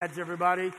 That's 0.00 0.16
everybody. 0.16 0.72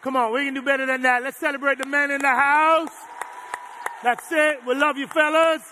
Come 0.00 0.14
on, 0.14 0.32
we 0.32 0.44
can 0.44 0.54
do 0.54 0.62
better 0.62 0.86
than 0.86 1.02
that. 1.02 1.24
Let's 1.24 1.38
celebrate 1.38 1.78
the 1.78 1.86
men 1.86 2.12
in 2.12 2.22
the 2.22 2.28
house. 2.28 2.92
That's 4.04 4.30
it. 4.30 4.58
We 4.64 4.76
love 4.76 4.96
you, 4.96 5.08
fellas. 5.08 5.62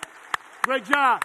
Great 0.63 0.85
job. 0.85 1.23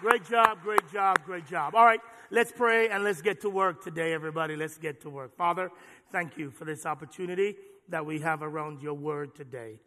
Great 0.00 0.24
job, 0.28 0.58
great 0.60 0.90
job, 0.92 1.18
great 1.24 1.46
job. 1.46 1.76
All 1.76 1.84
right, 1.84 2.00
let's 2.32 2.50
pray 2.50 2.88
and 2.88 3.04
let's 3.04 3.22
get 3.22 3.42
to 3.42 3.50
work 3.50 3.84
today, 3.84 4.12
everybody. 4.12 4.56
Let's 4.56 4.76
get 4.76 5.02
to 5.02 5.08
work. 5.08 5.36
Father, 5.36 5.70
thank 6.10 6.36
you 6.36 6.50
for 6.50 6.64
this 6.64 6.86
opportunity 6.86 7.54
that 7.90 8.04
we 8.04 8.18
have 8.18 8.42
around 8.42 8.82
your 8.82 8.94
word 8.94 9.36
today. 9.36 9.78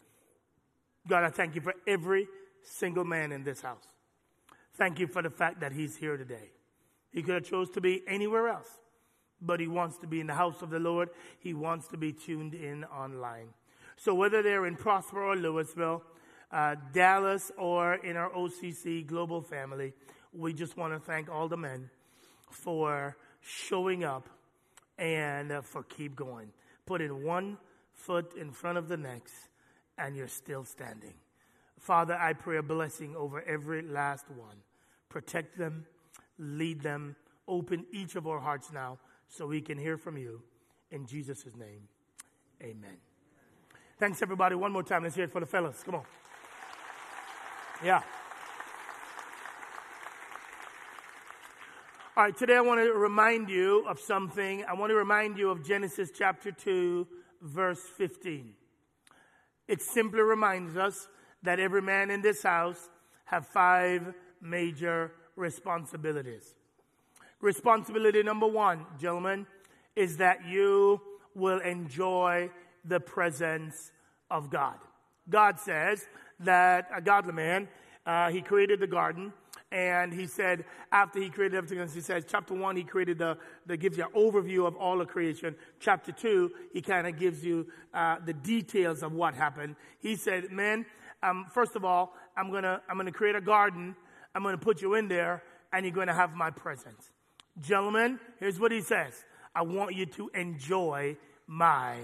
God, 1.10 1.26
I 1.26 1.30
thank 1.30 1.56
you 1.56 1.62
for 1.62 1.74
every 1.86 2.30
single 2.62 3.04
man 3.04 3.34
in 3.34 3.44
this 3.44 3.60
house. 3.60 3.84
Thank 4.76 5.00
you 5.00 5.08
for 5.08 5.22
the 5.22 5.30
fact 5.30 5.60
that 5.60 5.74
he's 5.74 5.98
here 5.98 6.16
today. 6.16 6.52
He 7.14 7.22
could 7.22 7.36
have 7.36 7.44
chose 7.44 7.70
to 7.72 7.82
be 7.82 8.02
anywhere 8.08 8.50
else, 8.50 8.68
but 9.42 9.60
he 9.60 9.68
wants 9.68 9.98
to 10.00 10.08
be 10.08 10.20
in 10.20 10.28
the 10.28 10.34
house 10.34 10.62
of 10.62 10.70
the 10.70 10.80
Lord. 10.80 11.10
He 11.40 11.54
wants 11.54 11.88
to 11.90 11.98
be 11.98 12.12
tuned 12.12 12.56
in 12.56 12.84
online. 12.86 13.50
So 13.96 14.16
whether 14.16 14.42
they're 14.42 14.66
in 14.66 14.76
Prosper 14.76 15.24
or 15.24 15.36
Louisville, 15.36 16.04
uh, 16.52 16.76
Dallas 16.92 17.52
or 17.58 17.96
in 17.96 18.18
our 18.18 18.32
OCC 18.32 19.06
global 19.06 19.42
family, 19.42 19.94
we 20.34 20.54
just 20.54 20.76
want 20.76 20.94
to 20.94 21.00
thank 21.00 21.30
all 21.30 21.48
the 21.48 21.58
men 21.58 21.90
for 22.50 23.16
showing 23.42 24.04
up 24.04 24.28
and 24.98 25.52
uh, 25.52 25.62
for 25.62 25.84
keep 25.84 26.16
going. 26.16 26.52
Putting 26.86 27.24
one 27.24 27.58
foot 27.94 28.34
in 28.36 28.52
front 28.52 28.78
of 28.78 28.88
the 28.88 28.98
next, 28.98 29.34
and 29.98 30.16
you're 30.16 30.28
still 30.28 30.66
standing. 30.66 31.14
Father, 31.80 32.16
I 32.16 32.34
pray 32.34 32.58
a 32.58 32.64
blessing 32.64 33.16
over 33.16 33.42
every 33.42 33.82
last 33.82 34.30
one. 34.30 34.58
Protect 35.10 35.58
them, 35.58 35.86
lead 36.38 36.82
them, 36.82 37.16
open 37.48 37.86
each 37.92 38.16
of 38.16 38.28
our 38.28 38.40
hearts 38.40 38.72
now 38.72 39.00
so 39.28 39.48
we 39.48 39.62
can 39.62 39.78
hear 39.78 39.98
from 39.98 40.18
you. 40.18 40.42
In 40.92 41.06
Jesus' 41.06 41.46
name, 41.58 41.88
amen. 42.62 42.98
Thanks, 44.00 44.22
everybody. 44.22 44.56
One 44.56 44.72
more 44.72 44.84
time. 44.84 45.04
Let's 45.04 45.16
hear 45.16 45.26
it 45.26 45.32
for 45.32 45.40
the 45.40 45.46
fellas. 45.46 45.82
Come 45.84 45.96
on. 45.96 46.04
Yeah. 47.84 48.02
All 52.16 52.24
right, 52.26 52.38
today 52.38 52.58
I 52.58 52.62
want 52.62 52.80
to 52.80 52.94
remind 52.94 53.50
you 53.50 53.86
of 53.88 54.00
something. 54.00 54.64
I 54.70 54.74
want 54.74 54.92
to 54.92 54.96
remind 54.96 55.38
you 55.38 55.50
of 55.50 55.66
Genesis 55.66 56.12
chapter 56.16 56.52
2, 56.52 57.08
verse 57.42 57.82
15. 57.98 58.54
It 59.68 59.82
simply 59.82 60.22
reminds 60.22 60.78
us 60.78 61.08
that 61.42 61.60
every 61.60 61.82
man 61.82 62.12
in 62.12 62.22
this 62.22 62.44
house 62.44 62.90
have 63.26 63.48
five 63.48 64.14
major 64.42 65.12
responsibilities. 65.36 66.56
Responsibility 67.42 68.24
number 68.24 68.48
one, 68.48 68.86
gentlemen, 69.00 69.46
is 69.96 70.18
that 70.18 70.46
you 70.48 71.02
will 71.36 71.60
enjoy 71.60 72.50
the 72.86 73.00
presence 73.00 73.92
of 74.30 74.50
God. 74.50 74.76
God 75.30 75.60
says 75.60 76.08
that 76.40 76.90
a 76.96 77.02
godly 77.02 77.34
man, 77.34 77.68
uh, 78.06 78.30
he 78.30 78.42
created 78.42 78.80
the 78.80 78.88
garden. 78.88 79.34
And 79.72 80.14
he 80.14 80.28
said, 80.28 80.66
after 80.92 81.20
he 81.20 81.32
created 81.32 81.58
everything 81.58 81.80
he 81.88 82.02
says, 82.02 82.26
chapter 82.30 82.54
one, 82.54 82.76
he 82.76 82.84
created 82.84 83.18
the, 83.18 83.40
the 83.66 83.76
gives 83.76 83.98
you 83.98 84.04
an 84.04 84.12
overview 84.16 84.68
of 84.68 84.76
all 84.76 85.02
of 85.02 85.08
creation. 85.08 85.56
Chapter 85.80 86.12
two, 86.12 86.52
he 86.74 86.82
kind 86.82 87.08
of 87.08 87.18
gives 87.18 87.44
you 87.44 87.66
uh, 87.92 88.18
the 88.24 88.34
details 88.34 89.02
of 89.02 89.14
what 89.14 89.34
happened. 89.34 89.76
He 90.00 90.16
said, 90.16 90.52
man, 90.52 90.86
um, 91.24 91.48
first 91.52 91.76
of 91.76 91.84
all, 91.84 92.14
I'm 92.38 92.52
gonna, 92.52 92.84
I'm 92.88 92.98
gonna 92.98 93.12
create 93.12 93.36
a 93.36 93.42
garden. 93.42 93.96
I'm 94.34 94.44
gonna 94.44 94.58
put 94.58 94.82
you 94.82 94.96
in 94.96 95.08
there 95.08 95.44
and 95.72 95.86
you're 95.86 95.94
gonna 95.94 96.14
have 96.14 96.34
my 96.34 96.50
presence. 96.50 97.12
Gentlemen, 97.60 98.20
here's 98.40 98.60
what 98.60 98.72
he 98.72 98.82
says. 98.82 99.14
I 99.56 99.62
want 99.62 99.96
you 99.96 100.06
to 100.08 100.30
enjoy 100.34 101.18
my 101.48 101.98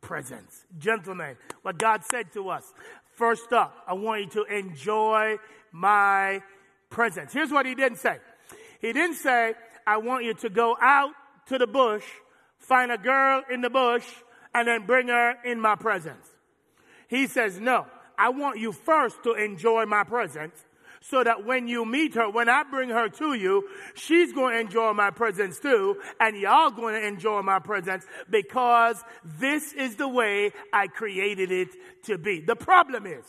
presence. 0.00 0.66
Gentlemen, 0.78 1.36
what 1.62 1.78
God 1.78 2.04
said 2.04 2.32
to 2.32 2.48
us. 2.48 2.72
First 3.14 3.52
up, 3.52 3.76
I 3.86 3.94
want 3.94 4.22
you 4.22 4.44
to 4.44 4.56
enjoy 4.56 5.36
my 5.72 6.42
presence. 6.90 7.32
Here's 7.32 7.50
what 7.50 7.66
he 7.66 7.74
didn't 7.74 7.98
say. 7.98 8.18
He 8.80 8.92
didn't 8.92 9.16
say, 9.16 9.54
I 9.86 9.98
want 9.98 10.24
you 10.24 10.34
to 10.34 10.50
go 10.50 10.76
out 10.80 11.12
to 11.46 11.58
the 11.58 11.66
bush, 11.66 12.04
find 12.58 12.90
a 12.90 12.98
girl 12.98 13.42
in 13.50 13.60
the 13.60 13.70
bush, 13.70 14.06
and 14.54 14.68
then 14.68 14.86
bring 14.86 15.08
her 15.08 15.36
in 15.44 15.60
my 15.60 15.74
presence. 15.74 16.26
He 17.08 17.26
says, 17.26 17.60
no, 17.60 17.86
I 18.18 18.30
want 18.30 18.58
you 18.58 18.72
first 18.72 19.22
to 19.24 19.34
enjoy 19.34 19.84
my 19.86 20.04
presence 20.04 20.54
so 21.10 21.22
that 21.22 21.44
when 21.44 21.68
you 21.68 21.84
meet 21.84 22.14
her, 22.14 22.30
when 22.30 22.48
I 22.48 22.62
bring 22.62 22.88
her 22.88 23.08
to 23.08 23.34
you, 23.34 23.68
she's 23.94 24.32
going 24.32 24.54
to 24.54 24.60
enjoy 24.60 24.94
my 24.94 25.10
presence 25.10 25.58
too, 25.58 26.00
and 26.18 26.36
y'all 26.36 26.70
going 26.70 26.94
to 26.94 27.06
enjoy 27.06 27.42
my 27.42 27.58
presence 27.58 28.06
because 28.30 29.02
this 29.38 29.74
is 29.74 29.96
the 29.96 30.08
way 30.08 30.52
I 30.72 30.86
created 30.86 31.52
it 31.52 31.68
to 32.04 32.16
be. 32.16 32.40
The 32.40 32.56
problem 32.56 33.06
is 33.06 33.24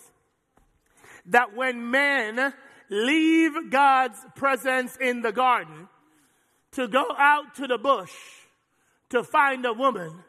that 1.28 1.54
when 1.54 1.92
men 1.92 2.54
leave 2.90 3.70
God's 3.72 4.20
presence 4.36 4.96
in 5.02 5.22
the 5.22 5.34
garden 5.34 5.90
to 6.74 6.88
go 6.88 7.06
out 7.18 7.56
to 7.56 7.68
the 7.68 7.78
bush 7.78 8.14
to 9.10 9.22
find 9.22 9.66
a 9.66 9.74
woman, 9.74 10.24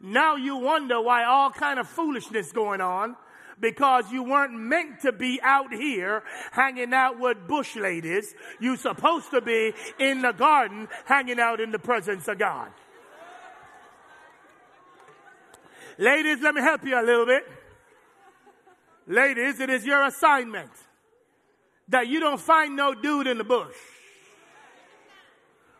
now 0.00 0.36
you 0.36 0.56
wonder 0.56 1.00
why 1.00 1.24
all 1.24 1.50
kind 1.50 1.80
of 1.80 1.88
foolishness 1.88 2.52
going 2.52 2.80
on 2.80 3.16
because 3.60 4.10
you 4.12 4.22
weren't 4.22 4.54
meant 4.54 5.00
to 5.00 5.12
be 5.12 5.40
out 5.42 5.72
here 5.72 6.22
hanging 6.52 6.92
out 6.92 7.18
with 7.18 7.46
bush 7.46 7.76
ladies. 7.76 8.34
You're 8.60 8.76
supposed 8.76 9.30
to 9.30 9.40
be 9.40 9.72
in 9.98 10.22
the 10.22 10.32
garden 10.32 10.88
hanging 11.04 11.40
out 11.40 11.60
in 11.60 11.70
the 11.70 11.78
presence 11.78 12.28
of 12.28 12.38
God. 12.38 12.70
Ladies, 15.98 16.38
let 16.42 16.54
me 16.54 16.60
help 16.60 16.84
you 16.84 17.00
a 17.00 17.02
little 17.02 17.26
bit. 17.26 17.44
Ladies, 19.06 19.60
it 19.60 19.70
is 19.70 19.86
your 19.86 20.04
assignment 20.04 20.70
that 21.88 22.08
you 22.08 22.20
don't 22.20 22.40
find 22.40 22.76
no 22.76 22.92
dude 22.94 23.26
in 23.26 23.38
the 23.38 23.44
bush. 23.44 23.76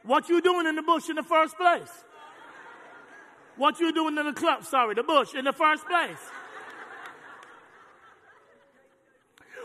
What 0.05 0.29
you 0.29 0.41
doing 0.41 0.67
in 0.67 0.77
the 0.77 0.83
bush 0.83 1.09
in 1.11 1.17
the 1.17 1.23
first 1.23 1.57
place? 1.57 1.91
What 3.57 3.81
you 3.81 3.93
doing 3.93 4.17
in 4.17 4.27
the 4.27 4.33
club, 4.33 4.65
sorry, 4.65 4.95
the 4.95 5.03
bush 5.03 5.35
in 5.35 5.45
the 5.45 5.53
first 5.53 5.85
place? 5.87 6.19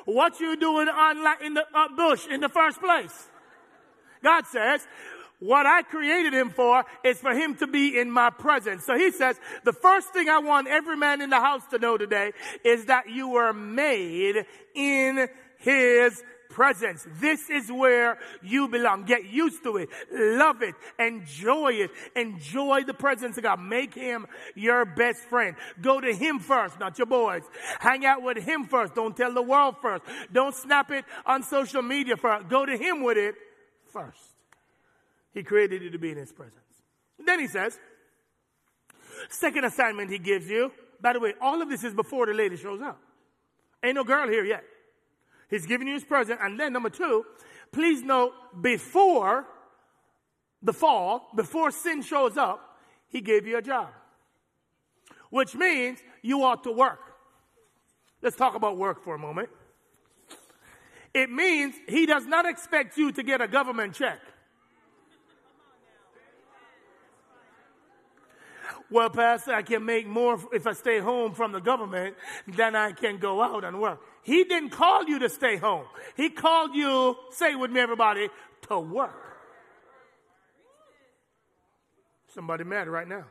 What 0.06 0.39
you 0.39 0.56
doing 0.57 0.88
in 0.88 1.53
the 1.53 1.66
uh, 1.73 1.88
bush 1.95 2.28
in 2.28 2.41
the 2.41 2.50
first 2.50 2.79
place. 2.79 3.29
God 4.23 4.45
says, 4.47 4.85
what 5.39 5.66
I 5.66 5.81
created 5.81 6.34
him 6.34 6.51
for 6.51 6.85
is 7.03 7.17
for 7.17 7.34
him 7.34 7.56
to 7.56 7.67
be 7.67 8.00
in 8.00 8.11
my 8.11 8.29
presence. 8.29 8.85
So 8.85 8.95
he 8.95 9.09
says, 9.09 9.40
the 9.63 9.73
first 9.73 10.13
thing 10.13 10.29
I 10.29 10.38
want 10.38 10.67
every 10.67 10.95
man 10.95 11.19
in 11.19 11.31
the 11.31 11.40
house 11.40 11.66
to 11.72 11.79
know 11.79 11.97
today 11.97 12.31
is 12.63 12.85
that 12.85 13.09
you 13.09 13.29
were 13.29 13.51
made 13.51 14.45
in 14.75 15.28
his 15.57 16.23
presence. 16.51 17.07
This 17.19 17.50
is 17.50 17.72
where 17.72 18.17
you 18.44 18.67
belong. 18.67 19.06
Get 19.06 19.25
used 19.25 19.63
to 19.63 19.78
it. 19.78 19.89
Love 20.12 20.62
it. 20.62 20.75
Enjoy 21.00 21.72
it. 21.73 21.91
Enjoy 22.16 22.84
the 22.84 22.94
presence 22.94 23.38
of 23.38 23.44
God. 23.44 23.59
Make 23.59 23.94
him 23.94 24.28
your 24.56 24.85
best 24.85 25.22
friend. 25.22 25.56
Go 25.81 26.00
to 26.00 26.13
him 26.13 26.40
first, 26.40 26.79
not 26.79 26.97
your 26.97 27.07
boys. 27.07 27.44
Hang 27.79 28.06
out 28.06 28.22
with 28.22 28.38
him 28.38 28.66
first. 28.66 28.94
Don't 28.94 29.16
tell 29.16 29.34
the 29.34 29.41
world 29.41 29.75
first. 29.81 30.03
Don't 30.31 30.53
snap 30.53 30.91
it 30.91 31.06
on 31.25 31.44
social 31.44 31.81
media 31.81 32.17
first. 32.17 32.50
Go 32.50 32.66
to 32.66 32.78
him 32.78 33.03
with 33.03 33.17
it 33.17 33.35
first. 33.91 34.19
He 35.34 35.44
created 35.44 35.81
you 35.81 35.90
to 35.91 35.97
be 35.97 36.11
in 36.11 36.17
his 36.17 36.31
presence. 36.31 36.57
Then 37.23 37.40
he 37.40 37.47
says, 37.47 37.78
second 39.29 39.66
assignment 39.66 40.11
he 40.11 40.19
gives 40.19 40.50
you. 40.50 40.72
By 41.00 41.13
the 41.13 41.19
way, 41.19 41.34
all 41.41 41.61
of 41.61 41.69
this 41.69 41.84
is 41.84 41.94
before 41.94 42.25
the 42.25 42.34
lady 42.34 42.57
shows 42.57 42.81
up. 42.81 43.00
Ain't 43.84 43.95
no 43.95 44.03
girl 44.03 44.28
here 44.28 44.44
yet. 44.44 44.63
He's 45.51 45.66
giving 45.67 45.88
you 45.88 45.94
his 45.94 46.06
present. 46.06 46.39
And 46.41 46.59
then 46.59 46.73
number 46.73 46.89
two, 46.89 47.25
please 47.72 48.01
note 48.01 48.34
before 48.62 49.45
the 50.63 50.73
fall, 50.73 51.28
before 51.35 51.69
sin 51.69 52.01
shows 52.01 52.37
up, 52.37 52.79
he 53.08 53.22
gave 53.22 53.46
you 53.46 53.58
a 53.58 53.61
job. 53.61 53.90
Which 55.29 55.53
means 55.53 55.99
you 56.22 56.43
ought 56.43 56.64
to 56.64 56.72
work. 56.72 56.99
Let's 58.22 58.35
talk 58.35 58.55
about 58.55 58.78
work 58.78 59.03
for 59.03 59.14
a 59.14 59.20
moment. 59.20 59.49
It 61.14 61.29
means 61.29 61.75
he 61.87 62.05
does 62.05 62.25
not 62.25 62.46
expect 62.46 62.97
you 62.97 63.11
to 63.11 63.23
get 63.23 63.41
a 63.41 63.47
government 63.47 63.93
check. 63.93 64.20
Well, 68.91 69.09
Pastor, 69.09 69.53
I 69.53 69.61
can 69.61 69.85
make 69.85 70.05
more 70.05 70.38
if 70.52 70.67
I 70.67 70.73
stay 70.73 70.99
home 70.99 71.34
from 71.34 71.53
the 71.53 71.61
government 71.61 72.17
than 72.46 72.76
I 72.76 72.91
can 72.91 73.17
go 73.20 73.41
out 73.41 73.64
and 73.64 73.79
work. 73.79 74.02
He 74.22 74.43
didn't 74.43 74.72
call 74.72 75.05
you 75.05 75.17
to 75.20 75.29
stay 75.29 75.55
home. 75.55 75.85
He 76.17 76.29
called 76.29 76.76
you, 76.76 77.16
say 77.32 77.55
with 77.55 77.72
me 77.72 77.79
everybody, 77.79 78.28
to 78.67 78.79
work. 78.79 79.16
Somebody 82.34 82.66
mad 82.66 82.90
right 82.90 83.08
now. 83.08 83.23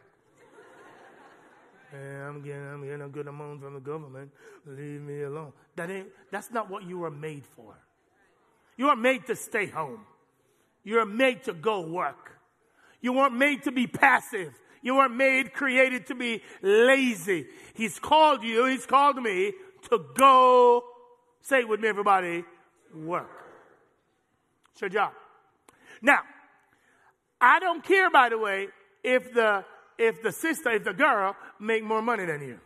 Yeah, 1.93 2.29
I'm 2.29 2.41
getting, 2.41 2.67
I'm 2.67 2.85
getting 2.85 3.03
a 3.03 3.09
good 3.09 3.27
amount 3.27 3.61
from 3.61 3.75
the 3.75 3.81
government. 3.81 4.31
Leave 4.65 5.03
me 5.03 5.23
alone. 5.23 5.53
That 5.77 5.91
ain't, 5.91 6.09
that's 6.31 6.51
not 6.51 6.71
what 6.71 6.85
you 6.85 6.99
were 6.99 7.11
made 7.11 7.45
for. 7.56 7.75
You 8.77 8.89
are 8.89 8.97
made 8.97 9.27
to 9.27 9.37
stay 9.37 9.67
home. 9.67 10.06
You 10.85 11.01
are 11.01 11.06
made 11.06 11.45
to 11.45 11.53
go 11.53 11.81
work. 11.81 12.39
You 13.03 13.13
weren't 13.13 13.35
made 13.35 13.65
to 13.65 13.73
be 13.73 13.87
passive. 13.87 14.55
You 14.82 14.97
weren't 14.97 15.17
made, 15.17 15.53
created 15.53 16.06
to 16.06 16.15
be 16.15 16.43
lazy. 16.62 17.47
He's 17.75 17.99
called 17.99 18.43
you, 18.43 18.67
He's 18.67 18.87
called 18.87 19.17
me 19.17 19.53
to 19.91 20.05
go, 20.15 20.85
say 21.43 21.61
it 21.61 21.69
with 21.69 21.81
me, 21.81 21.88
everybody, 21.88 22.44
work. 22.94 23.31
It's 24.73 24.81
your 24.81 24.91
job. 24.91 25.12
Now, 26.03 26.21
I 27.41 27.59
don't 27.59 27.82
care, 27.82 28.11
by 28.11 28.29
the 28.29 28.38
way, 28.38 28.69
if 29.03 29.32
the 29.32 29.65
if 29.99 30.23
the 30.23 30.32
sister, 30.32 30.71
if 30.71 30.85
the 30.85 30.94
girl 30.94 31.37
make 31.59 31.85
more 31.85 32.00
money 32.00 32.25
than 32.25 32.41
you. 32.41 32.59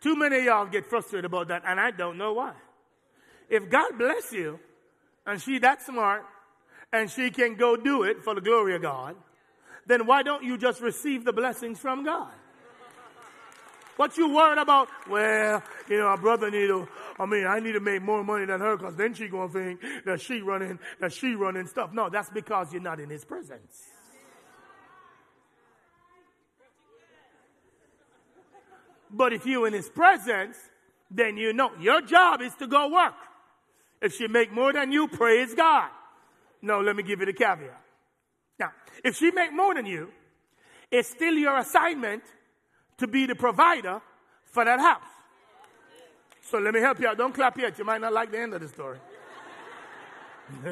Too 0.00 0.14
many 0.14 0.38
of 0.38 0.44
y'all 0.44 0.66
get 0.66 0.86
frustrated 0.86 1.24
about 1.24 1.48
that, 1.48 1.62
and 1.66 1.80
I 1.80 1.90
don't 1.90 2.16
know 2.16 2.34
why. 2.34 2.52
If 3.50 3.68
God 3.68 3.98
bless 3.98 4.32
you, 4.32 4.60
and 5.26 5.42
she 5.42 5.58
that 5.58 5.82
smart, 5.82 6.24
and 6.92 7.10
she 7.10 7.30
can 7.30 7.56
go 7.56 7.76
do 7.76 8.04
it 8.04 8.22
for 8.22 8.34
the 8.34 8.40
glory 8.40 8.76
of 8.76 8.82
God, 8.82 9.16
then 9.88 10.06
why 10.06 10.22
don't 10.22 10.44
you 10.44 10.56
just 10.56 10.80
receive 10.80 11.24
the 11.24 11.32
blessings 11.32 11.80
from 11.80 12.04
God? 12.04 12.30
What 13.96 14.16
you 14.16 14.32
worried 14.32 14.58
about? 14.58 14.88
Well, 15.10 15.60
you 15.88 15.98
know, 15.98 16.06
our 16.06 16.16
brother 16.16 16.52
need 16.52 16.68
to, 16.68 16.86
I 17.18 17.26
mean, 17.26 17.46
I 17.46 17.58
need 17.58 17.72
to 17.72 17.80
make 17.80 18.00
more 18.00 18.22
money 18.22 18.44
than 18.44 18.60
her 18.60 18.76
because 18.76 18.94
then 18.94 19.12
she 19.12 19.26
gonna 19.26 19.52
think 19.52 19.80
that 20.04 20.20
she 20.20 20.40
running, 20.40 20.78
that 21.00 21.12
she 21.12 21.34
running 21.34 21.66
stuff. 21.66 21.92
No, 21.92 22.08
that's 22.08 22.30
because 22.30 22.72
you're 22.72 22.80
not 22.80 23.00
in 23.00 23.10
his 23.10 23.24
presence. 23.24 23.86
But 29.10 29.32
if 29.32 29.46
you're 29.46 29.66
in 29.66 29.72
his 29.72 29.88
presence, 29.88 30.56
then 31.10 31.36
you 31.36 31.52
know 31.52 31.72
your 31.80 32.02
job 32.02 32.40
is 32.40 32.54
to 32.56 32.68
go 32.68 32.88
work. 32.88 33.14
If 34.00 34.14
she 34.14 34.28
make 34.28 34.52
more 34.52 34.72
than 34.72 34.92
you, 34.92 35.08
praise 35.08 35.54
God. 35.54 35.90
No, 36.62 36.80
let 36.80 36.94
me 36.94 37.02
give 37.02 37.18
you 37.18 37.26
the 37.26 37.32
caveat. 37.32 37.82
Now, 38.58 38.72
if 39.04 39.16
she 39.16 39.30
make 39.30 39.52
more 39.52 39.74
than 39.74 39.86
you, 39.86 40.10
it's 40.90 41.10
still 41.10 41.34
your 41.34 41.58
assignment 41.58 42.22
to 42.98 43.06
be 43.06 43.26
the 43.26 43.34
provider 43.34 44.00
for 44.46 44.64
that 44.64 44.80
house. 44.80 45.02
So 46.42 46.58
let 46.58 46.74
me 46.74 46.80
help 46.80 46.98
you 46.98 47.06
out. 47.08 47.18
Don't 47.18 47.34
clap 47.34 47.58
yet. 47.58 47.78
You 47.78 47.84
might 47.84 48.00
not 48.00 48.12
like 48.12 48.30
the 48.30 48.38
end 48.40 48.54
of 48.54 48.60
the 48.60 48.68
story. 48.68 48.98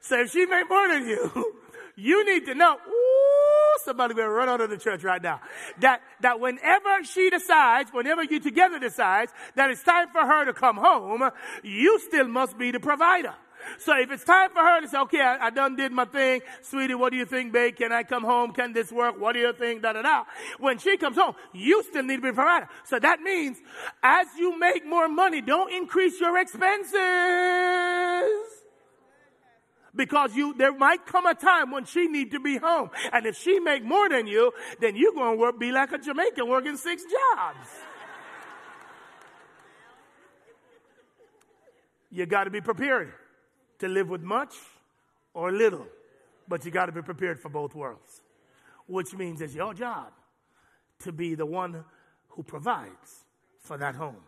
so 0.00 0.20
if 0.20 0.30
she 0.30 0.46
make 0.46 0.68
more 0.68 0.88
than 0.88 1.06
you, 1.06 1.52
you 1.96 2.24
need 2.24 2.46
to 2.46 2.54
know, 2.54 2.74
ooh, 2.74 3.78
somebody 3.84 4.14
will 4.14 4.28
run 4.28 4.48
out 4.48 4.62
of 4.62 4.70
the 4.70 4.78
church 4.78 5.04
right 5.04 5.22
now. 5.22 5.40
That, 5.80 6.00
that 6.20 6.40
whenever 6.40 7.04
she 7.04 7.28
decides, 7.28 7.90
whenever 7.92 8.24
you 8.24 8.40
together 8.40 8.78
decides 8.78 9.30
that 9.56 9.70
it's 9.70 9.82
time 9.82 10.08
for 10.10 10.22
her 10.22 10.46
to 10.46 10.54
come 10.54 10.78
home, 10.78 11.30
you 11.62 11.98
still 12.00 12.28
must 12.28 12.56
be 12.56 12.70
the 12.70 12.80
provider. 12.80 13.34
So 13.78 13.98
if 13.98 14.10
it's 14.10 14.24
time 14.24 14.50
for 14.50 14.60
her 14.60 14.80
to 14.80 14.88
say, 14.88 14.98
okay, 14.98 15.20
I, 15.20 15.46
I, 15.46 15.50
done 15.50 15.76
did 15.76 15.92
my 15.92 16.04
thing, 16.04 16.40
sweetie, 16.62 16.94
what 16.94 17.10
do 17.10 17.18
you 17.18 17.26
think, 17.26 17.52
babe? 17.52 17.76
Can 17.76 17.92
I 17.92 18.02
come 18.02 18.24
home? 18.24 18.52
Can 18.52 18.72
this 18.72 18.90
work? 18.92 19.20
What 19.20 19.32
do 19.32 19.40
you 19.40 19.52
think? 19.52 19.82
Da 19.82 19.92
da 19.92 20.02
da. 20.02 20.24
When 20.58 20.78
she 20.78 20.96
comes 20.96 21.16
home, 21.16 21.34
you 21.52 21.82
still 21.82 22.02
need 22.02 22.16
to 22.16 22.22
be 22.22 22.28
a 22.28 22.32
provider. 22.32 22.68
So 22.84 22.98
that 22.98 23.20
means 23.20 23.58
as 24.02 24.26
you 24.38 24.58
make 24.58 24.86
more 24.86 25.08
money, 25.08 25.40
don't 25.40 25.72
increase 25.72 26.20
your 26.20 26.38
expenses 26.38 27.02
because 29.94 30.34
you 30.34 30.54
there 30.54 30.72
might 30.72 31.06
come 31.06 31.26
a 31.26 31.34
time 31.34 31.70
when 31.70 31.84
she 31.84 32.06
need 32.06 32.30
to 32.30 32.40
be 32.40 32.56
home 32.56 32.90
and 33.12 33.26
if 33.26 33.36
she 33.36 33.58
make 33.60 33.84
more 33.84 34.08
than 34.08 34.26
you 34.26 34.52
then 34.80 34.96
you're 34.96 35.12
going 35.12 35.36
to 35.36 35.38
work 35.38 35.58
be 35.58 35.70
like 35.70 35.92
a 35.92 35.98
jamaican 35.98 36.48
working 36.48 36.76
six 36.76 37.02
jobs 37.02 37.68
you 42.10 42.24
got 42.26 42.44
to 42.44 42.50
be 42.50 42.60
prepared 42.60 43.12
to 43.82 43.88
live 43.88 44.08
with 44.08 44.22
much 44.22 44.54
or 45.34 45.52
little 45.52 45.86
but 46.48 46.64
you 46.64 46.70
got 46.70 46.86
to 46.86 46.92
be 46.92 47.02
prepared 47.02 47.38
for 47.38 47.48
both 47.48 47.74
worlds 47.74 48.22
which 48.86 49.14
means 49.14 49.40
it's 49.40 49.54
your 49.54 49.74
job 49.74 50.12
to 50.98 51.12
be 51.12 51.34
the 51.34 51.46
one 51.46 51.84
who 52.28 52.42
provides 52.42 53.24
for 53.60 53.76
that 53.76 53.94
home 53.94 54.24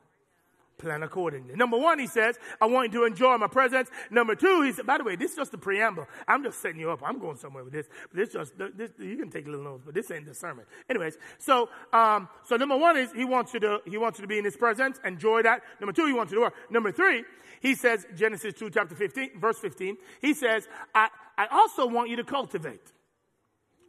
plan 0.79 1.03
accordingly. 1.03 1.55
Number 1.55 1.79
one, 1.79 1.99
he 1.99 2.07
says, 2.07 2.37
I 2.61 2.67
want 2.67 2.93
you 2.93 3.01
to 3.01 3.07
enjoy 3.07 3.37
my 3.39 3.47
presence. 3.47 3.89
Number 4.11 4.35
two, 4.35 4.63
he 4.63 4.73
said, 4.73 4.87
by 4.87 4.99
the 4.99 5.05
way, 5.05 5.17
this 5.17 5.33
is 5.33 5.37
just 5.37 5.53
the 5.53 5.59
preamble. 5.59 6.07
I'm 6.27 6.43
just 6.43 6.61
setting 6.61 6.81
you 6.81 6.91
up. 6.91 7.01
I'm 7.03 7.19
going 7.19 7.37
somewhere 7.37 7.65
with 7.65 7.73
this. 7.73 7.89
But 8.11 8.17
this 8.17 8.33
just, 8.33 8.53
this, 8.77 8.91
you 8.99 9.17
can 9.17 9.31
take 9.31 9.47
little 9.47 9.65
notes, 9.65 9.83
but 9.85 9.95
this 9.95 10.11
ain't 10.11 10.27
the 10.27 10.35
sermon. 10.35 10.65
Anyways, 10.91 11.17
so, 11.39 11.69
um, 11.93 12.29
so 12.45 12.57
number 12.57 12.77
one 12.77 12.97
is 12.97 13.13
he 13.13 13.25
wants 13.25 13.55
you 13.55 13.61
to, 13.61 13.81
he 13.87 13.99
wants 13.99 14.19
you 14.19 14.23
to 14.23 14.29
be 14.29 14.39
in 14.39 14.45
his 14.45 14.57
presence, 14.57 15.01
enjoy 15.05 15.43
that. 15.43 15.63
Number 15.81 15.93
two, 15.93 16.07
he 16.07 16.13
wants 16.13 16.33
you 16.33 16.39
to 16.39 16.43
work. 16.43 16.55
Number 16.71 16.93
three, 16.93 17.25
he 17.65 17.75
says, 17.75 18.07
Genesis 18.15 18.53
2, 18.55 18.69
chapter 18.69 18.95
15, 18.95 19.41
verse 19.41 19.59
15, 19.59 19.97
he 20.21 20.35
says, 20.35 20.69
I, 20.95 21.09
I 21.39 21.47
also 21.51 21.87
want 21.87 22.11
you 22.11 22.17
to 22.17 22.25
cultivate. 22.25 22.93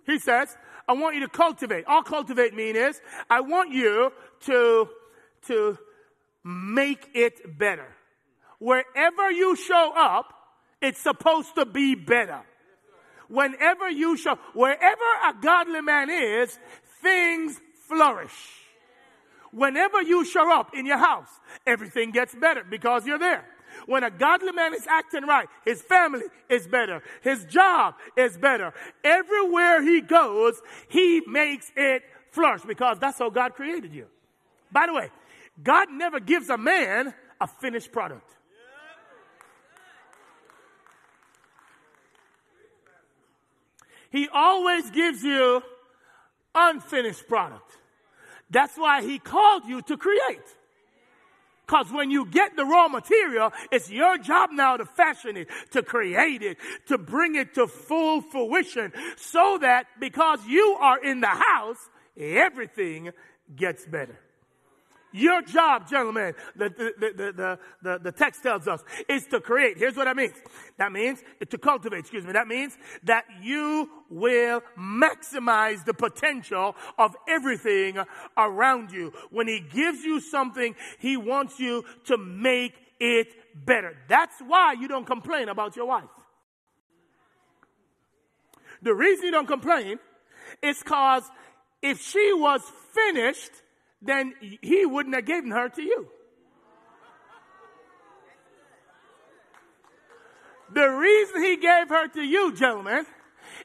He 0.06 0.18
says, 0.18 0.56
I 0.88 0.94
want 0.94 1.16
you 1.16 1.22
to 1.22 1.28
cultivate. 1.28 1.84
All 1.86 2.02
cultivate 2.02 2.54
mean 2.54 2.78
is, 2.78 3.02
I 3.30 3.42
want 3.42 3.74
you 3.74 4.14
to, 4.46 4.90
to, 5.48 5.78
make 6.46 7.10
it 7.16 7.58
better. 7.58 7.88
Wherever 8.60 9.32
you 9.32 9.56
show 9.56 9.94
up, 9.98 10.32
it's 10.82 11.02
supposed 11.02 11.56
to 11.56 11.66
be 11.66 11.96
better. 11.96 12.42
Whenever 13.28 13.90
you 13.90 14.16
show, 14.16 14.36
wherever 14.54 15.04
a 15.28 15.34
godly 15.42 15.82
man 15.82 16.10
is, 16.12 16.58
things 17.02 17.60
flourish. 17.88 18.32
Whenever 19.52 20.02
you 20.04 20.24
show 20.24 20.54
up 20.54 20.76
in 20.76 20.86
your 20.86 21.00
house, 21.00 21.30
everything 21.66 22.12
gets 22.12 22.36
better 22.36 22.64
because 22.64 23.08
you're 23.08 23.20
there. 23.20 23.46
When 23.86 24.04
a 24.04 24.12
godly 24.12 24.52
man 24.52 24.74
is 24.74 24.86
acting 24.88 25.26
right, 25.26 25.48
his 25.64 25.82
family 25.82 26.24
is 26.50 26.68
better. 26.68 27.02
His 27.22 27.46
job 27.46 27.96
is 28.18 28.38
better. 28.38 28.74
Everywhere 29.04 29.82
he 29.82 30.02
goes, 30.02 30.62
he 30.90 31.22
makes 31.28 31.72
it 31.76 32.04
flourish 32.32 32.62
because 32.68 33.00
that's 33.00 33.20
how 33.20 33.30
God 33.30 33.54
created 33.54 33.94
you. 33.94 34.08
By 34.72 34.88
the 34.88 34.94
way, 34.94 35.10
God 35.64 35.90
never 35.92 36.20
gives 36.20 36.50
a 36.50 36.58
man 36.58 37.14
a 37.40 37.48
finished 37.48 37.92
product. 37.92 38.30
He 44.10 44.30
always 44.34 44.90
gives 44.92 45.24
you 45.24 45.62
unfinished 46.54 47.28
product. 47.28 47.70
That's 48.50 48.78
why 48.78 49.02
he 49.02 49.20
called 49.20 49.66
you 49.66 49.82
to 49.84 49.98
create. 49.98 50.46
Because 51.66 51.92
when 51.92 52.12
you 52.12 52.26
get 52.26 52.56
the 52.56 52.66
raw 52.66 52.88
material, 52.88 53.52
it's 53.72 53.90
your 53.90 54.18
job 54.18 54.52
now 54.52 54.78
to 54.78 54.86
fashion 54.86 55.36
it, 55.36 55.48
to 55.72 55.82
create 55.82 56.44
it, 56.44 56.58
to 56.88 56.98
bring 56.98 57.36
it 57.36 57.56
to 57.56 57.68
full 57.68 58.22
fruition, 58.22 58.94
so 59.18 59.58
that 59.62 59.88
because 60.00 60.46
you 60.46 60.78
are 60.80 61.04
in 61.04 61.22
the 61.22 61.28
house, 61.28 61.90
everything 62.16 63.12
gets 63.56 63.86
better. 63.86 64.20
Your 65.16 65.42
job, 65.42 65.88
gentlemen, 65.88 66.34
the, 66.58 66.68
the, 66.68 67.14
the, 67.16 67.60
the, 67.82 68.00
the, 68.00 68.12
text 68.12 68.44
tells 68.44 68.68
us, 68.68 68.84
is 69.08 69.26
to 69.28 69.40
create. 69.40 69.78
Here's 69.78 69.96
what 69.96 70.04
that 70.04 70.18
means. 70.18 70.34
That 70.78 70.92
means 70.92 71.24
to 71.50 71.58
cultivate, 71.58 72.00
excuse 72.00 72.26
me. 72.26 72.34
That 72.34 72.50
means 72.50 72.78
that 73.06 73.24
you 73.42 73.90
will 74.10 74.62
maximize 74.78 75.86
the 75.86 75.94
potential 75.94 76.76
of 76.98 77.16
everything 77.30 77.98
around 78.38 78.92
you. 78.92 79.14
When 79.32 79.48
he 79.48 79.62
gives 79.62 80.04
you 80.04 80.20
something, 80.20 80.76
he 81.00 81.16
wants 81.16 81.62
you 81.62 81.86
to 82.08 82.18
make 82.18 82.74
it 83.00 83.28
better. 83.56 83.96
That's 84.10 84.36
why 84.46 84.74
you 84.74 84.90
don't 84.90 85.08
complain 85.08 85.48
about 85.48 85.78
your 85.78 85.86
wife. 85.86 86.04
The 88.82 88.94
reason 88.94 89.28
you 89.28 89.32
don't 89.32 89.48
complain 89.48 89.98
is 90.62 90.78
because 90.80 91.24
if 91.82 92.02
she 92.02 92.34
was 92.34 92.62
finished, 92.94 93.52
then 94.06 94.34
he 94.62 94.86
wouldn't 94.86 95.16
have 95.16 95.26
given 95.26 95.52
her 95.52 95.70
to 95.70 95.82
you. 95.82 96.08
The 100.74 100.88
reason 100.88 101.44
he 101.44 101.58
gave 101.58 101.90
her 101.90 102.08
to 102.08 102.22
you, 102.22 102.54
gentlemen, 102.56 103.06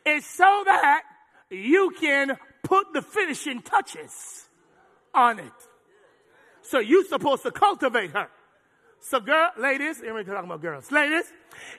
is 0.05 0.25
so 0.27 0.63
that 0.67 1.03
you 1.51 1.93
can 1.99 2.37
put 2.63 2.93
the 2.93 3.03
finishing 3.03 3.63
touches 3.63 4.49
on 5.15 5.39
it. 5.41 5.53
So 6.63 6.79
you're 6.79 7.05
supposed 7.05 7.43
to 7.43 7.51
cultivate 7.51 8.13
her. 8.13 8.29
So 9.01 9.19
girl, 9.19 9.51
ladies, 9.59 10.01
we're 10.03 10.23
talking 10.25 10.45
about 10.45 10.61
girls. 10.61 10.93
Ladies, 10.93 11.25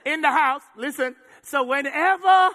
in 0.06 0.22
the 0.22 0.32
house, 0.32 0.63
listen. 0.75 1.15
So 1.44 1.63
whenever 1.63 2.50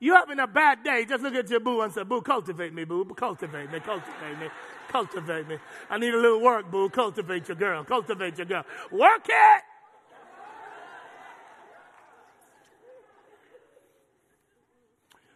you're 0.00 0.16
having 0.16 0.38
a 0.38 0.46
bad 0.46 0.84
day, 0.84 1.04
just 1.04 1.22
look 1.22 1.34
at 1.34 1.50
your 1.50 1.60
boo 1.60 1.80
and 1.80 1.92
say, 1.92 2.04
boo, 2.04 2.22
cultivate 2.22 2.72
me, 2.72 2.84
boo, 2.84 3.04
cultivate 3.16 3.70
me, 3.70 3.80
cultivate 3.80 4.38
me. 4.38 4.48
Cultivate 4.92 5.48
me. 5.48 5.56
I 5.88 5.96
need 5.96 6.12
a 6.12 6.18
little 6.18 6.40
work, 6.40 6.70
boo. 6.70 6.90
Cultivate 6.90 7.48
your 7.48 7.56
girl. 7.56 7.82
Cultivate 7.82 8.36
your 8.36 8.46
girl. 8.46 8.64
Work 8.90 9.26
it. 9.26 9.62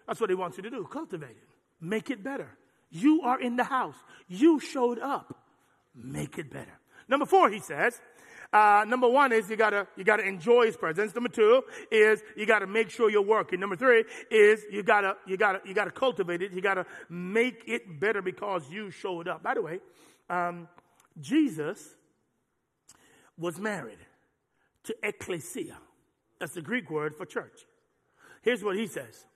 That's 0.07 0.21
what 0.21 0.29
he 0.29 0.37
wants 0.37 0.59
you 0.59 0.63
to 0.63 0.71
do. 0.71 0.87
Cultivate 0.93 1.31
it. 1.31 1.49
Make 1.81 2.11
it 2.11 2.23
better. 2.23 2.57
You 2.91 3.23
are 3.23 3.41
in 3.41 3.57
the 3.57 3.65
house. 3.65 3.97
You 4.29 4.61
showed 4.61 4.99
up. 4.99 5.35
Make 5.95 6.39
it 6.39 6.53
better. 6.53 6.79
Number 7.09 7.25
four, 7.27 7.51
he 7.51 7.61
says, 7.61 8.01
Uh, 8.53 8.85
number 8.87 9.09
one 9.09 9.33
is 9.33 9.51
you 9.51 9.57
gotta 9.57 9.87
you 9.97 10.05
gotta 10.05 10.25
enjoy 10.25 10.67
His 10.67 10.77
presence. 10.77 11.15
Number 11.15 11.29
two 11.29 11.63
is 11.91 12.23
you 12.37 12.47
gotta 12.47 12.67
make 12.67 12.91
sure 12.91 13.11
you're 13.11 13.23
working. 13.23 13.61
Number 13.61 13.77
three 13.77 14.05
is 14.31 14.65
you 14.71 14.83
gotta 14.83 15.17
you 15.27 15.37
gotta 15.37 15.61
you 15.65 15.75
gotta 15.75 15.91
cultivate 15.91 16.43
it. 16.43 16.53
You 16.53 16.61
gotta 16.61 16.87
make 17.09 17.65
it 17.67 18.01
better 18.01 18.23
because 18.23 18.71
you 18.71 18.91
showed 18.91 19.29
up. 19.29 19.43
By 19.43 19.55
the 19.55 19.63
way, 19.63 19.81
um, 20.31 20.69
Jesus 21.21 21.95
was 23.39 23.59
married 23.59 23.99
to 24.85 24.95
ecclesia. 25.03 25.77
That's 26.39 26.55
the 26.55 26.63
Greek 26.63 26.91
word 26.91 27.17
for 27.17 27.27
church. 27.27 27.67
Here's 28.43 28.63
what 28.63 28.77
he 28.77 28.87
says: 28.87 29.27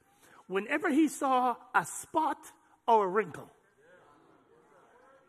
Whenever 0.47 0.91
he 0.91 1.09
saw 1.09 1.57
a 1.75 1.85
spot 1.85 2.39
or 2.87 3.05
a 3.05 3.09
wrinkle 3.09 3.51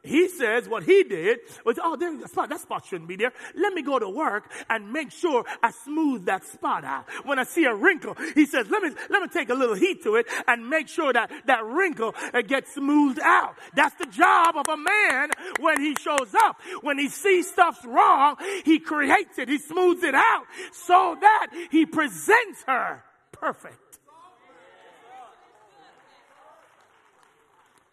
he 0.03 0.27
says 0.29 0.67
what 0.67 0.83
he 0.83 1.03
did 1.03 1.39
was, 1.63 1.77
oh, 1.81 1.95
there's 1.95 2.21
a 2.23 2.27
spot. 2.27 2.49
That 2.49 2.59
spot 2.59 2.85
shouldn't 2.85 3.07
be 3.07 3.15
there. 3.15 3.33
Let 3.55 3.73
me 3.73 3.83
go 3.83 3.99
to 3.99 4.09
work 4.09 4.51
and 4.69 4.91
make 4.91 5.11
sure 5.11 5.45
I 5.61 5.71
smooth 5.71 6.25
that 6.25 6.43
spot 6.45 6.83
out. 6.83 7.05
When 7.23 7.37
I 7.37 7.43
see 7.43 7.65
a 7.65 7.73
wrinkle, 7.73 8.15
he 8.33 8.45
says, 8.45 8.67
let 8.69 8.81
me, 8.81 8.89
let 9.09 9.21
me 9.21 9.27
take 9.27 9.49
a 9.49 9.53
little 9.53 9.75
heat 9.75 10.03
to 10.03 10.15
it 10.15 10.25
and 10.47 10.67
make 10.69 10.87
sure 10.87 11.13
that 11.13 11.31
that 11.45 11.63
wrinkle 11.65 12.15
uh, 12.33 12.41
gets 12.41 12.73
smoothed 12.73 13.19
out. 13.23 13.55
That's 13.75 13.95
the 13.95 14.07
job 14.07 14.57
of 14.57 14.67
a 14.67 14.77
man 14.77 15.29
when 15.59 15.79
he 15.79 15.95
shows 15.95 16.33
up. 16.45 16.59
When 16.81 16.97
he 16.97 17.09
sees 17.09 17.49
stuff's 17.49 17.85
wrong, 17.85 18.37
he 18.65 18.79
creates 18.79 19.37
it. 19.37 19.49
He 19.49 19.59
smooths 19.59 20.03
it 20.03 20.15
out 20.15 20.45
so 20.71 21.15
that 21.19 21.47
he 21.69 21.85
presents 21.85 22.63
her 22.67 23.03
perfect. 23.31 23.90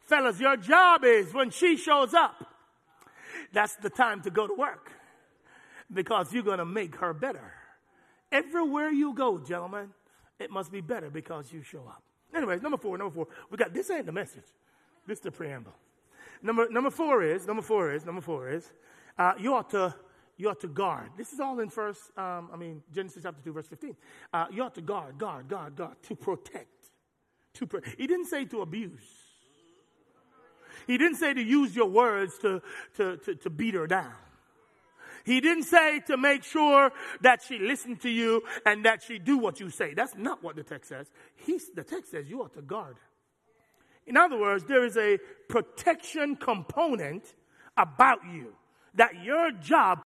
Fellas, 0.08 0.40
your 0.40 0.56
job 0.56 1.04
is 1.04 1.34
when 1.34 1.50
she 1.50 1.76
shows 1.76 2.14
up, 2.14 2.46
that's 3.52 3.76
the 3.76 3.90
time 3.90 4.22
to 4.22 4.30
go 4.30 4.46
to 4.46 4.54
work 4.54 4.90
because 5.92 6.32
you're 6.32 6.42
going 6.42 6.58
to 6.58 6.64
make 6.64 6.96
her 6.96 7.12
better. 7.12 7.52
Everywhere 8.32 8.90
you 8.90 9.12
go, 9.12 9.38
gentlemen, 9.38 9.90
it 10.38 10.50
must 10.50 10.72
be 10.72 10.80
better 10.80 11.10
because 11.10 11.52
you 11.52 11.62
show 11.62 11.86
up. 11.86 12.02
Anyways, 12.34 12.62
number 12.62 12.78
four, 12.78 12.96
number 12.96 13.14
four. 13.14 13.28
We 13.50 13.58
got 13.58 13.74
this 13.74 13.90
ain't 13.90 14.06
the 14.06 14.12
message. 14.12 14.44
This 15.06 15.18
is 15.18 15.24
the 15.24 15.30
preamble. 15.30 15.74
Number 16.42 16.68
number 16.70 16.90
four 16.90 17.22
is 17.22 17.46
number 17.46 17.62
four 17.62 17.92
is 17.92 18.04
number 18.04 18.20
four 18.20 18.50
is 18.50 18.70
uh, 19.18 19.32
you 19.38 19.54
ought 19.54 19.70
to 19.70 19.94
you 20.36 20.48
ought 20.48 20.60
to 20.60 20.68
guard. 20.68 21.10
This 21.16 21.32
is 21.32 21.40
all 21.40 21.58
in 21.60 21.68
first. 21.70 22.16
Um, 22.16 22.50
I 22.52 22.56
mean 22.56 22.82
Genesis 22.94 23.22
chapter 23.22 23.42
two 23.42 23.52
verse 23.52 23.66
fifteen. 23.66 23.96
Uh, 24.32 24.46
you 24.52 24.62
ought 24.62 24.74
to 24.74 24.82
guard, 24.82 25.18
guard, 25.18 25.48
guard, 25.48 25.76
guard 25.76 26.02
to 26.02 26.14
protect. 26.14 26.90
To 27.54 27.66
pro- 27.66 27.80
he 27.96 28.06
didn't 28.06 28.26
say 28.26 28.44
to 28.46 28.60
abuse. 28.60 29.27
He 30.88 30.96
didn't 30.96 31.18
say 31.18 31.34
to 31.34 31.42
use 31.42 31.76
your 31.76 31.88
words 31.88 32.38
to, 32.38 32.62
to, 32.96 33.18
to, 33.18 33.34
to 33.34 33.50
beat 33.50 33.74
her 33.74 33.86
down. 33.86 34.10
He 35.24 35.42
didn't 35.42 35.64
say 35.64 36.00
to 36.06 36.16
make 36.16 36.42
sure 36.42 36.90
that 37.20 37.42
she 37.46 37.58
listened 37.58 38.00
to 38.00 38.08
you 38.08 38.42
and 38.64 38.86
that 38.86 39.02
she 39.02 39.18
do 39.18 39.36
what 39.36 39.60
you 39.60 39.68
say. 39.68 39.92
That's 39.92 40.16
not 40.16 40.42
what 40.42 40.56
the 40.56 40.62
text 40.62 40.88
says. 40.88 41.10
He's, 41.36 41.68
the 41.74 41.84
text 41.84 42.10
says 42.12 42.30
you 42.30 42.40
ought 42.40 42.54
to 42.54 42.62
guard. 42.62 42.96
In 44.06 44.16
other 44.16 44.38
words, 44.38 44.64
there 44.64 44.86
is 44.86 44.96
a 44.96 45.18
protection 45.50 46.34
component 46.36 47.34
about 47.76 48.20
you. 48.32 48.54
That 48.94 49.22
your 49.22 49.50
job 49.52 50.00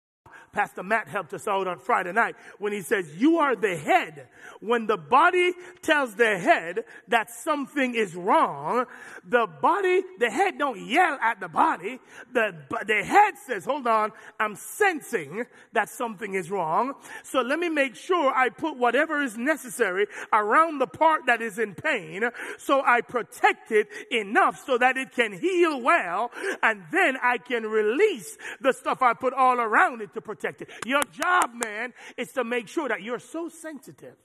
Pastor 0.53 0.83
Matt 0.83 1.09
helped 1.09 1.33
us 1.33 1.47
out 1.47 1.67
on 1.67 1.79
Friday 1.79 2.13
night 2.13 2.35
when 2.59 2.73
he 2.73 2.83
says, 2.83 3.15
you 3.17 3.39
are 3.39 3.55
the 3.55 3.77
head. 3.77 4.29
When 4.61 4.87
the 4.87 4.97
body 4.97 5.53
tells 5.83 6.15
the 6.15 6.39
head 6.39 6.81
that 7.09 7.31
something 7.31 7.95
is 7.95 8.15
wrong, 8.15 8.87
the 9.25 9.47
body, 9.47 10.03
the 10.19 10.31
head 10.31 10.59
don't 10.59 10.85
yell 10.87 11.19
at 11.23 11.41
the 11.41 11.49
body. 11.49 12.01
The, 12.33 12.55
the 12.87 13.05
head 13.05 13.35
says, 13.47 13.65
hold 13.65 13.87
on, 13.87 14.13
I'm 14.39 14.57
sensing 14.57 15.47
that 15.73 15.89
something 15.89 16.35
is 16.35 16.51
wrong. 16.51 16.95
So 17.23 17.41
let 17.41 17.59
me 17.59 17.69
make 17.69 17.95
sure 17.95 18.33
I 18.35 18.49
put 18.49 18.77
whatever 18.77 19.23
is 19.23 19.37
necessary 19.37 20.07
around 20.33 20.79
the 20.79 20.87
part 20.87 21.27
that 21.27 21.41
is 21.41 21.59
in 21.59 21.75
pain 21.75 22.29
so 22.59 22.83
I 22.85 23.01
protect 23.01 23.71
it 23.71 23.89
enough 24.11 24.65
so 24.65 24.79
that 24.79 24.97
it 24.97 25.13
can 25.13 25.33
heal 25.33 25.81
well 25.81 26.31
and 26.63 26.83
then 26.91 27.17
I 27.23 27.39
can 27.39 27.65
release 27.65 28.37
the 28.61 28.73
stuff 28.73 29.03
I 29.03 29.15
put 29.15 29.33
all 29.33 29.61
around 29.61 30.03
it 30.03 30.13
to 30.15 30.21
protect 30.21 30.40
protected. 30.41 30.69
Your 30.87 31.03
job, 31.13 31.51
man, 31.55 31.93
is 32.17 32.33
to 32.33 32.45
make 32.45 32.69
sure 32.69 32.89
that 32.89 33.03
you're 33.03 33.19
so 33.19 33.49
sensitive 33.49 34.17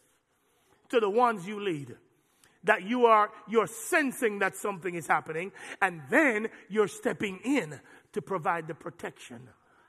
to 0.90 1.00
the 1.00 1.10
ones 1.10 1.48
you 1.48 1.60
lead 1.60 1.96
that 2.64 2.82
you 2.82 3.06
are 3.06 3.30
you're 3.48 3.68
sensing 3.68 4.40
that 4.40 4.56
something 4.56 4.96
is 4.96 5.06
happening 5.06 5.52
and 5.84 6.02
then 6.10 6.48
you're 6.68 6.88
stepping 6.88 7.40
in 7.44 7.80
to 8.12 8.22
provide 8.24 8.68
the 8.68 8.74
protection 8.74 9.40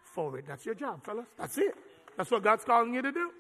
for 0.05 0.39
it. 0.39 0.45
That's 0.47 0.67
your 0.67 0.75
job 0.75 1.03
fellas. 1.03 1.27
That's 1.39 1.57
it. 1.57 1.75
That's 2.19 2.31
what 2.31 2.43
god's 2.43 2.65
calling 2.65 2.93
you 2.93 3.01
to 3.01 3.13
do. 3.13 3.31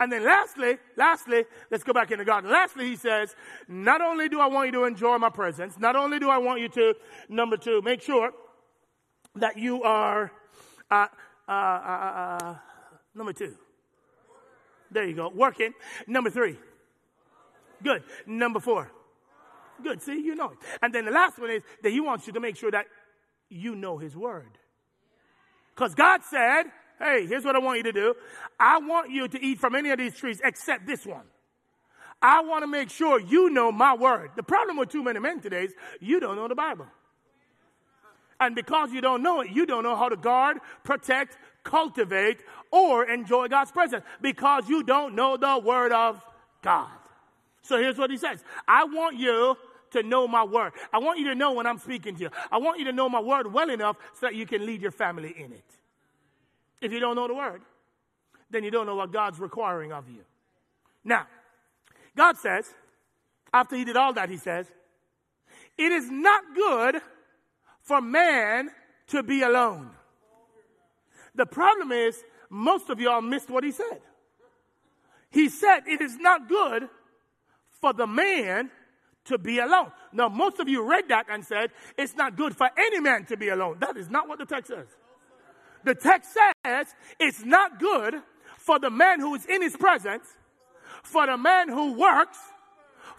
And 0.00 0.10
then 0.10 0.24
lastly 0.24 0.78
lastly 0.96 1.44
let's 1.70 1.84
go 1.84 1.92
back 1.92 2.10
in 2.10 2.18
the 2.18 2.24
garden 2.24 2.50
lastly 2.50 2.86
he 2.86 2.96
says 2.96 3.34
not 3.68 4.00
only 4.00 4.28
do 4.28 4.40
i 4.40 4.46
want 4.46 4.66
you 4.66 4.72
to 4.72 4.84
enjoy 4.84 5.18
my 5.18 5.30
presence 5.30 5.78
not 5.78 5.96
only 5.96 6.18
do 6.18 6.28
i 6.28 6.38
want 6.38 6.60
you 6.60 6.68
to 6.68 6.94
number 7.28 7.56
two 7.56 7.80
make 7.82 8.02
sure 8.02 8.32
that 9.36 9.56
you 9.56 9.82
are 9.82 10.30
uh, 10.90 11.06
uh, 11.48 11.52
uh, 11.52 12.38
uh, 12.42 12.56
number 13.14 13.32
two. 13.32 13.54
There 14.90 15.06
you 15.06 15.14
go. 15.14 15.28
Working. 15.28 15.72
Number 16.06 16.30
three. 16.30 16.56
Good. 17.82 18.02
Number 18.26 18.60
four. 18.60 18.90
Good. 19.82 20.02
See, 20.02 20.20
you 20.20 20.34
know 20.34 20.50
it. 20.50 20.58
And 20.82 20.94
then 20.94 21.04
the 21.04 21.10
last 21.10 21.38
one 21.38 21.50
is 21.50 21.62
that 21.82 21.90
he 21.90 22.00
wants 22.00 22.26
you 22.26 22.32
to 22.34 22.40
make 22.40 22.56
sure 22.56 22.70
that 22.70 22.86
you 23.48 23.74
know 23.74 23.98
his 23.98 24.16
word. 24.16 24.58
Because 25.74 25.94
God 25.94 26.22
said, 26.22 26.64
hey, 26.98 27.26
here's 27.26 27.44
what 27.44 27.56
I 27.56 27.58
want 27.58 27.78
you 27.78 27.82
to 27.84 27.92
do. 27.92 28.14
I 28.58 28.78
want 28.78 29.10
you 29.10 29.26
to 29.26 29.44
eat 29.44 29.58
from 29.58 29.74
any 29.74 29.90
of 29.90 29.98
these 29.98 30.16
trees 30.16 30.40
except 30.44 30.86
this 30.86 31.04
one. 31.04 31.24
I 32.22 32.40
want 32.42 32.62
to 32.62 32.66
make 32.66 32.90
sure 32.90 33.20
you 33.20 33.50
know 33.50 33.72
my 33.72 33.94
word. 33.94 34.30
The 34.36 34.42
problem 34.42 34.76
with 34.76 34.90
too 34.90 35.02
many 35.02 35.18
men 35.18 35.40
today 35.40 35.64
is 35.64 35.72
you 36.00 36.20
don't 36.20 36.36
know 36.36 36.48
the 36.48 36.54
Bible. 36.54 36.86
And 38.44 38.54
because 38.54 38.92
you 38.92 39.00
don't 39.00 39.22
know 39.22 39.40
it, 39.40 39.50
you 39.50 39.64
don't 39.64 39.82
know 39.82 39.96
how 39.96 40.10
to 40.10 40.16
guard, 40.16 40.58
protect, 40.82 41.38
cultivate, 41.62 42.40
or 42.70 43.08
enjoy 43.08 43.48
God's 43.48 43.72
presence 43.72 44.04
because 44.20 44.68
you 44.68 44.82
don't 44.82 45.14
know 45.14 45.36
the 45.36 45.58
Word 45.58 45.92
of 45.92 46.22
God. 46.60 46.90
So 47.62 47.78
here's 47.78 47.96
what 47.96 48.10
he 48.10 48.18
says 48.18 48.44
I 48.68 48.84
want 48.84 49.16
you 49.16 49.56
to 49.92 50.02
know 50.02 50.28
my 50.28 50.44
Word. 50.44 50.72
I 50.92 50.98
want 50.98 51.18
you 51.18 51.28
to 51.28 51.34
know 51.34 51.52
when 51.52 51.66
I'm 51.66 51.78
speaking 51.78 52.16
to 52.16 52.24
you. 52.24 52.30
I 52.52 52.58
want 52.58 52.78
you 52.78 52.84
to 52.84 52.92
know 52.92 53.08
my 53.08 53.20
Word 53.20 53.50
well 53.50 53.70
enough 53.70 53.96
so 54.20 54.26
that 54.26 54.34
you 54.34 54.44
can 54.44 54.66
lead 54.66 54.82
your 54.82 54.90
family 54.90 55.34
in 55.36 55.52
it. 55.52 55.64
If 56.82 56.92
you 56.92 57.00
don't 57.00 57.16
know 57.16 57.26
the 57.26 57.34
Word, 57.34 57.62
then 58.50 58.62
you 58.62 58.70
don't 58.70 58.84
know 58.84 58.96
what 58.96 59.10
God's 59.10 59.40
requiring 59.40 59.92
of 59.92 60.08
you. 60.08 60.20
Now, 61.02 61.26
God 62.14 62.36
says, 62.36 62.66
after 63.54 63.74
he 63.74 63.84
did 63.84 63.96
all 63.96 64.12
that, 64.12 64.28
he 64.28 64.36
says, 64.36 64.66
it 65.78 65.92
is 65.92 66.10
not 66.10 66.42
good 66.54 67.00
for 67.84 68.00
man 68.00 68.70
to 69.08 69.22
be 69.22 69.42
alone. 69.42 69.90
The 71.34 71.46
problem 71.46 71.92
is, 71.92 72.22
most 72.48 72.90
of 72.90 72.98
y'all 72.98 73.20
missed 73.20 73.50
what 73.50 73.62
he 73.62 73.72
said. 73.72 74.00
He 75.30 75.48
said, 75.48 75.80
It 75.86 76.00
is 76.00 76.16
not 76.16 76.48
good 76.48 76.88
for 77.80 77.92
the 77.92 78.06
man 78.06 78.70
to 79.26 79.38
be 79.38 79.58
alone. 79.58 79.90
Now, 80.12 80.28
most 80.28 80.60
of 80.60 80.68
you 80.68 80.88
read 80.88 81.08
that 81.08 81.26
and 81.28 81.44
said, 81.44 81.70
It's 81.98 82.14
not 82.14 82.36
good 82.36 82.56
for 82.56 82.70
any 82.76 83.00
man 83.00 83.26
to 83.26 83.36
be 83.36 83.48
alone. 83.48 83.76
That 83.80 83.96
is 83.96 84.08
not 84.08 84.28
what 84.28 84.38
the 84.38 84.46
text 84.46 84.70
says. 84.70 84.86
The 85.84 85.94
text 85.94 86.36
says, 86.64 86.86
It's 87.20 87.44
not 87.44 87.78
good 87.78 88.22
for 88.58 88.78
the 88.78 88.90
man 88.90 89.20
who 89.20 89.34
is 89.34 89.44
in 89.44 89.60
his 89.60 89.76
presence, 89.76 90.26
for 91.02 91.26
the 91.26 91.36
man 91.36 91.68
who 91.68 91.92
works, 91.92 92.38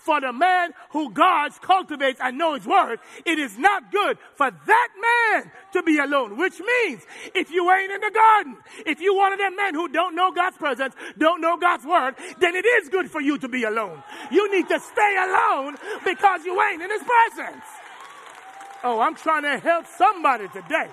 for 0.05 0.21
the 0.21 0.31
man 0.31 0.71
who 0.91 1.11
guards, 1.11 1.59
cultivates, 1.59 2.19
and 2.21 2.37
knows 2.37 2.59
his 2.59 2.67
word, 2.67 2.99
it 3.25 3.39
is 3.39 3.57
not 3.57 3.91
good 3.91 4.17
for 4.35 4.51
that 4.51 4.89
man 5.01 5.51
to 5.73 5.83
be 5.83 5.97
alone. 5.97 6.37
Which 6.37 6.59
means, 6.59 7.01
if 7.33 7.51
you 7.51 7.69
ain't 7.71 7.91
in 7.91 8.01
the 8.01 8.11
garden, 8.11 8.57
if 8.85 9.01
you 9.01 9.15
one 9.15 9.33
of 9.33 9.39
them 9.39 9.55
men 9.55 9.73
who 9.73 9.87
don't 9.87 10.15
know 10.15 10.31
God's 10.31 10.57
presence, 10.57 10.95
don't 11.17 11.41
know 11.41 11.57
God's 11.57 11.85
word, 11.85 12.15
then 12.39 12.55
it 12.55 12.65
is 12.65 12.89
good 12.89 13.09
for 13.09 13.21
you 13.21 13.37
to 13.39 13.47
be 13.47 13.63
alone. 13.63 14.01
You 14.31 14.51
need 14.51 14.67
to 14.69 14.79
stay 14.79 15.15
alone 15.19 15.75
because 16.03 16.45
you 16.45 16.61
ain't 16.61 16.81
in 16.81 16.89
his 16.89 17.01
presence. 17.03 17.65
Oh, 18.83 18.99
I'm 18.99 19.15
trying 19.15 19.43
to 19.43 19.57
help 19.57 19.87
somebody 19.87 20.47
today. 20.49 20.89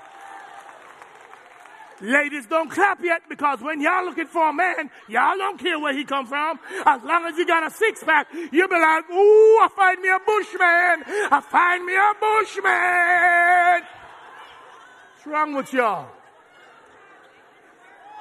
Ladies, 2.02 2.46
don't 2.46 2.68
clap 2.68 3.00
yet 3.04 3.22
because 3.28 3.60
when 3.60 3.80
y'all 3.80 4.04
looking 4.04 4.26
for 4.26 4.48
a 4.48 4.52
man, 4.52 4.90
y'all 5.08 5.36
don't 5.36 5.56
care 5.56 5.78
where 5.78 5.94
he 5.96 6.04
come 6.04 6.26
from. 6.26 6.58
As 6.84 7.00
long 7.04 7.26
as 7.26 7.38
you 7.38 7.46
got 7.46 7.64
a 7.64 7.70
six 7.70 8.02
pack, 8.02 8.26
you 8.34 8.66
be 8.66 8.74
like, 8.74 9.08
ooh, 9.08 9.58
I 9.62 9.68
find 9.76 10.00
me 10.00 10.08
a 10.08 10.18
bushman. 10.18 11.04
I 11.30 11.40
find 11.48 11.86
me 11.86 11.94
a 11.94 12.12
bushman. 12.20 13.82
What's 15.14 15.26
wrong 15.28 15.54
with 15.54 15.72
y'all? 15.72 16.08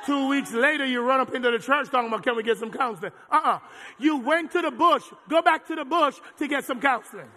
Two 0.05 0.27
weeks 0.29 0.51
later, 0.51 0.85
you 0.85 1.01
run 1.01 1.19
up 1.19 1.33
into 1.33 1.50
the 1.50 1.59
church 1.59 1.89
talking 1.89 2.07
about, 2.07 2.23
can 2.23 2.35
we 2.35 2.43
get 2.43 2.59
some 2.59 2.71
counseling? 2.71 3.11
Uh-uh. 3.31 3.59
You 3.97 4.17
went 4.17 4.51
to 4.51 4.61
the 4.61 4.71
bush. 4.71 5.03
Go 5.27 5.41
back 5.41 5.65
to 5.67 5.75
the 5.75 5.85
bush 5.85 6.17
to 6.38 6.47
get 6.47 6.65
some 6.65 6.79
counseling. 6.79 7.29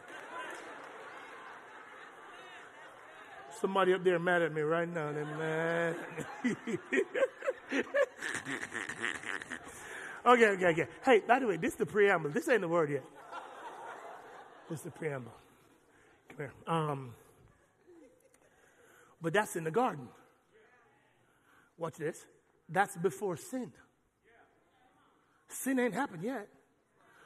Somebody 3.64 3.94
up 3.94 4.04
there 4.04 4.18
mad 4.18 4.42
at 4.42 4.52
me 4.52 4.60
right 4.60 4.86
now. 4.86 5.10
They're 5.10 5.24
mad. 5.24 5.96
okay, 10.26 10.48
okay, 10.48 10.66
okay. 10.66 10.86
Hey, 11.02 11.22
by 11.26 11.38
the 11.38 11.46
way, 11.46 11.56
this 11.56 11.72
is 11.72 11.78
the 11.78 11.86
preamble. 11.86 12.28
This 12.28 12.46
ain't 12.50 12.60
the 12.60 12.68
word 12.68 12.90
yet. 12.90 13.04
This 14.68 14.80
is 14.80 14.84
the 14.84 14.90
preamble. 14.90 15.32
Come 16.28 16.36
here. 16.36 16.52
Um, 16.66 17.14
but 19.22 19.32
that's 19.32 19.56
in 19.56 19.64
the 19.64 19.70
garden. 19.70 20.08
Watch 21.78 21.94
this. 21.94 22.26
That's 22.68 22.98
before 22.98 23.38
sin. 23.38 23.72
Sin 25.48 25.78
ain't 25.78 25.94
happened 25.94 26.22
yet. 26.22 26.48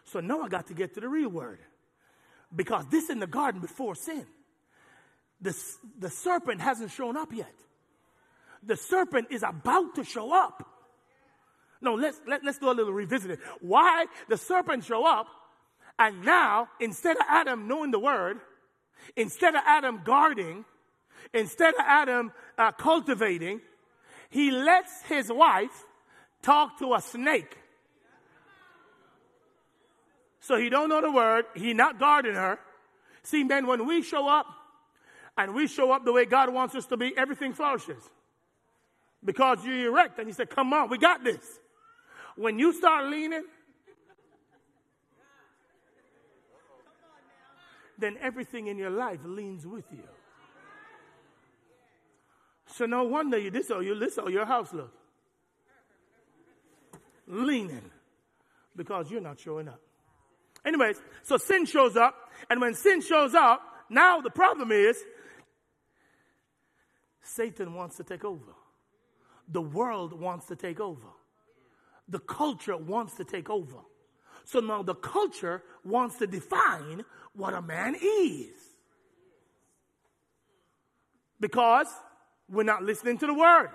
So 0.04 0.20
now 0.20 0.42
I 0.42 0.48
got 0.48 0.68
to 0.68 0.74
get 0.74 0.94
to 0.94 1.00
the 1.00 1.08
real 1.08 1.30
word. 1.30 1.58
Because 2.54 2.86
this 2.86 3.10
in 3.10 3.18
the 3.18 3.26
garden 3.26 3.60
before 3.60 3.96
sin. 3.96 4.24
The, 5.40 5.56
the 5.98 6.10
serpent 6.10 6.60
hasn't 6.60 6.90
shown 6.90 7.16
up 7.16 7.32
yet. 7.32 7.54
The 8.62 8.76
serpent 8.76 9.28
is 9.30 9.42
about 9.42 9.94
to 9.94 10.04
show 10.04 10.32
up. 10.32 10.66
No, 11.80 11.94
let's, 11.94 12.20
let, 12.26 12.44
let's 12.44 12.58
do 12.58 12.70
a 12.70 12.72
little 12.72 12.92
revisiting. 12.92 13.38
Why 13.60 14.06
the 14.28 14.36
serpent 14.36 14.84
show 14.84 15.06
up 15.06 15.28
and 15.98 16.24
now 16.24 16.68
instead 16.80 17.16
of 17.16 17.22
Adam 17.28 17.68
knowing 17.68 17.90
the 17.90 17.98
word, 17.98 18.38
instead 19.16 19.54
of 19.54 19.62
Adam 19.64 20.02
guarding, 20.04 20.64
instead 21.32 21.74
of 21.74 21.80
Adam 21.80 22.32
uh, 22.56 22.72
cultivating, 22.72 23.60
he 24.30 24.50
lets 24.50 25.02
his 25.02 25.30
wife 25.32 25.84
talk 26.42 26.78
to 26.78 26.94
a 26.94 27.00
snake. 27.00 27.56
So 30.40 30.56
he 30.56 30.68
don't 30.70 30.88
know 30.88 31.00
the 31.00 31.12
word. 31.12 31.44
He 31.54 31.74
not 31.74 31.98
guarding 31.98 32.34
her. 32.34 32.58
See, 33.22 33.44
men, 33.44 33.66
when 33.66 33.86
we 33.86 34.02
show 34.02 34.28
up 34.28 34.46
and 35.38 35.54
we 35.54 35.68
show 35.68 35.92
up 35.92 36.04
the 36.04 36.12
way 36.12 36.24
God 36.24 36.52
wants 36.52 36.74
us 36.74 36.84
to 36.86 36.96
be, 36.96 37.16
everything 37.16 37.54
flourishes. 37.54 38.02
Because 39.24 39.64
you're 39.64 39.92
erect 39.92 40.18
and 40.18 40.26
you 40.26 40.34
say, 40.34 40.46
come 40.46 40.72
on, 40.72 40.90
we 40.90 40.98
got 40.98 41.22
this. 41.22 41.60
When 42.36 42.58
you 42.58 42.72
start 42.72 43.06
leaning, 43.06 43.44
then 47.98 48.16
everything 48.20 48.66
in 48.66 48.78
your 48.78 48.90
life 48.90 49.20
leans 49.24 49.64
with 49.64 49.84
you. 49.92 50.02
So 52.66 52.86
no 52.86 53.04
wonder 53.04 53.38
you 53.38 53.50
this 53.50 53.70
or 53.70 53.82
you 53.82 53.96
this 53.98 54.18
or 54.18 54.30
your 54.30 54.44
house 54.44 54.72
look. 54.72 54.92
Leaning. 57.28 57.90
Because 58.74 59.08
you're 59.10 59.20
not 59.20 59.38
showing 59.38 59.68
up. 59.68 59.80
Anyways, 60.64 61.00
so 61.22 61.36
sin 61.36 61.64
shows 61.64 61.96
up, 61.96 62.14
and 62.50 62.60
when 62.60 62.74
sin 62.74 63.00
shows 63.00 63.34
up, 63.34 63.62
now 63.88 64.20
the 64.20 64.30
problem 64.30 64.72
is 64.72 65.02
Satan 67.28 67.74
wants 67.74 67.96
to 67.96 68.04
take 68.04 68.24
over. 68.24 68.54
The 69.48 69.60
world 69.60 70.12
wants 70.18 70.46
to 70.46 70.56
take 70.56 70.80
over. 70.80 71.08
The 72.08 72.18
culture 72.18 72.76
wants 72.76 73.14
to 73.14 73.24
take 73.24 73.50
over. 73.50 73.78
So 74.44 74.60
now 74.60 74.82
the 74.82 74.94
culture 74.94 75.62
wants 75.84 76.16
to 76.18 76.26
define 76.26 77.04
what 77.34 77.54
a 77.54 77.60
man 77.60 77.94
is. 77.94 78.56
Because 81.38 81.86
we're 82.48 82.62
not 82.62 82.82
listening 82.82 83.18
to 83.18 83.26
the 83.26 83.34
word. 83.34 83.70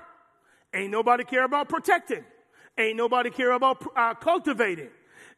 Ain't 0.74 0.92
nobody 0.92 1.24
care 1.24 1.44
about 1.44 1.70
protecting. 1.70 2.26
Ain't 2.78 2.98
nobody 2.98 3.30
care 3.30 3.52
about 3.52 3.86
uh, 3.96 4.16
cultivating. 4.16 4.90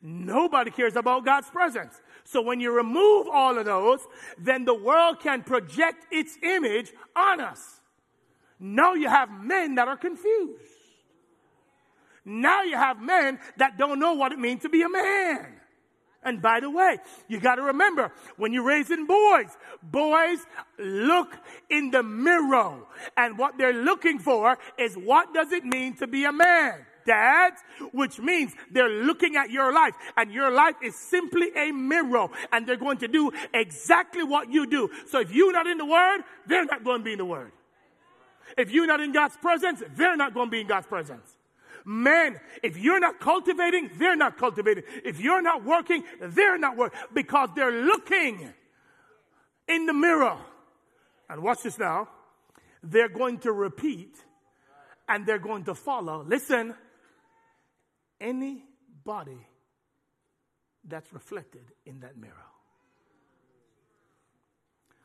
Nobody 0.02 0.72
cares 0.72 0.96
about 0.96 1.26
God's 1.26 1.50
presence. 1.50 2.02
So 2.24 2.42
when 2.42 2.60
you 2.60 2.72
remove 2.72 3.28
all 3.28 3.58
of 3.58 3.66
those, 3.66 4.00
then 4.38 4.64
the 4.64 4.74
world 4.74 5.20
can 5.20 5.44
project 5.44 6.06
its 6.12 6.38
image 6.42 6.94
on 7.16 7.42
us. 7.42 7.82
Now 8.60 8.94
you 8.94 9.10
have 9.10 9.30
men 9.30 9.76
that 9.76 9.88
are 9.88 9.98
confused. 9.98 10.62
Now 12.24 12.64
you 12.64 12.76
have 12.76 13.00
men 13.00 13.40
that 13.58 13.78
don't 13.78 14.00
know 14.00 14.14
what 14.14 14.32
it 14.32 14.40
means 14.40 14.64
to 14.64 14.70
be 14.70 14.82
a 14.82 14.90
man. 14.90 15.54
And 16.24 16.42
by 16.42 16.60
the 16.60 16.72
way, 16.72 16.98
you 17.28 17.40
got 17.40 17.56
to 17.56 17.62
remember 17.62 18.12
when 18.38 18.52
you're 18.52 18.66
raising 18.66 19.06
boys, 19.06 19.56
boys 19.84 20.40
look 20.80 21.32
in 21.70 21.92
the 21.92 22.02
mirror. 22.02 22.80
And 23.16 23.38
what 23.38 23.60
they're 23.60 23.84
looking 23.84 24.18
for 24.18 24.58
is 24.80 24.96
what 24.96 25.36
does 25.36 25.52
it 25.52 25.64
mean 25.64 25.96
to 25.98 26.08
be 26.08 26.26
a 26.26 26.32
man? 26.32 26.86
dads, 27.06 27.62
which 27.94 28.18
means 28.18 28.54
they're 28.72 28.90
looking 28.90 29.36
at 29.36 29.52
your 29.52 29.72
life 29.72 29.94
and 30.18 30.32
your 30.32 30.50
life 30.50 30.74
is 30.82 30.96
simply 30.96 31.50
a 31.56 31.72
mirror 31.72 32.28
and 32.52 32.66
they're 32.68 32.76
going 32.76 32.98
to 32.98 33.08
do 33.08 33.32
exactly 33.54 34.24
what 34.24 34.52
you 34.52 34.66
do. 34.66 34.90
So 35.08 35.20
if 35.20 35.32
you're 35.32 35.54
not 35.54 35.68
in 35.68 35.78
the 35.78 35.86
word, 35.86 36.22
they're 36.48 36.66
not 36.66 36.84
going 36.84 37.02
to 37.02 37.04
be 37.04 37.12
in 37.12 37.20
the 37.20 37.26
word. 37.26 37.52
If 38.58 38.72
you're 38.72 38.88
not 38.88 39.02
in 39.02 39.12
God's 39.12 39.36
presence, 39.38 39.84
they're 39.96 40.16
not 40.16 40.34
going 40.34 40.48
to 40.48 40.52
be 40.52 40.62
in 40.62 40.68
God's 40.68 40.88
presence. 40.88 41.38
Men, 41.86 42.40
if 42.64 42.78
you're 42.78 43.00
not 43.00 43.20
cultivating, 43.20 43.92
they're 43.98 44.16
not 44.16 44.38
cultivating. 44.38 44.84
If 45.04 45.20
you're 45.20 45.42
not 45.42 45.64
working, 45.64 46.04
they're 46.20 46.58
not 46.58 46.78
working 46.78 47.00
because 47.14 47.50
they're 47.56 47.84
looking 47.84 48.52
in 49.68 49.86
the 49.86 49.94
mirror. 49.94 50.38
And 51.30 51.44
watch 51.44 51.64
this 51.64 51.78
now. 51.78 52.08
They're 52.82 53.10
going 53.10 53.40
to 53.40 53.52
repeat 53.52 54.16
and 55.08 55.26
they're 55.26 55.40
going 55.40 55.66
to 55.66 55.76
follow. 55.76 56.24
Listen, 56.24 56.74
anybody 58.20 59.46
that's 60.84 61.12
reflected 61.14 61.66
in 61.86 62.00
that 62.00 62.18
mirror. 62.18 62.34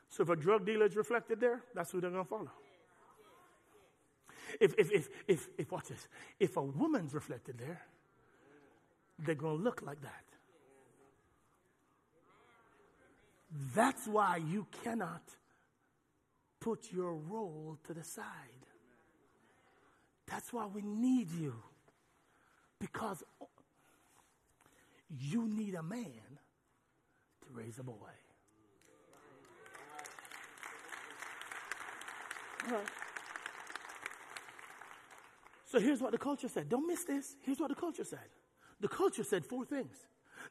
So 0.08 0.22
if 0.22 0.28
a 0.28 0.36
drug 0.36 0.66
dealer 0.66 0.86
is 0.86 0.96
reflected 0.96 1.40
there, 1.40 1.62
that's 1.74 1.90
who 1.90 2.00
they're 2.00 2.10
going 2.10 2.24
to 2.24 2.28
follow. 2.28 2.50
If, 4.58 4.74
if, 4.78 4.90
if, 4.90 5.08
if, 5.28 5.48
if, 5.58 5.72
watch 5.72 5.88
this, 5.88 6.08
if 6.38 6.56
a 6.56 6.62
woman's 6.62 7.14
reflected 7.14 7.58
there, 7.58 7.82
they're 9.18 9.34
going 9.34 9.58
to 9.58 9.62
look 9.62 9.82
like 9.82 10.00
that. 10.02 10.24
That's 13.74 14.06
why 14.06 14.36
you 14.36 14.66
cannot 14.82 15.22
put 16.60 16.92
your 16.92 17.14
role 17.14 17.78
to 17.86 17.94
the 17.94 18.04
side. 18.04 18.24
That's 20.26 20.52
why 20.52 20.66
we 20.66 20.82
need 20.82 21.30
you. 21.32 21.54
Because 22.78 23.22
you 25.18 25.48
need 25.48 25.74
a 25.74 25.82
man 25.82 26.38
to 27.42 27.48
raise 27.52 27.78
a 27.78 27.82
boy. 27.82 27.94
Right. 32.70 32.86
So 35.70 35.78
here's 35.78 36.00
what 36.00 36.11
the 36.11 36.18
culture 36.18 36.48
said. 36.48 36.68
Don't 36.68 36.88
miss 36.88 37.04
this. 37.04 37.37
Here's 37.42 37.61
what 37.61 37.68
the 37.68 37.76
culture 37.76 38.02
said. 38.02 38.18
The 38.80 38.88
culture 38.88 39.22
said 39.22 39.46
four 39.46 39.64
things. 39.64 39.96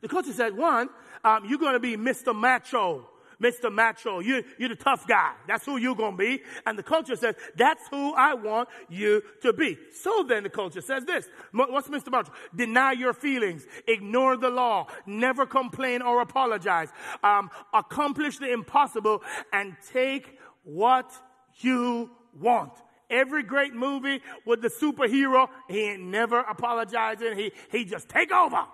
The 0.02 0.08
culture 0.08 0.32
said, 0.32 0.56
one, 0.56 0.88
um, 1.26 1.44
you're 1.46 1.60
going 1.60 1.74
to 1.74 1.80
be 1.80 1.98
Mr. 1.98 2.34
Macho. 2.34 3.06
Mr. 3.42 3.70
Macho. 3.70 4.20
You, 4.20 4.46
you're 4.58 4.70
the 4.70 4.76
tough 4.76 5.06
guy. 5.06 5.34
That's 5.46 5.66
who 5.66 5.76
you're 5.76 5.96
going 5.96 6.14
to 6.14 6.18
be. 6.18 6.42
And 6.66 6.80
the 6.80 6.84
culture 6.84 7.18
says, 7.18 7.36
that's 7.58 7.86
who 7.90 8.14
I 8.14 8.34
want 8.34 8.70
you 8.88 9.22
to 9.42 9.52
be. 9.52 9.78
So 9.92 10.24
then 10.26 10.44
the 10.44 10.50
culture 10.50 10.80
says 10.80 11.04
this. 11.04 11.28
What's 11.52 11.90
Mr. 11.90 12.12
Macho? 12.12 12.32
Deny 12.56 12.94
your 12.94 13.14
feelings. 13.14 13.66
Ignore 13.90 14.38
the 14.38 14.50
law. 14.50 14.88
Never 15.06 15.46
complain 15.46 16.02
or 16.02 16.22
apologize. 16.22 16.90
Um, 17.26 17.50
accomplish 17.74 18.38
the 18.38 18.54
impossible 18.54 19.22
and 19.52 19.76
take 19.92 20.40
what 20.64 21.12
you 21.60 22.10
want. 22.40 22.72
Every 23.10 23.44
great 23.44 23.74
movie 23.74 24.22
with 24.46 24.62
the 24.62 24.70
superhero, 24.70 25.48
he 25.68 25.82
ain't 25.82 26.04
never 26.04 26.40
apologizing. 26.40 27.36
He, 27.38 27.52
he 27.72 27.86
just 27.86 28.08
take 28.08 28.32
over. 28.32 28.66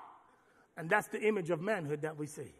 And 0.78 0.90
that's 0.90 1.08
the 1.08 1.22
image 1.22 1.50
of 1.50 1.62
manhood 1.62 2.02
that 2.02 2.18
we 2.18 2.28
see. 2.28 2.54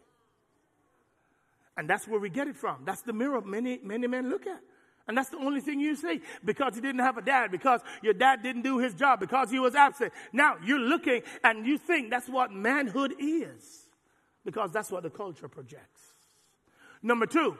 And 1.76 1.88
that's 1.88 2.08
where 2.08 2.18
we 2.18 2.30
get 2.30 2.48
it 2.48 2.56
from. 2.56 2.82
That's 2.84 3.02
the 3.02 3.12
mirror 3.12 3.42
many, 3.42 3.78
many 3.82 4.06
men 4.06 4.30
look 4.30 4.46
at. 4.46 4.60
And 5.08 5.16
that's 5.16 5.28
the 5.28 5.36
only 5.36 5.60
thing 5.60 5.78
you 5.78 5.94
see 5.94 6.20
because 6.44 6.74
he 6.74 6.80
didn't 6.80 7.00
have 7.00 7.16
a 7.16 7.22
dad, 7.22 7.50
because 7.50 7.80
your 8.02 8.14
dad 8.14 8.42
didn't 8.42 8.62
do 8.62 8.78
his 8.78 8.94
job, 8.94 9.20
because 9.20 9.50
he 9.50 9.58
was 9.58 9.74
absent. 9.74 10.12
Now 10.32 10.56
you're 10.64 10.80
looking 10.80 11.22
and 11.44 11.66
you 11.66 11.78
think 11.78 12.10
that's 12.10 12.28
what 12.28 12.50
manhood 12.50 13.14
is 13.18 13.86
because 14.44 14.72
that's 14.72 14.90
what 14.90 15.02
the 15.02 15.10
culture 15.10 15.48
projects. 15.48 16.00
Number 17.02 17.26
two, 17.26 17.56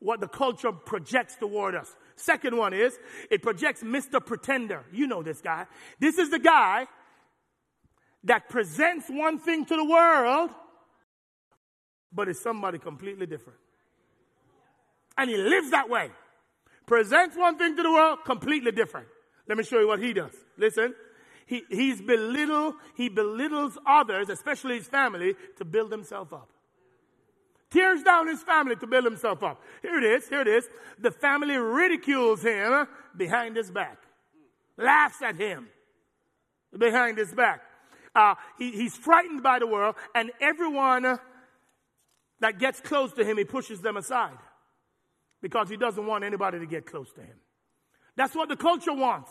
what 0.00 0.20
the 0.20 0.28
culture 0.28 0.72
projects 0.72 1.36
toward 1.36 1.74
us. 1.74 1.94
Second 2.16 2.56
one 2.56 2.72
is 2.72 2.98
it 3.30 3.42
projects 3.42 3.82
Mr. 3.82 4.24
Pretender. 4.24 4.84
You 4.92 5.06
know 5.06 5.22
this 5.22 5.40
guy. 5.40 5.66
This 5.98 6.18
is 6.18 6.30
the 6.30 6.38
guy 6.38 6.86
that 8.24 8.48
presents 8.48 9.08
one 9.08 9.38
thing 9.38 9.64
to 9.64 9.76
the 9.76 9.84
world, 9.84 10.50
but 12.12 12.28
is 12.28 12.40
somebody 12.40 12.78
completely 12.78 13.26
different. 13.26 13.58
And 15.16 15.28
he 15.28 15.36
lives 15.36 15.70
that 15.70 15.88
way. 15.88 16.10
Presents 16.86 17.36
one 17.36 17.58
thing 17.58 17.76
to 17.76 17.82
the 17.82 17.90
world, 17.90 18.20
completely 18.24 18.72
different. 18.72 19.06
Let 19.48 19.58
me 19.58 19.64
show 19.64 19.80
you 19.80 19.88
what 19.88 20.00
he 20.00 20.12
does. 20.12 20.32
Listen. 20.56 20.94
He, 21.44 21.64
he's 21.68 22.00
belittle, 22.00 22.76
he 22.96 23.08
belittles 23.08 23.76
others, 23.84 24.28
especially 24.28 24.76
his 24.76 24.86
family, 24.86 25.34
to 25.58 25.64
build 25.64 25.90
himself 25.90 26.32
up 26.32 26.48
tears 27.72 28.02
down 28.02 28.28
his 28.28 28.42
family 28.42 28.76
to 28.76 28.86
build 28.86 29.04
himself 29.04 29.42
up. 29.42 29.60
Here 29.80 29.96
it 29.98 30.04
is, 30.04 30.28
here 30.28 30.42
it 30.42 30.48
is. 30.48 30.68
The 30.98 31.10
family 31.10 31.56
ridicules 31.56 32.42
him 32.42 32.86
behind 33.16 33.56
his 33.56 33.70
back, 33.70 33.98
laughs 34.76 35.22
at 35.22 35.36
him 35.36 35.68
behind 36.76 37.18
his 37.18 37.32
back. 37.32 37.62
Uh, 38.14 38.34
he, 38.58 38.72
he's 38.72 38.96
frightened 38.96 39.42
by 39.42 39.58
the 39.58 39.66
world, 39.66 39.94
and 40.14 40.30
everyone 40.40 41.18
that 42.40 42.58
gets 42.58 42.80
close 42.80 43.12
to 43.14 43.24
him, 43.24 43.38
he 43.38 43.44
pushes 43.44 43.80
them 43.80 43.96
aside 43.96 44.36
because 45.40 45.68
he 45.68 45.76
doesn't 45.76 46.06
want 46.06 46.24
anybody 46.24 46.58
to 46.58 46.66
get 46.66 46.86
close 46.86 47.12
to 47.12 47.20
him. 47.20 47.36
That's 48.16 48.34
what 48.34 48.48
the 48.48 48.56
culture 48.56 48.92
wants 48.92 49.30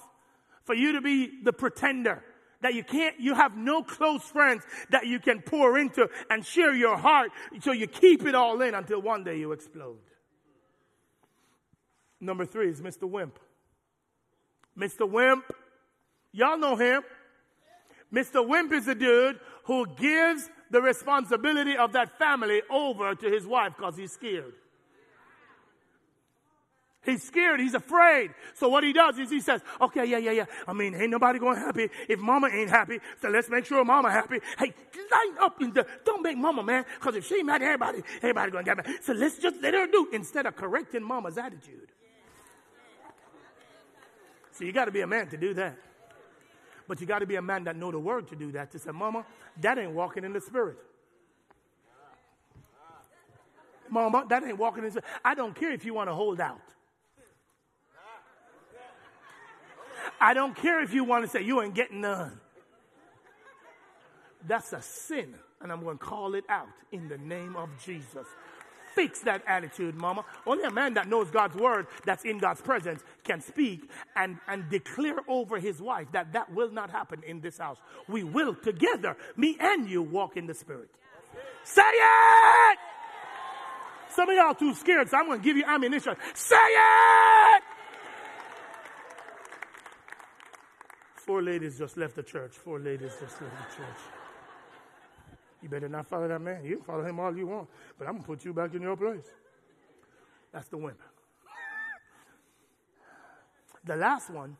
for 0.64 0.74
you 0.74 0.94
to 0.94 1.02
be 1.02 1.44
the 1.44 1.54
pretender 1.54 2.24
that 2.62 2.74
you 2.74 2.84
can't, 2.84 3.20
you 3.20 3.36
have 3.36 3.56
no 3.58 3.84
close 3.84 4.24
friends 4.24 4.64
that 4.90 5.06
you 5.06 5.20
can 5.20 5.42
pour 5.42 5.78
into 5.78 6.10
and 6.30 6.46
share 6.46 6.74
your 6.74 6.98
heart. 6.98 7.32
So 7.62 7.72
you 7.72 7.88
keep 7.88 8.26
it 8.26 8.36
all 8.36 8.62
in 8.62 8.74
until 8.74 9.02
one 9.02 9.24
day 9.24 9.40
you 9.40 9.52
explode. 9.52 9.98
Number 12.20 12.46
three 12.46 12.70
is 12.70 12.82
Mr. 12.82 13.10
Wimp. 13.10 13.40
Mr. 14.78 15.10
Wimp, 15.10 15.44
y'all 16.32 16.58
know 16.58 16.76
him. 16.76 17.04
Mr. 18.14 18.48
Wimp 18.48 18.72
is 18.74 18.88
a 18.88 18.96
dude 18.96 19.40
who 19.64 19.86
gives 19.96 20.50
the 20.70 20.82
responsibility 20.82 21.76
of 21.76 21.94
that 21.94 22.18
family 22.18 22.62
over 22.70 23.16
to 23.16 23.30
his 23.30 23.46
wife 23.46 23.74
because 23.78 23.98
he's 23.98 24.12
scared. 24.12 24.54
He's 27.04 27.24
scared. 27.24 27.60
He's 27.60 27.74
afraid. 27.74 28.32
So 28.54 28.70
what 28.70 28.84
he 28.84 28.94
does 28.94 29.18
is 29.18 29.30
he 29.32 29.40
says, 29.40 29.62
okay, 29.80 30.06
yeah, 30.06 30.20
yeah, 30.20 30.32
yeah. 30.32 30.46
I 30.68 30.74
mean, 30.74 30.94
ain't 30.94 31.10
nobody 31.10 31.40
going 31.40 31.58
happy 31.58 31.90
if 32.08 32.20
mama 32.20 32.48
ain't 32.48 32.70
happy. 32.70 33.00
So 33.22 33.30
let's 33.30 33.50
make 33.50 33.66
sure 33.66 33.84
mama 33.84 34.12
happy. 34.12 34.40
Hey, 34.60 34.72
line 35.12 35.38
up 35.40 35.58
the, 35.58 35.86
don't 36.06 36.22
make 36.22 36.38
mama 36.38 36.62
mad. 36.62 36.86
Cause 37.00 37.16
if 37.16 37.26
she 37.26 37.42
mad, 37.42 37.64
everybody, 37.64 38.04
everybody 38.18 38.52
going 38.52 38.66
to 38.66 38.76
get 38.76 38.86
mad. 38.86 39.04
So 39.04 39.14
let's 39.14 39.40
just 39.40 39.62
let 39.62 39.74
her 39.74 39.88
do 39.88 40.10
instead 40.14 40.46
of 40.46 40.56
correcting 40.56 41.04
mama's 41.04 41.40
attitude. 41.40 41.88
So 44.52 44.64
you 44.64 44.72
got 44.72 44.86
to 44.86 44.92
be 44.92 45.02
a 45.02 45.08
man 45.08 45.28
to 45.30 45.38
do 45.38 45.56
that. 45.56 45.78
But 46.88 47.02
you 47.02 47.08
got 47.08 47.20
to 47.20 47.26
be 47.26 47.36
a 47.36 47.42
man 47.42 47.64
that 47.64 47.76
know 47.76 47.90
the 47.90 48.00
word 48.00 48.28
to 48.28 48.36
do 48.36 48.52
that. 48.52 48.72
To 48.72 48.80
say, 48.80 48.92
mama, 48.92 49.26
that 49.60 49.80
ain't 49.80 49.94
walking 49.94 50.24
in 50.24 50.34
the 50.34 50.42
spirit. 50.42 50.78
Mama, 53.90 54.26
that 54.30 54.44
ain't 54.44 54.60
walking 54.60 54.84
in 54.84 54.86
the 54.86 54.92
spirit. 54.92 55.06
I 55.26 55.34
don't 55.34 55.56
care 55.56 55.72
if 55.72 55.84
you 55.84 55.96
want 55.96 56.10
to 56.10 56.14
hold 56.14 56.40
out. 56.40 56.62
I 60.22 60.36
don't 60.36 60.56
care 60.56 60.82
if 60.84 60.94
you 60.94 61.04
want 61.04 61.26
to 61.26 61.30
say 61.30 61.44
you 61.44 61.62
ain't 61.62 61.74
getting 61.74 62.02
none. 62.02 62.40
That's 64.48 64.72
a 64.74 64.82
sin, 64.82 65.34
and 65.62 65.72
I'm 65.72 65.84
going 65.84 65.98
to 65.98 66.04
call 66.04 66.36
it 66.36 66.46
out 66.48 66.68
in 66.92 67.10
the 67.10 67.18
name 67.18 67.56
of 67.56 67.70
Jesus. 67.84 68.28
Fix 68.96 69.22
that 69.22 69.42
attitude, 69.48 69.96
mama. 69.96 70.26
Only 70.46 70.66
a 70.66 70.72
man 70.72 70.94
that 70.96 71.08
knows 71.08 71.32
God's 71.32 71.56
word, 71.56 71.88
that's 72.06 72.26
in 72.26 72.40
God's 72.40 72.62
presence, 72.62 73.02
can 73.24 73.42
speak 73.42 73.90
and, 74.16 74.38
and 74.48 74.70
declare 74.70 75.18
over 75.28 75.60
his 75.60 75.82
wife 75.82 76.08
that 76.12 76.34
that 76.34 76.54
will 76.54 76.72
not 76.72 76.90
happen 76.92 77.24
in 77.26 77.42
this 77.42 77.58
house. 77.58 77.78
We 78.08 78.24
will 78.24 78.54
together, 78.54 79.18
me 79.38 79.58
and 79.60 79.90
you, 79.90 80.04
walk 80.04 80.38
in 80.38 80.46
the 80.46 80.54
spirit. 80.54 80.90
Say 81.64 81.82
it! 81.84 82.80
Some 84.10 84.30
of 84.30 84.36
y'all 84.36 84.54
too 84.54 84.76
scared, 84.76 85.10
so 85.10 85.18
I'm 85.18 85.28
going 85.28 85.40
to 85.40 85.46
give 85.46 85.58
you 85.58 85.64
ammunition. 85.66 86.16
Say 86.34 86.56
it! 86.58 87.64
Four 91.26 91.44
ladies 91.44 91.78
just 91.78 91.98
left 91.98 92.16
the 92.16 92.24
church. 92.24 92.54
Four 92.54 92.80
ladies 92.80 93.12
just 93.20 93.40
left 93.40 93.56
the 93.56 93.76
church. 93.78 94.00
You 95.62 95.70
better 95.70 95.88
not 95.88 96.08
follow 96.08 96.28
that 96.28 96.42
man. 96.42 96.66
You 96.66 96.78
can 96.78 96.86
follow 96.86 97.06
him 97.06 97.20
all 97.20 97.38
you 97.38 97.46
want, 97.46 97.70
but 98.00 98.08
I'm 98.08 98.14
going 98.14 98.24
to 98.24 98.28
put 98.28 98.44
you 98.44 98.54
back 98.54 98.74
in 98.74 98.82
your 98.82 98.98
place. 98.98 99.28
That's 100.52 100.68
the 100.70 100.78
wimp. 100.78 101.00
The 103.84 103.96
last 103.96 104.32
one, 104.32 104.58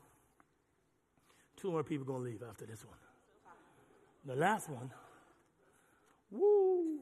two 1.56 1.72
more 1.72 1.82
people 1.82 2.06
going 2.06 2.24
to 2.24 2.30
leave 2.30 2.42
after 2.48 2.64
this 2.64 2.84
one. 2.84 2.96
The 4.24 4.36
last 4.36 4.68
one, 4.68 4.90
woo, 6.30 7.00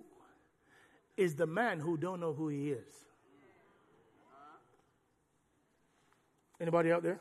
is 1.18 1.35
the 1.35 1.46
man 1.46 1.81
who 1.81 1.99
don't 1.99 2.20
know 2.20 2.33
who 2.33 2.49
he 2.49 2.70
is. 2.70 2.94
Anybody 6.59 6.92
out 6.92 7.03
there? 7.03 7.20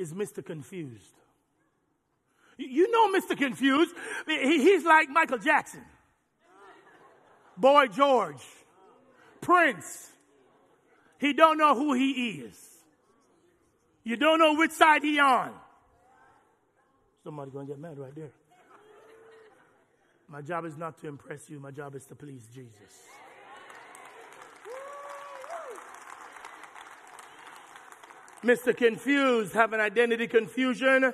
Is 0.00 0.14
Mr. 0.14 0.44
Confused. 0.44 1.14
You 2.56 2.90
know 2.90 3.18
Mr. 3.18 3.36
Confused. 3.36 3.94
He's 4.26 4.84
like 4.84 5.08
Michael 5.10 5.38
Jackson, 5.38 5.84
Boy 7.56 7.86
George, 7.86 8.42
Prince. 9.40 10.10
He 11.18 11.34
don't 11.34 11.58
know 11.58 11.74
who 11.74 11.92
he 11.92 12.10
is. 12.12 12.58
You 14.04 14.16
don't 14.16 14.38
know 14.38 14.54
which 14.54 14.72
side 14.72 15.02
he 15.02 15.18
on. 15.20 15.52
Somebody 17.22 17.50
gonna 17.50 17.66
get 17.66 17.78
mad 17.78 17.98
right 17.98 18.14
there. 18.14 18.30
My 20.28 20.40
job 20.40 20.64
is 20.64 20.78
not 20.78 20.96
to 21.02 21.08
impress 21.08 21.50
you. 21.50 21.60
My 21.60 21.70
job 21.70 21.94
is 21.94 22.06
to 22.06 22.14
please 22.14 22.48
Jesus. 22.54 23.02
Mr. 28.42 28.76
Confused 28.76 29.52
have 29.54 29.72
an 29.72 29.80
identity 29.80 30.26
confusion 30.26 31.12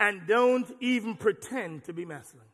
and 0.00 0.26
don't 0.26 0.70
even 0.80 1.14
pretend 1.14 1.84
to 1.84 1.92
be 1.92 2.04
masculine. 2.04 2.46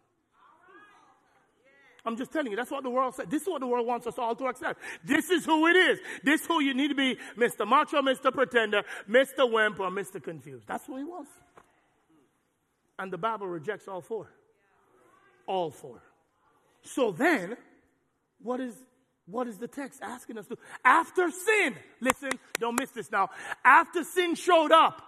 I'm 2.05 2.17
just 2.17 2.33
telling 2.33 2.51
you, 2.51 2.57
that's 2.57 2.71
what 2.71 2.83
the 2.83 2.91
world 2.91 3.15
said. 3.15 3.31
This 3.31 3.43
is 3.43 3.49
what 3.49 3.61
the 3.61 3.67
world 3.67 3.87
wants 3.87 4.07
us 4.07 4.19
all 4.19 4.35
to 4.35 4.47
accept. 4.47 4.81
This 5.05 5.31
is 5.31 5.45
who 5.45 5.67
it 5.67 5.77
is. 5.77 5.99
This 6.25 6.41
is 6.41 6.47
who 6.47 6.63
you 6.63 6.73
need 6.73 6.89
to 6.89 6.95
be 6.95 7.19
Mr. 7.37 7.67
Macho, 7.67 8.01
Mr. 8.01 8.33
Pretender, 8.33 8.83
Mr. 9.09 9.51
Wimp, 9.51 9.81
or 9.81 9.91
Mr. 9.91 10.23
Confused. 10.23 10.67
That's 10.67 10.87
who 10.87 10.97
he 10.97 11.05
was. 11.05 11.27
And 12.99 13.13
the 13.13 13.19
Bible 13.19 13.47
rejects 13.47 13.87
all 13.87 14.01
four. 14.01 14.31
All 15.47 15.71
four. 15.71 16.03
So 16.83 17.13
then, 17.13 17.57
what 18.43 18.61
is 18.61 18.75
what 19.31 19.47
is 19.47 19.59
the 19.59 19.69
text 19.69 20.01
asking 20.03 20.39
us 20.39 20.47
to? 20.47 20.59
After 20.85 21.31
sin, 21.31 21.75
listen, 22.01 22.31
don't 22.59 22.79
miss 22.79 22.91
this 22.91 23.11
now. 23.11 23.31
After 23.65 24.05
sin 24.05 24.35
showed 24.35 24.73
up, 24.73 25.03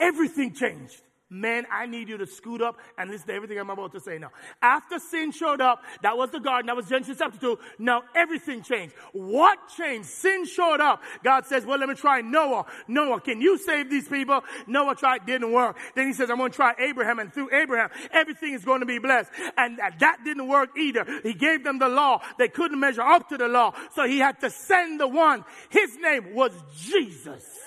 everything 0.00 0.54
changed. 0.54 1.00
Man, 1.32 1.64
I 1.72 1.86
need 1.86 2.10
you 2.10 2.18
to 2.18 2.26
scoot 2.26 2.60
up 2.60 2.76
and 2.98 3.10
listen 3.10 3.28
to 3.28 3.32
everything 3.32 3.58
I'm 3.58 3.70
about 3.70 3.92
to 3.92 4.00
say 4.00 4.18
now. 4.18 4.32
After 4.60 4.98
sin 4.98 5.32
showed 5.32 5.62
up, 5.62 5.82
that 6.02 6.14
was 6.14 6.28
the 6.30 6.40
garden, 6.40 6.66
that 6.66 6.76
was 6.76 6.90
Genesis 6.90 7.16
chapter 7.18 7.38
2. 7.38 7.58
Now 7.78 8.02
everything 8.14 8.62
changed. 8.62 8.94
What 9.14 9.58
changed? 9.74 10.10
Sin 10.10 10.44
showed 10.44 10.82
up. 10.82 11.02
God 11.24 11.46
says, 11.46 11.64
well, 11.64 11.78
let 11.78 11.88
me 11.88 11.94
try 11.94 12.20
Noah. 12.20 12.66
Noah, 12.86 13.18
can 13.22 13.40
you 13.40 13.56
save 13.56 13.88
these 13.88 14.06
people? 14.06 14.44
Noah 14.66 14.94
tried, 14.94 15.24
didn't 15.24 15.52
work. 15.52 15.78
Then 15.94 16.06
he 16.06 16.12
says, 16.12 16.28
I'm 16.28 16.36
going 16.36 16.50
to 16.50 16.56
try 16.56 16.74
Abraham 16.78 17.18
and 17.18 17.32
through 17.32 17.48
Abraham, 17.50 17.88
everything 18.12 18.52
is 18.52 18.62
going 18.62 18.80
to 18.80 18.86
be 18.86 18.98
blessed. 18.98 19.30
And 19.56 19.78
that 19.78 20.18
didn't 20.26 20.48
work 20.48 20.76
either. 20.76 21.06
He 21.22 21.32
gave 21.32 21.64
them 21.64 21.78
the 21.78 21.88
law. 21.88 22.20
They 22.38 22.48
couldn't 22.48 22.78
measure 22.78 23.00
up 23.00 23.30
to 23.30 23.38
the 23.38 23.48
law. 23.48 23.72
So 23.94 24.06
he 24.06 24.18
had 24.18 24.38
to 24.40 24.50
send 24.50 25.00
the 25.00 25.08
one. 25.08 25.46
His 25.70 25.96
name 25.96 26.34
was 26.34 26.52
Jesus. 26.76 27.61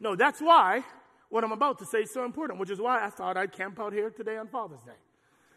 No, 0.00 0.16
that's 0.16 0.40
why 0.40 0.82
what 1.28 1.44
I'm 1.44 1.52
about 1.52 1.78
to 1.80 1.86
say 1.86 2.00
is 2.00 2.12
so 2.12 2.24
important, 2.24 2.58
which 2.58 2.70
is 2.70 2.80
why 2.80 3.04
I 3.04 3.10
thought 3.10 3.36
I'd 3.36 3.52
camp 3.52 3.78
out 3.80 3.92
here 3.92 4.10
today 4.10 4.36
on 4.36 4.48
Father's 4.48 4.82
Day. 4.82 4.92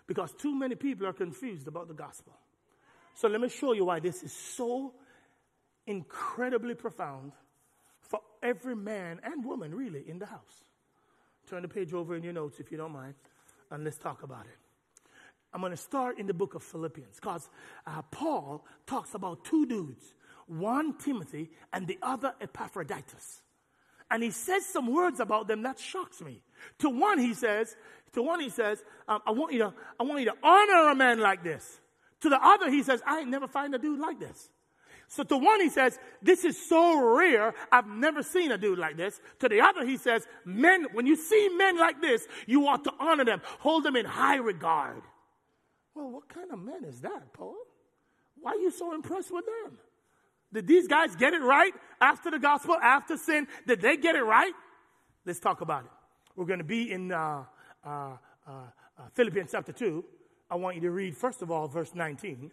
Because 0.07 0.33
too 0.33 0.53
many 0.53 0.75
people 0.75 1.07
are 1.07 1.13
confused 1.13 1.67
about 1.67 1.87
the 1.87 1.93
gospel. 1.93 2.33
So 3.13 3.27
let 3.27 3.39
me 3.39 3.49
show 3.49 3.73
you 3.73 3.85
why 3.85 3.99
this 3.99 4.23
is 4.23 4.33
so 4.33 4.93
incredibly 5.87 6.75
profound 6.75 7.33
for 8.01 8.19
every 8.41 8.75
man 8.75 9.19
and 9.23 9.45
woman, 9.45 9.73
really, 9.73 10.03
in 10.07 10.19
the 10.19 10.25
house. 10.25 10.65
Turn 11.49 11.61
the 11.61 11.67
page 11.67 11.93
over 11.93 12.15
in 12.15 12.23
your 12.23 12.33
notes 12.33 12.59
if 12.59 12.71
you 12.71 12.77
don't 12.77 12.91
mind, 12.91 13.15
and 13.69 13.83
let's 13.83 13.97
talk 13.97 14.23
about 14.23 14.45
it. 14.45 14.57
I'm 15.53 15.61
going 15.61 15.71
to 15.71 15.77
start 15.77 16.17
in 16.17 16.27
the 16.27 16.33
book 16.33 16.55
of 16.55 16.63
Philippians 16.63 17.15
because 17.15 17.49
uh, 17.85 18.01
Paul 18.03 18.65
talks 18.85 19.13
about 19.13 19.43
two 19.43 19.65
dudes, 19.65 20.13
one 20.47 20.97
Timothy 20.97 21.51
and 21.73 21.87
the 21.87 21.97
other 22.01 22.33
Epaphroditus. 22.39 23.41
And 24.11 24.21
he 24.21 24.29
says 24.29 24.65
some 24.65 24.93
words 24.93 25.19
about 25.19 25.47
them 25.47 25.63
that 25.63 25.79
shocks 25.79 26.21
me. 26.21 26.41
To 26.79 26.89
one, 26.89 27.17
he 27.17 27.33
says, 27.33 27.75
to 28.13 28.21
one, 28.21 28.41
he 28.41 28.49
says, 28.49 28.83
um, 29.07 29.21
I 29.25 29.31
want 29.31 29.53
you 29.53 29.59
to, 29.59 29.73
I 29.99 30.03
want 30.03 30.19
you 30.19 30.25
to 30.25 30.35
honor 30.43 30.89
a 30.89 30.95
man 30.95 31.19
like 31.19 31.43
this. 31.43 31.79
To 32.19 32.29
the 32.29 32.37
other, 32.39 32.69
he 32.69 32.83
says, 32.83 33.01
I 33.07 33.21
ain't 33.21 33.29
never 33.29 33.47
find 33.47 33.73
a 33.73 33.79
dude 33.79 33.99
like 33.99 34.19
this. 34.19 34.49
So 35.07 35.23
to 35.23 35.37
one, 35.37 35.59
he 35.59 35.69
says, 35.69 35.97
this 36.21 36.45
is 36.45 36.69
so 36.69 37.15
rare. 37.15 37.53
I've 37.71 37.87
never 37.87 38.21
seen 38.21 38.51
a 38.51 38.57
dude 38.57 38.79
like 38.79 38.95
this. 38.95 39.19
To 39.39 39.49
the 39.49 39.61
other, 39.61 39.85
he 39.85 39.97
says, 39.97 40.25
men, 40.45 40.87
when 40.93 41.05
you 41.05 41.15
see 41.15 41.49
men 41.57 41.77
like 41.77 42.01
this, 42.01 42.27
you 42.47 42.67
ought 42.67 42.83
to 42.83 42.93
honor 42.99 43.25
them, 43.25 43.41
hold 43.59 43.83
them 43.83 43.95
in 43.95 44.05
high 44.05 44.37
regard. 44.37 45.01
Well, 45.95 46.11
what 46.11 46.29
kind 46.29 46.51
of 46.51 46.59
men 46.59 46.85
is 46.85 47.01
that, 47.01 47.33
Paul? 47.33 47.55
Why 48.39 48.51
are 48.51 48.59
you 48.59 48.71
so 48.71 48.93
impressed 48.93 49.31
with 49.31 49.45
them? 49.45 49.77
Did 50.53 50.67
these 50.67 50.87
guys 50.87 51.15
get 51.15 51.33
it 51.33 51.41
right 51.41 51.73
after 51.99 52.31
the 52.31 52.39
gospel, 52.39 52.75
after 52.75 53.17
sin? 53.17 53.47
Did 53.67 53.81
they 53.81 53.97
get 53.97 54.15
it 54.15 54.23
right? 54.23 54.53
Let's 55.25 55.39
talk 55.39 55.61
about 55.61 55.85
it. 55.85 55.91
We're 56.35 56.45
going 56.45 56.59
to 56.59 56.65
be 56.65 56.91
in 56.91 57.11
uh, 57.11 57.43
uh, 57.85 58.17
uh, 58.47 58.51
uh, 59.01 59.03
Philippians 59.13 59.51
chapter 59.51 59.71
2, 59.71 60.03
I 60.49 60.55
want 60.55 60.75
you 60.75 60.81
to 60.81 60.91
read, 60.91 61.15
first 61.15 61.41
of 61.41 61.49
all, 61.49 61.67
verse 61.67 61.95
19. 61.95 62.51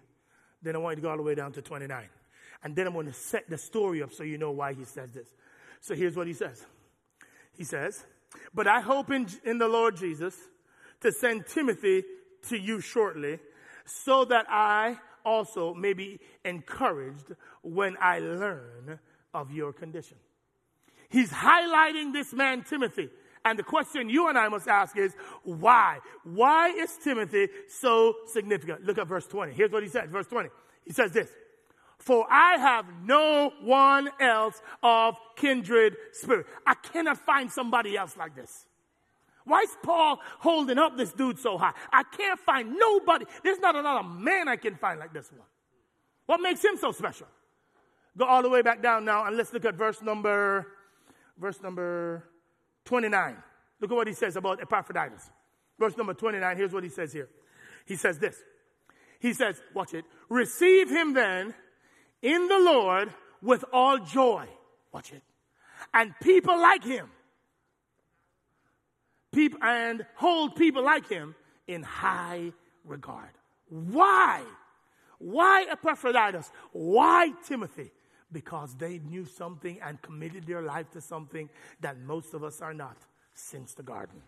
Then 0.63 0.77
I 0.77 0.79
want 0.79 0.97
you 0.97 1.03
to 1.03 1.03
go 1.03 1.11
all 1.11 1.17
the 1.17 1.23
way 1.23 1.35
down 1.35 1.53
to 1.53 1.63
29. 1.63 2.05
And 2.63 2.75
then 2.75 2.87
I'm 2.87 2.93
going 2.93 3.07
to 3.07 3.13
set 3.13 3.49
the 3.49 3.59
story 3.59 4.03
up 4.03 4.13
so 4.13 4.23
you 4.23 4.39
know 4.39 4.51
why 4.51 4.73
he 4.73 4.85
says 4.85 5.13
this. 5.13 5.29
So 5.81 5.95
here's 5.95 6.17
what 6.17 6.27
he 6.27 6.33
says 6.33 6.65
He 7.57 7.65
says, 7.65 8.05
But 8.55 8.67
I 8.67 8.81
hope 8.81 9.11
in, 9.11 9.27
in 9.45 9.59
the 9.59 9.69
Lord 9.69 9.97
Jesus 9.97 10.35
to 11.01 11.13
send 11.13 11.47
Timothy 11.47 12.05
to 12.49 12.57
you 12.57 12.81
shortly, 12.81 13.39
so 13.85 14.25
that 14.25 14.47
I 14.49 14.97
also 15.29 15.75
may 15.75 15.93
be 15.93 16.21
encouraged 16.45 17.35
when 17.63 17.97
I 18.01 18.19
learn 18.21 18.99
of 19.35 19.53
your 19.53 19.73
condition. 19.73 20.17
He's 21.11 21.31
highlighting 21.31 22.13
this 22.13 22.33
man, 22.33 22.65
Timothy. 22.65 23.11
And 23.45 23.59
the 23.59 23.63
question 23.63 24.11
you 24.11 24.29
and 24.29 24.37
I 24.37 24.49
must 24.49 24.69
ask 24.69 24.97
is, 24.97 25.15
why? 25.43 25.99
Why 26.25 26.69
is 26.71 26.91
Timothy 27.03 27.49
so 27.69 28.15
significant? 28.27 28.85
Look 28.85 28.99
at 28.99 29.07
verse 29.07 29.27
20. 29.27 29.53
Here's 29.53 29.71
what 29.71 29.83
he 29.83 29.89
said. 29.89 30.11
Verse 30.11 30.27
20. 30.27 30.49
He 30.85 30.93
says 30.93 31.13
this. 31.13 31.31
For 31.99 32.27
I 32.31 32.59
have 32.59 32.87
no 33.05 33.53
one 33.63 34.09
else 34.21 34.61
of 34.83 35.17
kindred 35.37 35.97
spirit. 36.13 36.47
I 36.67 36.75
cannot 36.75 37.19
find 37.19 37.51
somebody 37.51 37.97
else 37.97 38.17
like 38.17 38.35
this. 38.35 38.67
Why 39.49 39.63
is 39.63 39.77
Paul 39.83 40.21
holding 40.39 40.79
up 40.79 40.97
this 40.97 41.13
dude 41.13 41.39
so 41.39 41.59
high? 41.59 41.73
I 41.93 42.05
can't 42.05 42.39
find 42.39 42.77
nobody. 42.79 43.25
There's 43.43 43.59
not 43.59 43.75
another 43.75 44.07
man 44.07 44.47
I 44.47 44.57
can 44.57 44.77
find 44.77 45.01
like 45.01 45.13
this 45.13 45.31
one. 45.33 45.47
What 46.27 46.41
makes 46.41 46.63
him 46.63 46.77
so 46.77 46.93
special? 46.93 47.27
Go 48.17 48.27
all 48.27 48.43
the 48.43 48.49
way 48.49 48.63
back 48.63 48.83
down 48.83 49.05
now 49.05 49.25
and 49.25 49.37
let's 49.37 49.53
look 49.53 49.65
at 49.65 49.75
verse 49.75 50.03
number 50.03 50.67
verse 51.39 51.63
number 51.63 52.25
29. 52.85 53.37
Look 53.81 53.91
at 53.91 53.95
what 53.95 54.07
he 54.07 54.13
says 54.13 54.37
about 54.37 54.61
Epaphroditus. 54.61 55.31
Verse 55.79 55.97
number 55.97 56.15
29, 56.15 56.57
here's 56.57 56.73
what 56.73 56.83
he 56.83 56.91
says 56.91 57.13
here. 57.13 57.29
He 57.87 57.97
says 57.97 58.19
this. 58.19 58.37
He 59.21 59.33
says, 59.33 59.61
watch 59.73 59.95
it. 59.95 60.05
Receive 60.29 60.91
him 60.91 61.15
then 61.15 61.55
in 62.23 62.49
the 62.49 62.59
Lord 62.59 63.13
with 63.41 63.65
all 63.73 63.99
joy. 63.99 64.47
Watch 64.93 65.13
it. 65.13 65.23
And 65.95 66.13
people 66.21 66.59
like 66.61 66.85
him. 66.85 67.09
People, 69.33 69.59
and 69.63 70.05
hold 70.15 70.57
people 70.57 70.83
like 70.83 71.09
him 71.09 71.35
in 71.67 71.83
high 71.83 72.53
regard. 72.85 73.31
Why? 73.69 74.43
Why 75.19 75.67
Epaphroditus? 75.71 76.51
Why 76.73 77.33
Timothy? 77.47 77.91
because 78.33 78.75
they 78.75 78.99
knew 78.99 79.25
something 79.25 79.79
and 79.83 80.01
committed 80.03 80.47
their 80.47 80.63
life 80.63 80.91
to 80.91 81.01
something 81.01 81.49
that 81.81 81.99
most 82.01 82.35
of 82.35 82.45
us 82.45 82.61
are 82.61 82.75
not 82.75 82.97
since 83.33 83.75
the 83.75 83.83
garden. 83.83 84.23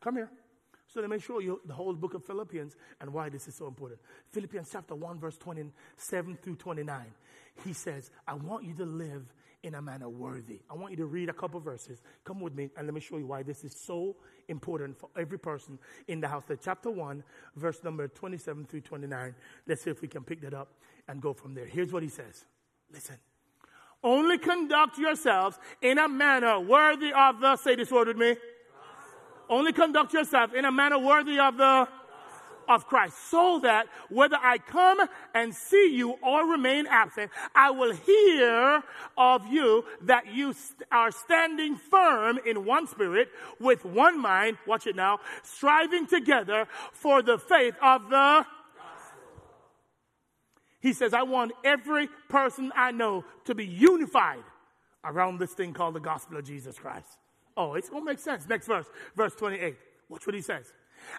Come 0.00 0.16
here. 0.16 0.30
So 0.92 1.00
let 1.00 1.10
me 1.10 1.20
show 1.20 1.38
you 1.38 1.60
the 1.64 1.72
whole 1.72 1.94
book 1.94 2.14
of 2.14 2.24
Philippians 2.24 2.76
and 3.00 3.12
why 3.12 3.28
this 3.28 3.46
is 3.46 3.54
so 3.54 3.68
important. 3.68 4.00
Philippians 4.32 4.68
chapter 4.72 4.94
1, 4.94 5.20
verse 5.20 5.36
27 5.38 6.38
through 6.42 6.56
29. 6.56 7.06
He 7.64 7.72
says, 7.72 8.10
I 8.26 8.34
want 8.34 8.64
you 8.64 8.74
to 8.74 8.84
live 8.84 9.32
in 9.62 9.74
a 9.74 9.82
manner 9.82 10.08
worthy. 10.08 10.60
I 10.70 10.74
want 10.74 10.92
you 10.92 10.96
to 10.98 11.06
read 11.06 11.28
a 11.28 11.32
couple 11.32 11.60
verses. 11.60 12.02
Come 12.24 12.40
with 12.40 12.54
me 12.54 12.70
and 12.76 12.86
let 12.86 12.94
me 12.94 13.00
show 13.00 13.18
you 13.18 13.26
why 13.26 13.42
this 13.42 13.64
is 13.64 13.74
so 13.74 14.16
important 14.48 14.98
for 14.98 15.10
every 15.16 15.38
person 15.38 15.78
in 16.08 16.20
the 16.20 16.28
house. 16.28 16.44
The 16.46 16.56
chapter 16.56 16.90
1, 16.90 17.22
verse 17.56 17.82
number 17.84 18.08
27 18.08 18.64
through 18.64 18.80
29. 18.82 19.34
Let's 19.66 19.82
see 19.82 19.90
if 19.90 20.02
we 20.02 20.08
can 20.08 20.24
pick 20.24 20.40
that 20.42 20.54
up 20.54 20.72
and 21.08 21.20
go 21.20 21.32
from 21.32 21.54
there. 21.54 21.66
Here's 21.66 21.92
what 21.92 22.02
he 22.02 22.08
says. 22.08 22.44
Listen. 22.92 23.16
Only 24.02 24.38
conduct 24.38 24.96
yourselves 24.96 25.58
in 25.82 25.98
a 25.98 26.08
manner 26.08 26.58
worthy 26.58 27.12
of 27.12 27.40
the, 27.40 27.56
say 27.56 27.76
this 27.76 27.90
word 27.90 28.08
with 28.08 28.16
me. 28.16 28.36
Only 29.48 29.72
conduct 29.72 30.14
yourself 30.14 30.54
in 30.54 30.64
a 30.64 30.72
manner 30.72 30.98
worthy 30.98 31.38
of 31.38 31.56
the, 31.56 31.88
of 32.70 32.86
Christ, 32.86 33.16
so 33.30 33.58
that 33.62 33.86
whether 34.08 34.36
I 34.40 34.58
come 34.58 35.00
and 35.34 35.52
see 35.52 35.94
you 35.94 36.12
or 36.22 36.46
remain 36.46 36.86
absent, 36.86 37.32
I 37.54 37.70
will 37.72 37.92
hear 37.92 38.82
of 39.18 39.46
you 39.48 39.84
that 40.02 40.32
you 40.32 40.52
st- 40.52 40.88
are 40.92 41.10
standing 41.10 41.76
firm 41.76 42.38
in 42.46 42.64
one 42.64 42.86
spirit, 42.86 43.28
with 43.58 43.84
one 43.84 44.20
mind, 44.20 44.56
watch 44.66 44.86
it 44.86 44.94
now, 44.94 45.18
striving 45.42 46.06
together 46.06 46.66
for 46.92 47.22
the 47.22 47.38
faith 47.38 47.74
of 47.82 48.04
the 48.04 48.46
gospel. 48.46 49.18
he 50.80 50.92
says, 50.92 51.12
I 51.12 51.24
want 51.24 51.52
every 51.64 52.08
person 52.28 52.72
I 52.76 52.92
know 52.92 53.24
to 53.46 53.54
be 53.54 53.66
unified 53.66 54.44
around 55.04 55.40
this 55.40 55.52
thing 55.54 55.72
called 55.72 55.94
the 55.94 56.00
gospel 56.00 56.36
of 56.36 56.44
Jesus 56.44 56.78
Christ. 56.78 57.18
Oh, 57.56 57.74
it's 57.74 57.90
going 57.90 58.02
to 58.02 58.06
make 58.06 58.20
sense. 58.20 58.48
Next 58.48 58.66
verse, 58.66 58.86
verse 59.16 59.34
28. 59.34 59.76
Watch 60.08 60.24
what 60.24 60.34
he 60.34 60.42
says. 60.42 60.72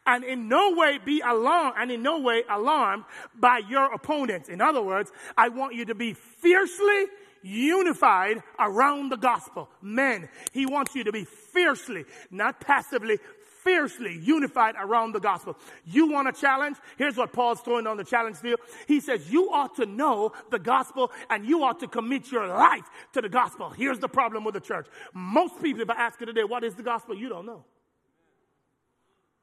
And 0.06 0.24
in 0.24 0.48
no 0.48 0.74
way 0.76 1.00
be 1.04 1.22
alarmed, 1.22 1.76
and 1.78 1.92
in 1.92 2.02
no 2.02 2.20
way 2.20 2.44
alarmed 2.50 3.06
by 3.36 3.62
your 3.70 3.94
opponents. 3.94 4.50
In 4.50 4.62
other 4.62 4.82
words, 4.82 5.12
I 5.38 5.50
want 5.50 5.76
you 5.76 5.86
to 5.86 5.96
be 5.96 6.14
fiercely 6.14 7.06
unified 7.44 8.44
around 8.60 9.10
the 9.10 9.18
gospel. 9.18 9.70
Men, 9.82 10.30
he 10.52 10.66
wants 10.66 10.96
you 10.96 11.04
to 11.04 11.12
be 11.12 11.26
fiercely, 11.26 12.06
not 12.30 12.60
passively, 12.60 13.20
fiercely 13.64 14.18
unified 14.22 14.76
around 14.80 15.14
the 15.14 15.20
gospel. 15.20 15.56
You 15.86 16.12
want 16.12 16.28
a 16.28 16.32
challenge? 16.32 16.78
Here's 16.98 17.18
what 17.18 17.32
Paul's 17.32 17.62
throwing 17.62 17.88
on 17.88 17.98
the 17.98 18.04
challenge 18.04 18.38
field. 18.38 18.60
He 18.88 19.00
says, 19.00 19.32
you 19.32 19.52
ought 19.52 19.76
to 19.76 19.86
know 19.86 20.34
the 20.50 20.60
gospel 20.60 21.12
and 21.30 21.46
you 21.46 21.64
ought 21.64 21.80
to 21.82 21.88
commit 21.88 22.32
your 22.32 22.48
life 22.48 22.86
to 23.14 23.22
the 23.22 23.30
gospel. 23.30 23.70
Here's 23.70 24.00
the 24.00 24.10
problem 24.10 24.44
with 24.44 24.54
the 24.54 24.62
church. 24.62 24.88
Most 25.14 25.62
people, 25.62 25.82
if 25.82 25.90
I 25.90 25.96
ask 25.96 26.20
you 26.20 26.26
today, 26.26 26.44
what 26.44 26.64
is 26.64 26.76
the 26.76 26.84
gospel? 26.84 27.16
You 27.16 27.30
don't 27.30 27.46
know. 27.46 27.64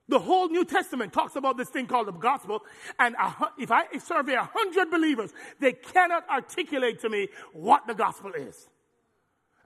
The 0.08 0.18
whole 0.18 0.48
New 0.48 0.64
Testament 0.64 1.12
talks 1.12 1.36
about 1.36 1.58
this 1.58 1.68
thing 1.68 1.86
called 1.86 2.08
the 2.08 2.12
gospel. 2.12 2.62
And 2.98 3.14
if 3.58 3.70
I 3.70 3.84
survey 3.98 4.34
a 4.34 4.48
hundred 4.52 4.90
believers, 4.90 5.32
they 5.60 5.72
cannot 5.72 6.28
articulate 6.30 7.00
to 7.00 7.10
me 7.10 7.28
what 7.52 7.86
the 7.86 7.94
gospel 7.94 8.32
is. 8.32 8.68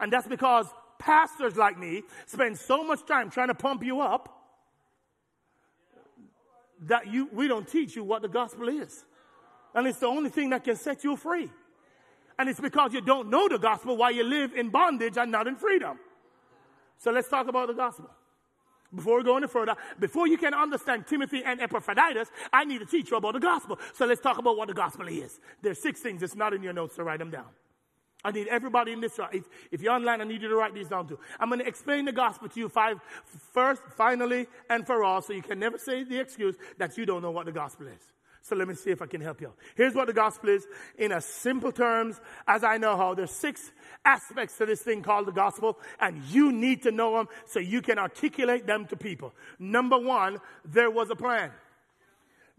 And 0.01 0.13
that's 0.13 0.27
because 0.27 0.67
pastors 0.99 1.57
like 1.57 1.79
me 1.79 2.03
spend 2.27 2.59
so 2.59 2.83
much 2.83 3.07
time 3.07 3.31
trying 3.31 3.49
to 3.49 3.55
pump 3.55 3.85
you 3.85 4.01
up 4.01 4.41
that 6.83 7.07
you, 7.07 7.29
we 7.33 7.47
don't 7.47 7.69
teach 7.69 7.95
you 7.95 8.03
what 8.03 8.23
the 8.23 8.29
gospel 8.29 8.69
is. 8.69 9.05
And 9.75 9.87
it's 9.87 10.01
the 10.01 10.07
only 10.07 10.31
thing 10.31 10.51
that 10.51 10.65
can 10.65 10.75
set 10.75 11.05
you 11.05 11.17
free. 11.17 11.51
And 12.39 12.49
it's 12.49 12.61
because 12.61 12.93
you 12.93 13.01
don't 13.01 13.31
know 13.31 13.49
the 13.49 13.59
gospel 13.59 13.97
why 13.97 14.11
you 14.11 14.25
live 14.25 14.55
in 14.55 14.71
bondage 14.71 15.17
and 15.17 15.31
not 15.31 15.47
in 15.47 15.55
freedom. 15.55 15.99
So 16.99 17.13
let's 17.13 17.29
talk 17.29 17.47
about 17.47 17.69
the 17.69 17.75
gospel. 17.75 18.11
Before 18.95 19.19
we 19.19 19.25
go 19.25 19.37
any 19.37 19.47
further, 19.47 19.75
before 19.99 20.27
you 20.27 20.37
can 20.37 20.53
understand 20.53 21.07
Timothy 21.07 21.43
and 21.45 21.61
Epaphroditus, 21.61 22.29
I 22.53 22.65
need 22.65 22.79
to 22.79 22.87
teach 22.87 23.11
you 23.11 23.17
about 23.17 23.33
the 23.33 23.41
gospel. 23.41 23.79
So 23.95 24.05
let's 24.05 24.21
talk 24.21 24.39
about 24.39 24.57
what 24.57 24.69
the 24.69 24.75
gospel 24.75 25.09
is. 25.09 25.41
There's 25.63 25.81
six 25.81 26.01
things. 26.01 26.23
It's 26.23 26.37
not 26.37 26.53
in 26.53 26.63
your 26.63 26.75
notes, 26.75 26.97
so 26.97 27.03
write 27.03 27.19
them 27.19 27.31
down. 27.31 27.47
I 28.25 28.31
need 28.31 28.49
everybody 28.49 28.93
in 28.93 29.01
this 29.01 29.19
room. 29.19 29.29
If, 29.33 29.45
if 29.71 29.83
you're 29.83 29.93
online, 29.93 30.21
I 30.21 30.25
need 30.25 30.43
you 30.43 30.49
to 30.49 30.55
write 30.57 30.75
these 30.75 30.89
down 30.89 31.09
too. 31.09 31.19
I'm 31.41 31.49
going 31.49 31.61
to 31.61 31.67
explain 31.67 32.05
the 32.05 32.13
gospel 32.13 32.49
to 32.49 32.61
you 32.61 32.69
five, 32.69 33.01
first, 33.53 33.83
finally, 33.97 34.47
and 34.71 34.87
for 34.87 35.03
all, 35.03 35.23
so 35.23 35.33
you 35.33 35.43
can 35.43 35.59
never 35.59 35.79
say 35.79 36.05
the 36.05 36.21
excuse 36.21 36.55
that 36.79 36.97
you 36.97 37.05
don't 37.05 37.23
know 37.23 37.33
what 37.33 37.47
the 37.47 37.53
gospel 37.53 37.89
is. 37.89 38.13
So 38.43 38.57
let 38.57 38.67
me 38.67 38.75
see 38.75 38.91
if 38.91 39.01
I 39.01 39.07
can 39.07 39.21
help 39.21 39.41
you. 39.41 39.53
Here's 39.77 39.95
what 39.95 40.09
the 40.09 40.13
gospel 40.13 40.51
is 40.51 40.67
in 40.99 41.13
as 41.13 41.25
simple 41.25 41.71
terms 41.71 42.21
as 42.47 42.65
I 42.65 42.77
know 42.77 42.97
how. 42.97 43.15
There's 43.15 43.31
six 43.31 43.71
aspects 44.05 44.59
to 44.59 44.67
this 44.67 44.83
thing 44.83 45.03
called 45.03 45.27
the 45.27 45.33
gospel, 45.33 45.79
and 46.01 46.21
you 46.25 46.51
need 46.51 46.83
to 46.83 46.91
know 46.91 47.17
them 47.17 47.29
so 47.47 47.61
you 47.61 47.81
can 47.81 47.99
articulate 47.99 48.67
them 48.67 48.87
to 48.87 48.97
people. 48.97 49.33
Number 49.61 49.97
one, 49.97 50.41
there 50.65 50.91
was 50.91 51.09
a 51.11 51.17
plan. 51.17 51.53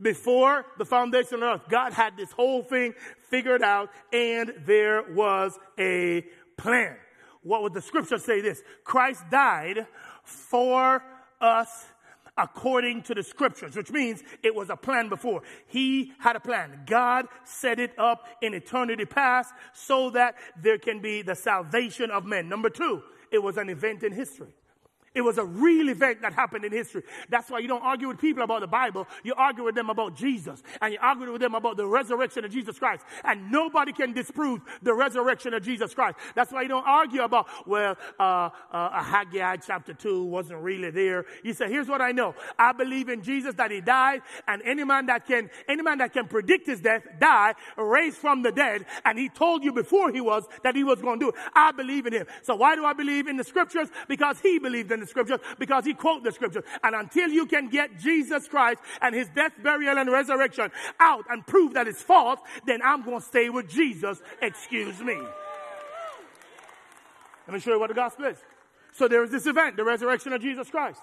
Before 0.02 0.66
the 0.78 0.86
foundation 0.86 1.36
of 1.36 1.44
earth, 1.44 1.70
God 1.70 1.92
had 1.94 2.16
this 2.16 2.32
whole 2.32 2.64
thing 2.64 2.94
figured 3.30 3.62
out 3.62 3.90
and 4.12 4.54
there 4.66 5.04
was 5.14 5.58
a 5.78 6.26
plan. 6.58 6.96
What 7.44 7.62
would 7.62 7.74
the 7.74 7.82
scripture 7.82 8.18
say 8.18 8.42
this? 8.42 8.64
Christ 8.84 9.24
died 9.30 9.86
for 10.24 11.04
us 11.40 11.86
according 12.38 13.04
to 13.04 13.14
the 13.14 13.24
scriptures, 13.24 13.76
which 13.76 13.92
means 13.92 14.24
it 14.42 14.56
was 14.56 14.70
a 14.70 14.76
plan 14.76 15.10
before. 15.10 15.42
He 15.68 16.14
had 16.20 16.36
a 16.36 16.40
plan. 16.40 16.84
God 16.86 17.28
set 17.44 17.80
it 17.80 17.98
up 17.98 18.28
in 18.42 18.54
eternity 18.54 19.06
past 19.06 19.54
so 19.74 20.10
that 20.12 20.36
there 20.62 20.78
can 20.78 21.02
be 21.02 21.22
the 21.22 21.36
salvation 21.36 22.10
of 22.12 22.26
men. 22.26 22.50
Number 22.50 22.70
two, 22.70 23.04
it 23.32 23.42
was 23.42 23.58
an 23.58 23.70
event 23.70 24.04
in 24.04 24.14
history. 24.14 24.54
It 25.16 25.22
was 25.22 25.38
a 25.38 25.46
real 25.46 25.90
event 25.90 26.24
that 26.24 26.34
happened 26.34 26.66
in 26.66 26.72
history. 26.72 27.04
That's 27.30 27.48
why 27.48 27.60
you 27.60 27.68
don't 27.68 27.84
argue 27.84 28.08
with 28.08 28.20
people 28.20 28.44
about 28.44 28.62
the 28.62 28.68
Bible. 28.68 29.08
You 29.24 29.36
argue 29.38 29.64
with 29.64 29.76
them 29.76 29.92
about 29.92 30.16
Jesus. 30.16 30.64
And 30.82 30.92
you 30.92 31.00
argue 31.00 31.32
with 31.32 31.42
them 31.42 31.54
about 31.54 31.78
the 31.78 31.86
resurrection 31.86 32.46
of 32.46 32.52
Jesus 32.52 32.80
Christ. 32.80 33.06
And 33.24 33.52
nobody 33.52 33.94
can 33.94 34.14
disprove 34.14 34.62
the 34.82 34.94
resurrection 34.94 35.54
of 35.54 35.62
Jesus 35.62 35.94
Christ. 35.94 36.18
That's 36.34 36.52
why 36.52 36.64
you 36.64 36.68
don't 36.68 36.88
argue 36.88 37.22
about, 37.22 37.48
well, 37.68 37.96
uh, 38.20 38.50
uh, 38.72 39.04
Haggai 39.04 39.58
chapter 39.58 39.94
2 39.94 40.24
wasn't 40.24 40.62
really 40.62 40.90
there. 40.90 41.26
You 41.44 41.54
say, 41.54 41.70
here's 41.70 41.88
what 41.88 42.02
I 42.02 42.12
know. 42.12 42.34
I 42.58 42.74
believe 42.74 43.08
in 43.08 43.22
Jesus 43.22 43.54
that 43.56 43.70
he 43.70 43.82
died 43.82 44.22
and 44.48 44.64
any 44.66 44.84
man 44.84 45.06
that 45.08 45.28
can, 45.28 45.52
any 45.70 45.84
man 45.84 46.00
that 46.00 46.14
can 46.14 46.28
predict 46.28 46.66
his 46.66 46.82
death, 46.82 47.04
die, 47.20 47.54
raised 47.78 48.18
from 48.18 48.42
the 48.42 48.52
dead. 48.52 48.88
And 49.06 49.20
he 49.20 49.30
told 49.30 49.64
you 49.64 49.74
before 49.74 50.12
he 50.12 50.22
was 50.22 50.46
that 50.64 50.76
he 50.76 50.84
was 50.84 51.00
going 51.04 51.20
to 51.20 51.26
do 51.26 51.30
it. 51.30 51.36
I 51.54 51.72
believe 51.72 52.08
in 52.08 52.14
him. 52.14 52.26
So 52.42 52.56
why 52.56 52.76
do 52.76 52.84
I 52.84 52.94
believe 52.94 53.28
in 53.28 53.38
the 53.38 53.44
scriptures? 53.44 53.90
Because 54.08 54.40
he 54.40 54.58
believed 54.58 54.92
in 54.92 55.03
the 55.04 55.10
scriptures 55.10 55.40
because 55.60 55.86
he 55.86 55.94
quote 55.94 56.24
the 56.24 56.32
scriptures. 56.32 56.64
And 56.84 56.96
until 56.96 57.30
you 57.30 57.46
can 57.46 57.70
get 57.70 58.00
Jesus 58.00 58.48
Christ 58.48 58.82
and 59.02 59.14
his 59.14 59.30
death, 59.30 59.54
burial, 59.62 59.98
and 59.98 60.12
resurrection 60.12 60.72
out 61.00 61.26
and 61.30 61.46
prove 61.46 61.74
that 61.74 61.88
it's 61.88 62.02
false, 62.02 62.40
then 62.66 62.82
I'm 62.84 63.04
going 63.04 63.20
to 63.20 63.26
stay 63.26 63.50
with 63.50 63.70
Jesus. 63.70 64.22
Excuse 64.42 65.00
me. 65.00 65.18
Let 67.48 67.54
me 67.54 67.60
show 67.60 67.72
you 67.72 67.80
what 67.80 67.90
the 67.90 67.96
gospel 67.96 68.26
is. 68.26 68.38
So 68.94 69.08
there 69.08 69.24
is 69.24 69.32
this 69.32 69.48
event, 69.48 69.76
the 69.76 69.84
resurrection 69.84 70.34
of 70.34 70.42
Jesus 70.42 70.70
Christ. 70.70 71.00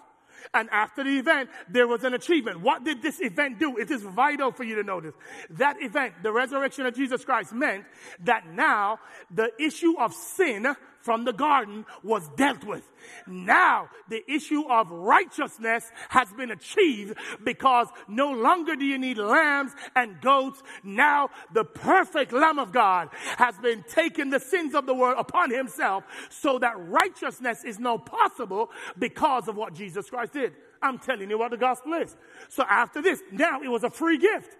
And 0.54 0.70
after 0.70 1.04
the 1.04 1.18
event, 1.18 1.50
there 1.68 1.86
was 1.86 2.02
an 2.04 2.14
achievement. 2.14 2.60
What 2.60 2.84
did 2.84 3.02
this 3.02 3.20
event 3.20 3.58
do? 3.58 3.76
It 3.76 3.90
is 3.90 4.02
vital 4.02 4.52
for 4.52 4.64
you 4.64 4.76
to 4.76 4.82
know 4.82 5.00
this. 5.00 5.14
That 5.50 5.82
event, 5.82 6.14
the 6.22 6.32
resurrection 6.32 6.86
of 6.86 6.94
Jesus 6.94 7.24
Christ, 7.24 7.52
meant 7.52 7.84
that 8.24 8.46
now 8.46 9.00
the 9.30 9.50
issue 9.58 9.98
of 9.98 10.14
sin 10.14 10.74
from 11.00 11.24
the 11.24 11.32
garden 11.32 11.86
was 12.02 12.28
dealt 12.36 12.64
with. 12.64 12.88
Now 13.26 13.88
the 14.08 14.22
issue 14.30 14.62
of 14.68 14.90
righteousness 14.90 15.90
has 16.08 16.32
been 16.32 16.50
achieved 16.50 17.16
because 17.44 17.88
no 18.08 18.32
longer 18.32 18.76
do 18.76 18.84
you 18.84 18.98
need 18.98 19.18
lambs 19.18 19.72
and 19.96 20.20
goats. 20.20 20.62
Now 20.84 21.30
the 21.52 21.64
perfect 21.64 22.32
Lamb 22.32 22.58
of 22.58 22.72
God 22.72 23.08
has 23.36 23.56
been 23.58 23.82
taken 23.84 24.30
the 24.30 24.40
sins 24.40 24.74
of 24.74 24.86
the 24.86 24.94
world 24.94 25.16
upon 25.18 25.50
himself 25.50 26.04
so 26.28 26.58
that 26.58 26.74
righteousness 26.76 27.64
is 27.64 27.78
now 27.78 27.96
possible 27.96 28.70
because 28.98 29.48
of 29.48 29.56
what 29.56 29.74
Jesus 29.74 30.10
Christ 30.10 30.32
did. 30.32 30.52
I'm 30.82 30.98
telling 30.98 31.28
you 31.30 31.38
what 31.38 31.50
the 31.50 31.56
gospel 31.56 31.94
is. 31.94 32.16
So 32.48 32.64
after 32.68 33.02
this, 33.02 33.20
now 33.30 33.60
it 33.62 33.68
was 33.68 33.84
a 33.84 33.90
free 33.90 34.18
gift. 34.18 34.56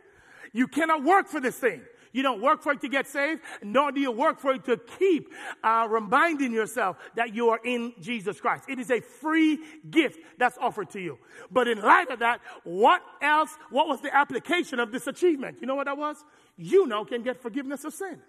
You 0.53 0.67
cannot 0.67 1.05
work 1.05 1.29
for 1.29 1.41
this 1.41 1.57
thing. 1.57 1.83
You 2.13 2.23
don't 2.23 2.41
work 2.41 2.63
for 2.63 2.73
it 2.73 2.81
to 2.81 2.89
get 2.89 3.07
saved, 3.07 3.41
nor 3.63 3.93
do 3.93 4.01
you 4.01 4.11
work 4.11 4.41
for 4.41 4.53
it 4.53 4.65
to 4.65 4.77
keep 4.99 5.33
uh, 5.63 5.87
reminding 5.89 6.53
yourself 6.53 6.97
that 7.17 7.35
you 7.35 7.51
are 7.51 7.61
in 7.65 7.93
Jesus 8.01 8.41
Christ. 8.41 8.65
It 8.69 8.79
is 8.79 8.91
a 8.91 9.01
free 9.01 9.59
gift 9.91 10.19
that's 10.39 10.59
offered 10.59 10.91
to 10.91 11.01
you. 11.01 11.19
But 11.51 11.69
in 11.69 11.81
light 11.81 12.11
of 12.11 12.19
that, 12.21 12.41
what 12.65 13.03
else, 13.23 13.51
what 13.71 13.89
was 13.89 14.01
the 14.01 14.15
application 14.15 14.81
of 14.81 14.93
this 14.93 15.07
achievement? 15.07 15.59
You 15.61 15.67
know 15.67 15.75
what 15.75 15.87
that 15.87 15.99
was? 15.99 16.17
You 16.57 16.87
now 16.87 17.05
can 17.05 17.23
get 17.23 17.41
forgiveness 17.41 17.85
of 17.85 17.95
sin. 17.95 18.21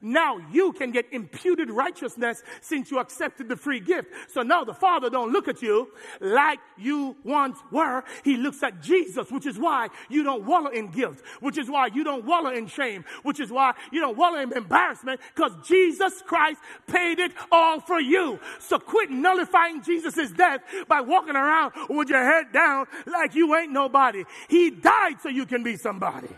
Now 0.00 0.38
you 0.52 0.72
can 0.72 0.90
get 0.90 1.06
imputed 1.12 1.70
righteousness 1.70 2.42
since 2.60 2.90
you 2.90 2.98
accepted 2.98 3.48
the 3.48 3.56
free 3.56 3.80
gift. 3.80 4.08
So 4.28 4.42
now 4.42 4.64
the 4.64 4.74
Father 4.74 5.10
don't 5.10 5.32
look 5.32 5.48
at 5.48 5.62
you 5.62 5.88
like 6.20 6.58
you 6.76 7.16
once 7.24 7.58
were. 7.70 8.04
He 8.24 8.36
looks 8.36 8.62
at 8.62 8.82
Jesus, 8.82 9.30
which 9.30 9.46
is 9.46 9.58
why 9.58 9.88
you 10.08 10.22
don't 10.22 10.44
wallow 10.44 10.70
in 10.70 10.90
guilt, 10.90 11.18
which 11.40 11.58
is 11.58 11.68
why 11.68 11.86
you 11.86 12.04
don't 12.04 12.24
wallow 12.24 12.50
in 12.50 12.66
shame, 12.66 13.04
which 13.22 13.40
is 13.40 13.50
why 13.50 13.74
you 13.92 14.00
don't 14.00 14.16
wallow 14.16 14.38
in 14.38 14.52
embarrassment 14.52 15.20
because 15.34 15.52
Jesus 15.66 16.22
Christ 16.22 16.60
paid 16.86 17.18
it 17.18 17.32
all 17.50 17.80
for 17.80 18.00
you. 18.00 18.38
So 18.58 18.78
quit 18.78 19.10
nullifying 19.10 19.82
Jesus' 19.82 20.30
death 20.30 20.60
by 20.88 21.00
walking 21.00 21.36
around 21.36 21.72
with 21.88 22.08
your 22.08 22.22
head 22.22 22.52
down 22.52 22.86
like 23.06 23.34
you 23.34 23.54
ain't 23.56 23.72
nobody. 23.72 24.24
He 24.48 24.70
died 24.70 25.20
so 25.22 25.28
you 25.28 25.46
can 25.46 25.62
be 25.62 25.76
somebody. 25.76 26.28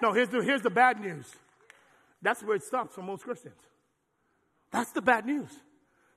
No, 0.00 0.12
here's 0.12 0.28
the, 0.28 0.42
here's 0.42 0.62
the 0.62 0.70
bad 0.70 1.00
news. 1.00 1.26
That's 2.22 2.42
where 2.42 2.56
it 2.56 2.62
stops 2.62 2.94
for 2.94 3.02
most 3.02 3.24
Christians. 3.24 3.60
That's 4.70 4.92
the 4.92 5.02
bad 5.02 5.26
news. 5.26 5.50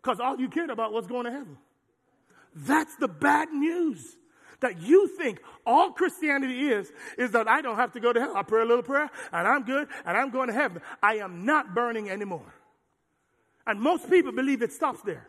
Because 0.02 0.20
all 0.20 0.40
you 0.40 0.50
cared 0.50 0.70
about 0.70 0.92
was 0.92 1.08
going 1.08 1.26
to 1.26 1.32
heaven. 1.32 1.58
That's 2.56 2.96
the 2.96 3.08
bad 3.08 3.52
news. 3.52 4.18
That 4.60 4.80
you 4.82 5.08
think 5.08 5.42
all 5.66 5.92
Christianity 5.92 6.70
is, 6.70 6.92
is 7.18 7.32
that 7.32 7.48
I 7.48 7.62
don't 7.62 7.78
have 7.78 7.94
to 7.94 8.00
go 8.00 8.14
to 8.14 8.20
hell. 8.20 8.38
I 8.38 8.44
pray 8.44 8.62
a 8.62 8.66
little 8.66 8.84
prayer 8.84 9.10
and 9.32 9.48
I'm 9.48 9.64
good 9.64 9.88
and 10.06 10.16
I'm 10.16 10.30
going 10.30 10.48
to 10.50 10.54
heaven. 10.54 10.82
I 11.02 11.16
am 11.16 11.46
not 11.46 11.74
burning 11.74 12.10
anymore. 12.10 12.54
And 13.66 13.82
most 13.82 14.10
people 14.10 14.32
believe 14.32 14.62
it 14.62 14.72
stops 14.72 15.02
there. 15.02 15.28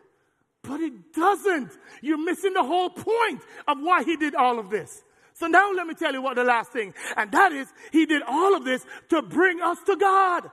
But 0.61 0.81
it 0.81 1.13
doesn't. 1.13 1.71
You're 2.01 2.23
missing 2.23 2.53
the 2.53 2.63
whole 2.63 2.89
point 2.89 3.41
of 3.67 3.79
why 3.79 4.03
he 4.03 4.17
did 4.17 4.35
all 4.35 4.59
of 4.59 4.69
this. 4.69 5.03
So 5.33 5.47
now 5.47 5.71
let 5.73 5.87
me 5.87 5.93
tell 5.95 6.13
you 6.13 6.21
what 6.21 6.35
the 6.35 6.43
last 6.43 6.71
thing, 6.71 6.93
and 7.17 7.31
that 7.31 7.51
is, 7.51 7.67
he 7.91 8.05
did 8.05 8.21
all 8.27 8.55
of 8.55 8.63
this 8.63 8.85
to 9.09 9.21
bring 9.21 9.61
us 9.61 9.77
to 9.85 9.95
God 9.95 10.49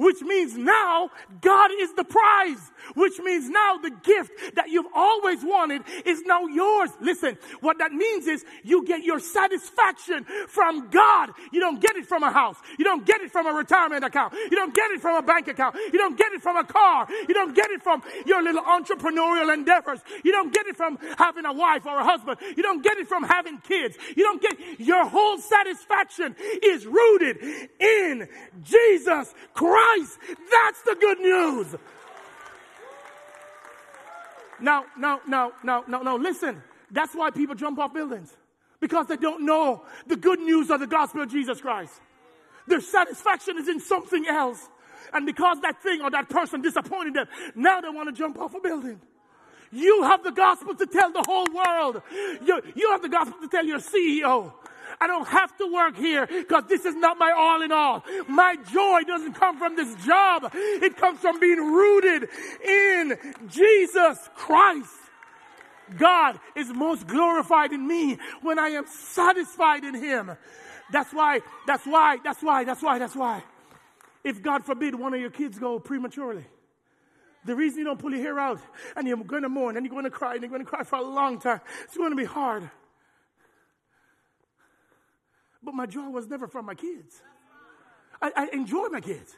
which 0.00 0.22
means 0.22 0.56
now 0.56 1.10
God 1.42 1.70
is 1.78 1.92
the 1.92 2.04
prize, 2.04 2.72
which 2.94 3.18
means 3.18 3.50
now 3.50 3.76
the 3.76 3.90
gift 3.90 4.56
that 4.56 4.70
you've 4.70 4.90
always 4.94 5.44
wanted 5.44 5.82
is 6.06 6.22
now 6.22 6.46
yours. 6.46 6.88
Listen, 7.02 7.36
what 7.60 7.76
that 7.78 7.92
means 7.92 8.26
is 8.26 8.42
you 8.64 8.86
get 8.86 9.04
your 9.04 9.20
satisfaction 9.20 10.24
from 10.48 10.88
God. 10.88 11.32
You 11.52 11.60
don't 11.60 11.82
get 11.82 11.96
it 11.96 12.06
from 12.06 12.22
a 12.22 12.32
house. 12.32 12.56
You 12.78 12.84
don't 12.86 13.04
get 13.04 13.20
it 13.20 13.30
from 13.30 13.46
a 13.46 13.52
retirement 13.52 14.02
account. 14.02 14.32
You 14.32 14.56
don't 14.56 14.74
get 14.74 14.90
it 14.90 15.02
from 15.02 15.16
a 15.16 15.22
bank 15.22 15.48
account. 15.48 15.76
You 15.76 15.98
don't 15.98 16.16
get 16.16 16.32
it 16.32 16.40
from 16.40 16.56
a 16.56 16.64
car. 16.64 17.06
You 17.28 17.34
don't 17.34 17.54
get 17.54 17.70
it 17.70 17.82
from 17.82 18.02
your 18.24 18.42
little 18.42 18.62
entrepreneurial 18.62 19.52
endeavors. 19.52 20.00
You 20.24 20.32
don't 20.32 20.52
get 20.52 20.66
it 20.66 20.78
from 20.78 20.98
having 21.18 21.44
a 21.44 21.52
wife 21.52 21.84
or 21.84 21.98
a 21.98 22.04
husband. 22.04 22.38
You 22.56 22.62
don't 22.62 22.82
get 22.82 22.96
it 22.96 23.06
from 23.06 23.24
having 23.24 23.58
kids. 23.58 23.98
You 24.16 24.24
don't 24.24 24.40
get 24.40 24.80
your 24.80 25.06
whole 25.06 25.36
satisfaction 25.36 26.34
is 26.62 26.86
rooted 26.86 27.36
in 27.78 28.26
Jesus 28.62 29.34
Christ. 29.52 29.89
Christ. 29.90 30.18
That's 30.50 30.82
the 30.82 30.96
good 31.00 31.20
news. 31.20 31.76
Now, 34.60 34.84
now, 34.98 35.20
now, 35.26 35.52
now, 35.64 35.84
now, 35.88 36.02
now, 36.02 36.16
listen. 36.16 36.62
That's 36.90 37.14
why 37.14 37.30
people 37.30 37.54
jump 37.54 37.78
off 37.78 37.94
buildings. 37.94 38.36
Because 38.80 39.06
they 39.06 39.16
don't 39.16 39.44
know 39.44 39.84
the 40.06 40.16
good 40.16 40.40
news 40.40 40.70
of 40.70 40.80
the 40.80 40.86
gospel 40.86 41.22
of 41.22 41.30
Jesus 41.30 41.60
Christ. 41.60 41.92
Their 42.66 42.80
satisfaction 42.80 43.58
is 43.58 43.68
in 43.68 43.80
something 43.80 44.26
else. 44.26 44.68
And 45.12 45.26
because 45.26 45.60
that 45.62 45.82
thing 45.82 46.02
or 46.02 46.10
that 46.10 46.28
person 46.28 46.62
disappointed 46.62 47.14
them, 47.14 47.26
now 47.54 47.80
they 47.80 47.88
want 47.88 48.08
to 48.08 48.12
jump 48.12 48.38
off 48.38 48.54
a 48.54 48.60
building. 48.60 49.00
You 49.72 50.02
have 50.02 50.24
the 50.24 50.32
gospel 50.32 50.74
to 50.74 50.86
tell 50.86 51.12
the 51.12 51.24
whole 51.26 51.46
world. 51.52 52.02
You, 52.44 52.60
you 52.74 52.90
have 52.90 53.02
the 53.02 53.08
gospel 53.08 53.38
to 53.40 53.48
tell 53.48 53.64
your 53.64 53.78
CEO. 53.78 54.52
I 55.00 55.06
don't 55.06 55.26
have 55.28 55.56
to 55.56 55.72
work 55.72 55.96
here 55.96 56.26
because 56.26 56.64
this 56.68 56.84
is 56.84 56.94
not 56.94 57.18
my 57.18 57.32
all 57.32 57.62
in 57.62 57.72
all. 57.72 58.04
My 58.28 58.56
joy 58.70 59.02
doesn't 59.06 59.32
come 59.32 59.56
from 59.58 59.74
this 59.74 59.94
job. 60.04 60.50
It 60.52 60.96
comes 60.96 61.20
from 61.20 61.40
being 61.40 61.58
rooted 61.58 62.28
in 62.62 63.18
Jesus 63.48 64.18
Christ. 64.34 64.90
God 65.96 66.38
is 66.54 66.68
most 66.68 67.06
glorified 67.06 67.72
in 67.72 67.86
me 67.86 68.18
when 68.42 68.58
I 68.58 68.68
am 68.68 68.86
satisfied 68.86 69.84
in 69.84 69.94
Him. 69.94 70.32
That's 70.92 71.12
why, 71.12 71.40
that's 71.66 71.86
why, 71.86 72.18
that's 72.22 72.42
why, 72.42 72.64
that's 72.64 72.82
why, 72.82 72.98
that's 72.98 73.16
why. 73.16 73.42
If 74.22 74.42
God 74.42 74.64
forbid 74.64 74.94
one 74.94 75.14
of 75.14 75.20
your 75.20 75.30
kids 75.30 75.58
go 75.58 75.78
prematurely, 75.78 76.44
the 77.46 77.56
reason 77.56 77.78
you 77.78 77.84
don't 77.86 77.98
pull 77.98 78.10
your 78.10 78.20
hair 78.20 78.38
out 78.38 78.60
and 78.96 79.08
you're 79.08 79.16
going 79.16 79.42
to 79.42 79.48
mourn 79.48 79.76
and 79.76 79.86
you're 79.86 79.92
going 79.92 80.04
to 80.04 80.10
cry 80.10 80.34
and 80.34 80.42
you're 80.42 80.50
going 80.50 80.64
to 80.64 80.68
cry 80.68 80.82
for 80.82 80.96
a 80.96 81.02
long 81.02 81.40
time, 81.40 81.60
it's 81.84 81.96
going 81.96 82.10
to 82.10 82.16
be 82.16 82.24
hard. 82.24 82.70
But 85.62 85.74
my 85.74 85.86
joy 85.86 86.08
was 86.08 86.26
never 86.28 86.46
from 86.46 86.66
my 86.66 86.74
kids. 86.74 87.20
I, 88.20 88.32
I 88.36 88.48
enjoy 88.52 88.88
my 88.88 89.00
kids. 89.00 89.34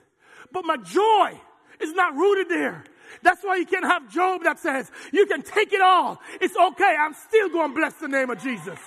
But 0.53 0.65
my 0.65 0.77
joy 0.77 1.39
is 1.81 1.93
not 1.93 2.15
rooted 2.15 2.49
there. 2.49 2.85
That's 3.23 3.43
why 3.43 3.57
you 3.57 3.67
can't 3.67 3.85
have 3.85 4.11
Job 4.11 4.43
that 4.45 4.59
says, 4.59 4.91
you 5.13 5.27
can 5.27 5.43
take 5.43 5.73
it 5.73 5.81
all. 5.81 6.21
It's 6.41 6.57
okay. 6.57 6.97
I'm 6.99 7.15
still 7.15 7.49
going 7.49 7.71
to 7.71 7.75
bless 7.75 7.95
the 7.95 8.09
name 8.09 8.31
of 8.31 8.43
Jesus. 8.43 8.79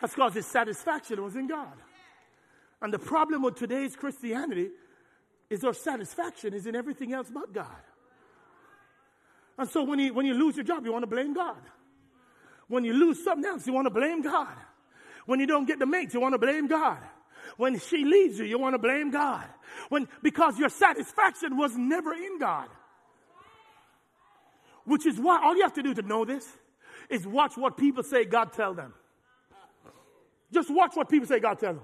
That's 0.00 0.14
because 0.14 0.34
his 0.34 0.46
satisfaction 0.46 1.22
was 1.22 1.36
in 1.36 1.46
God. 1.46 1.72
And 2.82 2.92
the 2.92 2.98
problem 2.98 3.42
with 3.42 3.56
today's 3.56 3.96
Christianity 3.96 4.68
is 5.48 5.64
our 5.64 5.72
satisfaction 5.72 6.52
is 6.52 6.66
in 6.66 6.76
everything 6.76 7.12
else 7.12 7.30
but 7.32 7.52
God. 7.52 7.66
And 9.58 9.68
so 9.68 9.84
when 9.84 9.98
you, 9.98 10.12
when 10.12 10.26
you 10.26 10.34
lose 10.34 10.56
your 10.56 10.64
job, 10.64 10.84
you 10.84 10.92
want 10.92 11.04
to 11.04 11.08
blame 11.08 11.32
God. 11.32 11.56
When 12.68 12.84
you 12.84 12.92
lose 12.92 13.24
something 13.24 13.48
else, 13.48 13.66
you 13.66 13.72
want 13.72 13.86
to 13.86 13.90
blame 13.90 14.20
God. 14.20 14.54
When 15.26 15.40
you 15.40 15.46
don't 15.46 15.66
get 15.66 15.78
the 15.78 15.86
mate, 15.86 16.14
you 16.14 16.20
want 16.20 16.34
to 16.34 16.38
blame 16.38 16.66
God. 16.66 16.98
When 17.56 17.78
she 17.78 18.04
leaves 18.04 18.38
you, 18.38 18.44
you 18.44 18.58
want 18.58 18.74
to 18.74 18.78
blame 18.78 19.10
God. 19.10 19.44
When, 19.88 20.08
because 20.22 20.58
your 20.58 20.68
satisfaction 20.68 21.56
was 21.56 21.76
never 21.76 22.14
in 22.14 22.38
God. 22.38 22.68
Which 24.84 25.04
is 25.04 25.18
why 25.18 25.40
all 25.42 25.56
you 25.56 25.62
have 25.62 25.74
to 25.74 25.82
do 25.82 25.94
to 25.94 26.02
know 26.02 26.24
this 26.24 26.46
is 27.10 27.26
watch 27.26 27.56
what 27.56 27.76
people 27.76 28.02
say 28.02 28.24
God 28.24 28.52
tell 28.52 28.74
them. 28.74 28.94
Just 30.52 30.70
watch 30.70 30.92
what 30.94 31.08
people 31.08 31.26
say 31.26 31.40
God 31.40 31.58
tell 31.58 31.74
them. 31.74 31.82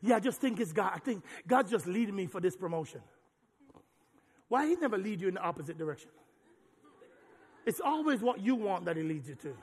Yeah, 0.00 0.16
I 0.16 0.20
just 0.20 0.40
think 0.40 0.58
it's 0.58 0.72
God. 0.72 0.92
I 0.94 0.98
think 0.98 1.22
God's 1.46 1.70
just 1.70 1.86
leading 1.86 2.16
me 2.16 2.26
for 2.26 2.40
this 2.40 2.56
promotion. 2.56 3.00
Why 4.48 4.66
he 4.66 4.76
never 4.76 4.98
lead 4.98 5.20
you 5.20 5.28
in 5.28 5.34
the 5.34 5.40
opposite 5.40 5.78
direction? 5.78 6.10
It's 7.64 7.80
always 7.80 8.20
what 8.20 8.40
you 8.40 8.54
want 8.54 8.86
that 8.86 8.96
he 8.96 9.02
leads 9.02 9.28
you 9.28 9.36
to. 9.36 9.54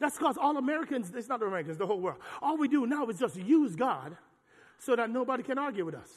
That's 0.00 0.18
because 0.18 0.36
all 0.36 0.56
Americans, 0.56 1.12
it's 1.14 1.28
not 1.28 1.40
the 1.40 1.46
Americans, 1.46 1.78
the 1.78 1.86
whole 1.86 2.00
world. 2.00 2.18
All 2.42 2.56
we 2.56 2.68
do 2.68 2.86
now 2.86 3.06
is 3.06 3.18
just 3.18 3.36
use 3.36 3.76
God 3.76 4.16
so 4.78 4.96
that 4.96 5.10
nobody 5.10 5.42
can 5.42 5.58
argue 5.58 5.84
with 5.84 5.94
us. 5.94 6.10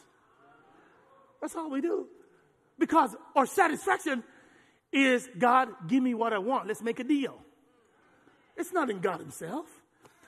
That's 1.41 1.55
all 1.55 1.69
we 1.69 1.81
do. 1.81 2.07
Because 2.79 3.15
our 3.35 3.45
satisfaction 3.45 4.23
is 4.91 5.29
God, 5.37 5.69
give 5.87 6.01
me 6.01 6.13
what 6.13 6.33
I 6.33 6.39
want. 6.39 6.67
Let's 6.67 6.81
make 6.81 6.99
a 6.99 7.03
deal. 7.03 7.37
It's 8.55 8.73
not 8.73 8.89
in 8.89 8.99
God 8.99 9.19
Himself. 9.19 9.67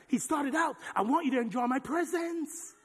He 0.07 0.17
started 0.17 0.55
out, 0.55 0.75
I 0.95 1.01
want 1.01 1.25
you 1.25 1.31
to 1.31 1.39
enjoy 1.39 1.67
my 1.67 1.79
presence. 1.79 2.75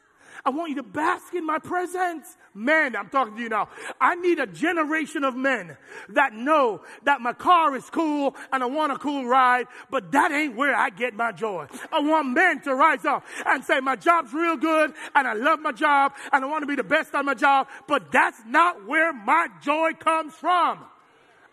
I 0.47 0.51
want 0.51 0.70
you 0.70 0.76
to 0.76 0.82
bask 0.82 1.32
in 1.34 1.47
my 1.47 1.59
presence. 1.59 2.36
Men, 2.53 2.95
I'm 2.95 3.09
talking 3.09 3.34
to 3.36 3.42
you 3.42 3.49
now. 3.49 3.68
I 4.01 4.14
need 4.14 4.38
a 4.38 4.47
generation 4.47 5.24
of 5.24 5.34
men 5.34 5.76
that 6.11 6.34
know 6.34 6.82
that 7.05 7.22
my 7.22 7.32
car 7.32 7.74
is 7.74 7.88
cool 7.88 8.36
and 8.53 8.62
I 8.62 8.66
want 8.66 8.92
a 8.92 8.97
cool 8.97 9.26
ride, 9.26 9.66
but 9.90 10.12
that 10.12 10.32
ain't 10.32 10.55
where 10.55 10.74
I 10.76 10.90
get 10.90 11.14
my 11.14 11.32
joy. 11.32 11.66
I 11.90 12.01
want 12.01 12.28
men 12.28 12.61
to 12.62 12.74
rise 12.74 13.05
up 13.07 13.24
and 13.47 13.64
say, 13.64 13.80
my 13.80 13.97
job's 13.97 14.34
real 14.34 14.57
good 14.57 14.92
and 15.14 15.26
I 15.26 15.32
love 15.32 15.61
my 15.61 15.72
job 15.72 16.12
and 16.30 16.45
I 16.45 16.49
want 16.49 16.62
to 16.62 16.66
be 16.66 16.76
the 16.76 16.84
best 16.84 17.14
on 17.14 17.24
my 17.24 17.34
job, 17.34 17.66
but 17.88 18.12
that's 18.12 18.40
not 18.47 18.86
where 18.86 19.12
my 19.12 19.49
joy 19.62 19.92
comes 19.99 20.34
from. 20.34 20.84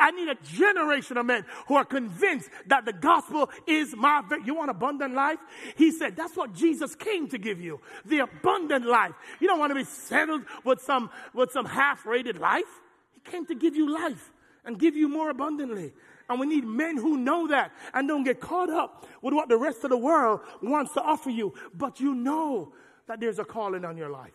I 0.02 0.12
need 0.12 0.28
a 0.28 0.36
generation 0.44 1.18
of 1.18 1.26
men 1.26 1.46
who 1.68 1.76
are 1.76 1.86
convinced 1.86 2.50
that 2.68 2.86
the 2.86 2.94
gospel 2.94 3.50
is 3.68 3.96
my. 3.96 4.22
You 4.44 4.56
want 4.56 4.72
abundant 4.72 5.14
life? 5.14 5.38
He 5.76 5.92
said 5.92 6.16
that's 6.16 6.36
what 6.36 6.54
Jesus 6.54 6.96
came 6.96 7.28
to 7.30 7.38
give 7.38 7.62
you, 7.62 7.80
the 8.06 8.20
abundant 8.20 8.86
life. 8.86 9.14
You 9.40 9.48
don't 9.48 9.60
want 9.60 9.70
to 9.72 9.76
be 9.76 9.84
settled 9.84 10.44
with 10.66 10.82
some 10.82 11.12
with 11.34 11.52
some 11.52 11.66
half-rated 11.66 12.40
life. 12.40 12.82
He 13.12 13.20
came 13.32 13.46
to 13.46 13.56
give 13.56 13.76
you 13.76 13.94
life 13.94 14.32
and 14.66 14.80
give 14.80 14.96
you 14.96 15.08
more 15.08 15.30
abundantly. 15.30 15.94
And 16.30 16.40
we 16.40 16.48
need 16.48 16.64
men 16.64 16.98
who 16.98 17.18
know 17.18 17.48
that 17.50 17.72
and 17.94 18.08
don't 18.08 18.24
get 18.24 18.40
caught 18.40 18.70
up 18.70 19.06
with 19.22 19.34
what 19.34 19.50
the 19.50 19.58
rest 19.58 19.84
of 19.84 19.90
the 19.90 19.98
world 19.98 20.40
wants 20.62 20.94
to 20.94 21.02
offer 21.02 21.30
you. 21.30 21.54
But 21.74 22.00
you 22.00 22.16
know 22.16 22.74
that 23.08 23.20
there's 23.20 23.38
a 23.38 23.46
calling 23.46 23.86
on 23.86 23.98
your 23.98 24.10
life. 24.10 24.32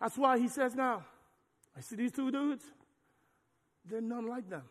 That's 0.00 0.16
why 0.16 0.38
he 0.38 0.48
says 0.48 0.74
now, 0.74 1.04
I 1.76 1.80
see 1.82 1.96
these 1.96 2.12
two 2.12 2.30
dudes. 2.30 2.64
They're 3.84 4.00
none 4.00 4.26
like 4.26 4.48
them. 4.48 4.62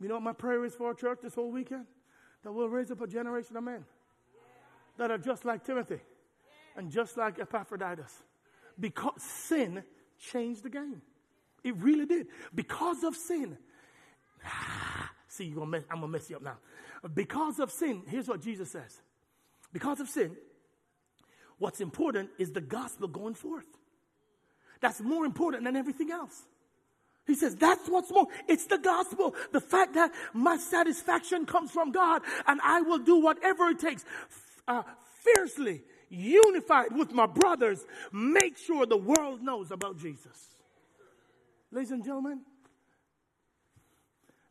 You 0.00 0.08
know 0.08 0.14
what 0.14 0.22
my 0.22 0.32
prayer 0.32 0.64
is 0.64 0.74
for 0.74 0.88
our 0.88 0.94
church 0.94 1.20
this 1.22 1.34
whole 1.34 1.50
weekend? 1.50 1.86
That 2.44 2.52
we'll 2.52 2.68
raise 2.68 2.90
up 2.90 3.00
a 3.00 3.06
generation 3.06 3.56
of 3.56 3.64
men 3.64 3.84
that 4.98 5.10
are 5.10 5.18
just 5.18 5.44
like 5.44 5.64
Timothy 5.64 6.00
and 6.76 6.90
just 6.90 7.16
like 7.16 7.38
Epaphroditus. 7.38 8.22
Because 8.78 9.22
sin 9.22 9.82
changed 10.18 10.62
the 10.62 10.70
game. 10.70 11.02
It 11.64 11.76
really 11.76 12.06
did. 12.06 12.28
Because 12.54 13.02
of 13.02 13.16
sin. 13.16 13.56
see, 15.28 15.50
gonna 15.50 15.66
mess, 15.66 15.82
I'm 15.90 16.00
going 16.00 16.12
to 16.12 16.18
mess 16.18 16.30
you 16.30 16.36
up 16.36 16.42
now. 16.42 16.58
Because 17.14 17.58
of 17.58 17.70
sin, 17.70 18.02
here's 18.06 18.28
what 18.28 18.40
Jesus 18.40 18.70
says. 18.70 19.00
Because 19.72 20.00
of 20.00 20.08
sin, 20.08 20.36
what's 21.58 21.80
important 21.80 22.30
is 22.38 22.52
the 22.52 22.60
gospel 22.60 23.08
going 23.08 23.34
forth. 23.34 23.66
That's 24.80 25.00
more 25.00 25.24
important 25.24 25.64
than 25.64 25.76
everything 25.76 26.10
else. 26.10 26.42
He 27.26 27.34
says, 27.34 27.56
that's 27.56 27.88
what's 27.88 28.10
more. 28.10 28.28
It's 28.46 28.66
the 28.66 28.78
gospel. 28.78 29.34
The 29.52 29.60
fact 29.60 29.94
that 29.94 30.12
my 30.32 30.56
satisfaction 30.56 31.44
comes 31.44 31.72
from 31.72 31.90
God 31.90 32.22
and 32.46 32.60
I 32.62 32.82
will 32.82 32.98
do 32.98 33.20
whatever 33.20 33.68
it 33.68 33.80
takes, 33.80 34.04
uh, 34.68 34.82
fiercely, 35.22 35.82
unified 36.08 36.96
with 36.96 37.12
my 37.12 37.26
brothers, 37.26 37.84
make 38.12 38.56
sure 38.56 38.86
the 38.86 38.96
world 38.96 39.42
knows 39.42 39.72
about 39.72 39.98
Jesus. 39.98 40.54
Ladies 41.72 41.90
and 41.90 42.04
gentlemen, 42.04 42.42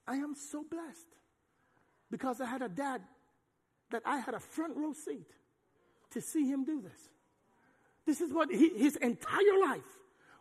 I 0.06 0.16
am 0.16 0.36
so 0.36 0.64
blessed 0.70 1.08
because 2.12 2.42
I 2.42 2.46
had 2.46 2.62
a 2.62 2.70
dad 2.70 3.02
that 3.92 4.02
I 4.06 4.18
had 4.18 4.34
a 4.34 4.40
front 4.40 4.76
row 4.76 4.92
seat 4.92 5.32
to 6.12 6.22
see 6.22 6.46
him 6.46 6.66
do 6.66 6.82
this. 6.82 7.10
This 8.06 8.22
is 8.22 8.34
what 8.34 8.52
he, 8.52 8.70
his 8.70 8.98
entire 8.98 9.60
life 9.62 9.82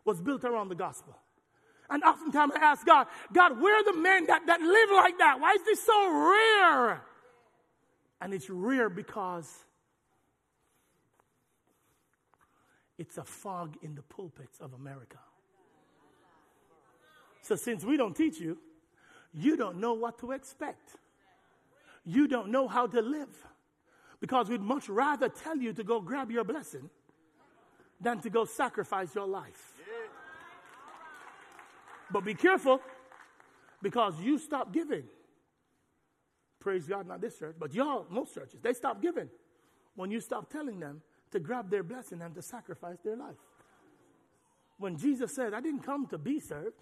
was 0.04 0.20
built 0.20 0.44
around 0.44 0.68
the 0.68 0.74
gospel. 0.74 1.16
And 1.90 2.02
oftentimes 2.02 2.52
I 2.56 2.64
ask 2.64 2.86
God, 2.86 3.06
God, 3.32 3.60
where 3.60 3.78
are 3.78 3.84
the 3.84 3.98
men 3.98 4.26
that, 4.26 4.46
that 4.46 4.60
live 4.60 4.90
like 4.92 5.18
that? 5.18 5.38
Why 5.38 5.52
is 5.52 5.64
this 5.64 5.84
so 5.84 6.10
rare? 6.10 7.02
And 8.20 8.32
it's 8.32 8.48
rare 8.48 8.88
because 8.88 9.52
it's 12.96 13.18
a 13.18 13.24
fog 13.24 13.76
in 13.82 13.94
the 13.94 14.02
pulpits 14.02 14.60
of 14.60 14.72
America. 14.72 15.18
So 17.42 17.56
since 17.56 17.84
we 17.84 17.98
don't 17.98 18.16
teach 18.16 18.40
you, 18.40 18.56
you 19.34 19.56
don't 19.56 19.78
know 19.78 19.92
what 19.92 20.18
to 20.20 20.32
expect. 20.32 20.96
You 22.06 22.28
don't 22.28 22.50
know 22.50 22.68
how 22.68 22.86
to 22.86 23.02
live. 23.02 23.34
Because 24.20 24.48
we'd 24.48 24.62
much 24.62 24.88
rather 24.88 25.28
tell 25.28 25.56
you 25.56 25.74
to 25.74 25.84
go 25.84 26.00
grab 26.00 26.30
your 26.30 26.44
blessing 26.44 26.88
than 28.00 28.20
to 28.20 28.30
go 28.30 28.46
sacrifice 28.46 29.14
your 29.14 29.26
life. 29.26 29.73
But 32.14 32.24
be 32.24 32.34
careful 32.34 32.80
because 33.82 34.14
you 34.20 34.38
stop 34.38 34.72
giving. 34.72 35.02
Praise 36.60 36.86
God, 36.86 37.08
not 37.08 37.20
this 37.20 37.36
church, 37.36 37.56
but 37.58 37.74
y'all, 37.74 38.06
most 38.08 38.32
churches, 38.32 38.60
they 38.62 38.72
stop 38.72 39.02
giving 39.02 39.28
when 39.96 40.12
you 40.12 40.20
stop 40.20 40.48
telling 40.48 40.78
them 40.78 41.02
to 41.32 41.40
grab 41.40 41.70
their 41.70 41.82
blessing 41.82 42.22
and 42.22 42.32
to 42.36 42.40
sacrifice 42.40 42.98
their 43.04 43.16
life. 43.16 43.34
When 44.78 44.96
Jesus 44.96 45.34
said, 45.34 45.54
I 45.54 45.60
didn't 45.60 45.82
come 45.82 46.06
to 46.06 46.16
be 46.16 46.38
served, 46.38 46.76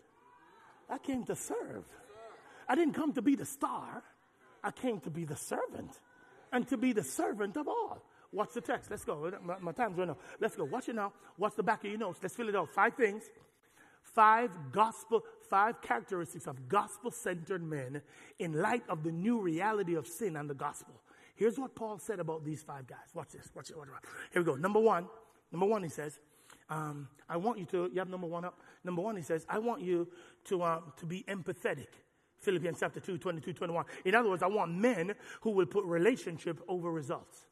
I 0.90 0.98
came 0.98 1.24
to 1.24 1.34
serve. 1.34 1.84
I 2.68 2.74
didn't 2.74 2.92
come 2.92 3.14
to 3.14 3.22
be 3.22 3.34
the 3.34 3.46
star, 3.46 4.02
I 4.62 4.70
came 4.70 5.00
to 5.00 5.10
be 5.10 5.24
the 5.24 5.36
servant 5.36 5.98
and 6.52 6.68
to 6.68 6.76
be 6.76 6.92
the 6.92 7.04
servant 7.04 7.56
of 7.56 7.68
all. 7.68 8.04
Watch 8.32 8.52
the 8.52 8.60
text. 8.60 8.90
Let's 8.90 9.04
go. 9.04 9.32
My, 9.42 9.58
my 9.60 9.72
time's 9.72 9.96
running 9.96 10.10
out. 10.10 10.20
Let's 10.40 10.56
go. 10.56 10.64
Watch 10.64 10.90
it 10.90 10.94
now. 10.94 11.14
Watch 11.38 11.54
the 11.56 11.62
back 11.62 11.84
of 11.84 11.90
your 11.90 11.98
notes. 11.98 12.18
Let's 12.22 12.36
fill 12.36 12.50
it 12.50 12.54
out. 12.54 12.68
Five 12.68 12.96
things 12.96 13.24
five 14.14 14.50
gospel, 14.72 15.22
five 15.48 15.80
characteristics 15.80 16.46
of 16.46 16.68
gospel 16.68 17.10
centered 17.10 17.62
men 17.62 18.02
in 18.38 18.52
light 18.52 18.82
of 18.88 19.02
the 19.02 19.12
new 19.12 19.40
reality 19.40 19.94
of 19.94 20.06
sin 20.06 20.36
and 20.36 20.48
the 20.48 20.54
gospel. 20.54 20.94
Here's 21.34 21.58
what 21.58 21.74
Paul 21.74 21.98
said 21.98 22.20
about 22.20 22.44
these 22.44 22.62
five 22.62 22.86
guys. 22.86 22.98
Watch 23.14 23.30
this. 23.30 23.50
Watch 23.54 23.70
it. 23.70 23.76
Watch 23.76 23.88
it. 23.88 24.08
Here 24.32 24.42
we 24.42 24.46
go. 24.46 24.54
Number 24.54 24.80
one. 24.80 25.06
Number 25.50 25.66
one, 25.66 25.82
he 25.82 25.88
says, 25.90 26.18
um, 26.70 27.08
I 27.28 27.36
want 27.36 27.58
you 27.58 27.66
to, 27.66 27.90
you 27.92 27.98
have 27.98 28.08
number 28.08 28.26
one 28.26 28.44
up. 28.44 28.58
Number 28.84 29.02
one, 29.02 29.16
he 29.16 29.22
says, 29.22 29.44
I 29.48 29.58
want 29.58 29.82
you 29.82 30.08
to, 30.46 30.62
um, 30.62 30.92
to 30.96 31.06
be 31.06 31.24
empathetic. 31.28 31.88
Philippians 32.40 32.80
chapter 32.80 32.98
2, 32.98 33.18
22, 33.18 33.52
21. 33.52 33.84
In 34.04 34.14
other 34.14 34.30
words, 34.30 34.42
I 34.42 34.46
want 34.46 34.72
men 34.72 35.14
who 35.42 35.50
will 35.50 35.66
put 35.66 35.84
relationship 35.84 36.60
over 36.68 36.90
results. 36.90 37.46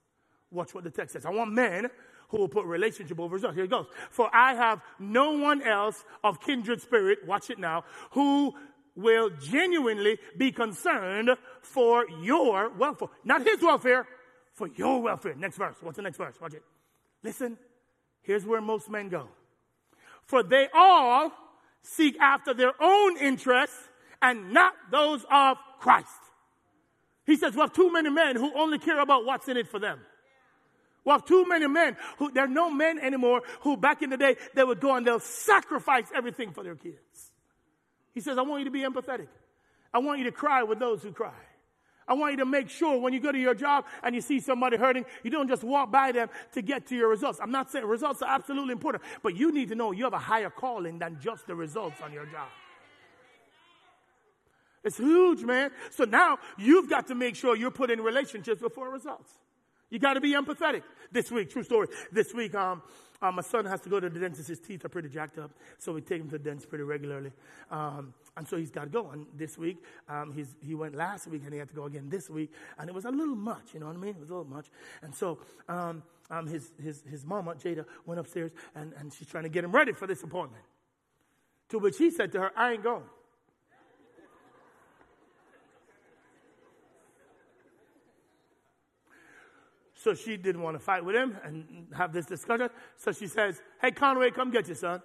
Watch 0.50 0.74
what 0.74 0.82
the 0.82 0.90
text 0.90 1.12
says. 1.12 1.26
I 1.26 1.30
want 1.30 1.52
men 1.52 1.88
who 2.30 2.38
will 2.38 2.48
put 2.48 2.64
relationship 2.64 3.18
over 3.20 3.34
results. 3.34 3.56
Here 3.56 3.64
it 3.64 3.70
goes. 3.70 3.86
For 4.10 4.34
I 4.34 4.54
have 4.54 4.80
no 4.98 5.32
one 5.32 5.62
else 5.62 6.04
of 6.24 6.40
kindred 6.40 6.80
spirit, 6.80 7.26
watch 7.26 7.50
it 7.50 7.58
now, 7.58 7.84
who 8.12 8.54
will 8.96 9.30
genuinely 9.30 10.18
be 10.36 10.52
concerned 10.52 11.30
for 11.60 12.06
your 12.22 12.70
welfare. 12.70 13.08
Not 13.24 13.46
his 13.46 13.60
welfare, 13.62 14.06
for 14.54 14.68
your 14.68 15.00
welfare. 15.02 15.34
Next 15.34 15.56
verse. 15.56 15.76
What's 15.80 15.96
the 15.96 16.02
next 16.02 16.18
verse? 16.18 16.34
Watch 16.40 16.54
it. 16.54 16.62
Listen, 17.22 17.56
here's 18.22 18.44
where 18.44 18.60
most 18.60 18.90
men 18.90 19.08
go. 19.08 19.28
For 20.24 20.42
they 20.42 20.68
all 20.74 21.32
seek 21.82 22.18
after 22.20 22.54
their 22.54 22.72
own 22.80 23.16
interests 23.18 23.76
and 24.22 24.52
not 24.52 24.74
those 24.90 25.24
of 25.30 25.56
Christ. 25.78 26.08
He 27.24 27.36
says, 27.36 27.56
well, 27.56 27.68
too 27.68 27.92
many 27.92 28.10
men 28.10 28.36
who 28.36 28.52
only 28.54 28.78
care 28.78 29.00
about 29.00 29.24
what's 29.24 29.48
in 29.48 29.56
it 29.56 29.68
for 29.68 29.78
them. 29.78 30.00
We 31.04 31.12
have 31.12 31.24
too 31.24 31.46
many 31.48 31.66
men 31.66 31.96
who, 32.18 32.30
there 32.30 32.44
are 32.44 32.48
no 32.48 32.70
men 32.70 32.98
anymore 32.98 33.42
who 33.60 33.76
back 33.76 34.02
in 34.02 34.10
the 34.10 34.16
day, 34.16 34.36
they 34.54 34.64
would 34.64 34.80
go 34.80 34.94
and 34.94 35.06
they'll 35.06 35.20
sacrifice 35.20 36.06
everything 36.14 36.52
for 36.52 36.62
their 36.62 36.74
kids. 36.74 37.32
He 38.12 38.20
says, 38.20 38.38
I 38.38 38.42
want 38.42 38.60
you 38.60 38.64
to 38.66 38.70
be 38.70 38.80
empathetic. 38.80 39.28
I 39.92 39.98
want 39.98 40.18
you 40.18 40.24
to 40.24 40.32
cry 40.32 40.62
with 40.62 40.78
those 40.78 41.02
who 41.02 41.12
cry. 41.12 41.32
I 42.06 42.14
want 42.14 42.32
you 42.32 42.38
to 42.38 42.44
make 42.44 42.68
sure 42.68 42.98
when 42.98 43.12
you 43.12 43.20
go 43.20 43.30
to 43.30 43.38
your 43.38 43.54
job 43.54 43.84
and 44.02 44.14
you 44.14 44.20
see 44.20 44.40
somebody 44.40 44.76
hurting, 44.76 45.04
you 45.22 45.30
don't 45.30 45.46
just 45.46 45.62
walk 45.62 45.92
by 45.92 46.10
them 46.10 46.28
to 46.52 46.60
get 46.60 46.86
to 46.88 46.96
your 46.96 47.08
results. 47.08 47.38
I'm 47.40 47.52
not 47.52 47.70
saying 47.70 47.84
results 47.84 48.20
are 48.20 48.28
absolutely 48.34 48.72
important, 48.72 49.04
but 49.22 49.36
you 49.36 49.52
need 49.52 49.68
to 49.68 49.76
know 49.76 49.92
you 49.92 50.04
have 50.04 50.12
a 50.12 50.18
higher 50.18 50.50
calling 50.50 50.98
than 50.98 51.18
just 51.20 51.46
the 51.46 51.54
results 51.54 52.00
on 52.02 52.12
your 52.12 52.26
job. 52.26 52.48
It's 54.82 54.96
huge, 54.96 55.42
man. 55.42 55.70
So 55.90 56.04
now 56.04 56.38
you've 56.58 56.90
got 56.90 57.06
to 57.08 57.14
make 57.14 57.36
sure 57.36 57.54
you're 57.54 57.70
putting 57.70 58.00
relationships 58.00 58.60
before 58.60 58.90
results. 58.90 59.30
You 59.90 59.98
got 59.98 60.14
to 60.14 60.20
be 60.20 60.32
empathetic. 60.34 60.82
This 61.12 61.30
week, 61.30 61.50
true 61.50 61.64
story. 61.64 61.88
This 62.12 62.32
week, 62.32 62.54
um, 62.54 62.82
um, 63.20 63.34
my 63.34 63.42
son 63.42 63.64
has 63.66 63.80
to 63.82 63.88
go 63.88 64.00
to 64.00 64.08
the 64.08 64.20
dentist. 64.20 64.48
His 64.48 64.60
teeth 64.60 64.84
are 64.84 64.88
pretty 64.88 65.08
jacked 65.08 65.38
up, 65.38 65.50
so 65.78 65.92
we 65.92 66.00
take 66.00 66.20
him 66.20 66.30
to 66.30 66.38
the 66.38 66.44
dentist 66.44 66.68
pretty 66.68 66.84
regularly. 66.84 67.32
Um, 67.70 68.14
and 68.36 68.46
so 68.46 68.56
he's 68.56 68.70
got 68.70 68.84
to 68.84 68.90
go. 68.90 69.10
And 69.10 69.26
this 69.36 69.58
week, 69.58 69.78
um, 70.08 70.32
he 70.62 70.74
went 70.74 70.94
last 70.94 71.26
week, 71.26 71.42
and 71.44 71.52
he 71.52 71.58
had 71.58 71.68
to 71.68 71.74
go 71.74 71.84
again 71.84 72.08
this 72.08 72.30
week. 72.30 72.52
And 72.78 72.88
it 72.88 72.94
was 72.94 73.04
a 73.04 73.10
little 73.10 73.34
much, 73.34 73.74
you 73.74 73.80
know 73.80 73.86
what 73.86 73.96
I 73.96 73.98
mean? 73.98 74.14
It 74.14 74.20
was 74.20 74.30
a 74.30 74.34
little 74.34 74.48
much. 74.48 74.66
And 75.02 75.14
so 75.14 75.40
um, 75.68 76.02
um, 76.30 76.46
his, 76.46 76.70
his, 76.82 77.02
his 77.10 77.26
mama, 77.26 77.54
Jada, 77.54 77.84
went 78.06 78.20
upstairs, 78.20 78.52
and, 78.74 78.92
and 78.98 79.12
she's 79.12 79.28
trying 79.28 79.44
to 79.44 79.50
get 79.50 79.64
him 79.64 79.72
ready 79.72 79.92
for 79.92 80.06
this 80.06 80.22
appointment. 80.22 80.62
To 81.70 81.78
which 81.78 81.98
he 81.98 82.10
said 82.10 82.32
to 82.32 82.40
her, 82.40 82.52
I 82.56 82.72
ain't 82.72 82.84
going. 82.84 83.04
So 90.02 90.14
she 90.14 90.38
didn't 90.38 90.62
want 90.62 90.76
to 90.76 90.80
fight 90.82 91.04
with 91.04 91.14
him 91.14 91.36
and 91.44 91.86
have 91.94 92.10
this 92.10 92.24
discussion. 92.24 92.70
So 92.96 93.12
she 93.12 93.26
says, 93.26 93.60
Hey, 93.82 93.90
Conway, 93.90 94.30
come 94.30 94.50
get 94.50 94.66
your 94.66 94.76
son. 94.76 95.02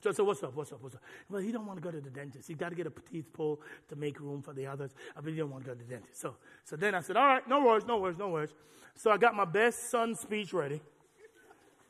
So 0.00 0.10
I 0.10 0.12
said, 0.12 0.26
what's 0.26 0.42
up, 0.44 0.54
what's 0.54 0.70
up, 0.70 0.80
what's 0.80 0.94
up? 0.94 1.02
Well, 1.28 1.42
he 1.42 1.50
don't 1.50 1.66
want 1.66 1.78
to 1.78 1.82
go 1.82 1.90
to 1.90 2.00
the 2.00 2.10
dentist. 2.10 2.46
He 2.46 2.54
got 2.54 2.68
to 2.68 2.76
get 2.76 2.86
a 2.86 2.92
teeth 3.10 3.32
pulled 3.32 3.58
to 3.88 3.96
make 3.96 4.20
room 4.20 4.40
for 4.40 4.52
the 4.52 4.64
others. 4.64 4.94
I 5.16 5.28
he 5.28 5.34
don't 5.34 5.50
want 5.50 5.64
to 5.64 5.70
go 5.70 5.74
to 5.74 5.84
the 5.84 5.90
dentist. 5.90 6.20
So, 6.20 6.36
so 6.64 6.76
then 6.76 6.94
I 6.94 7.00
said, 7.00 7.16
all 7.16 7.26
right, 7.26 7.48
no 7.48 7.64
worries, 7.64 7.84
no 7.86 7.98
worries, 7.98 8.16
no 8.16 8.28
worries. 8.28 8.54
So 8.94 9.10
I 9.10 9.16
got 9.16 9.34
my 9.34 9.44
best 9.44 9.90
son 9.90 10.14
speech 10.14 10.52
ready. 10.52 10.80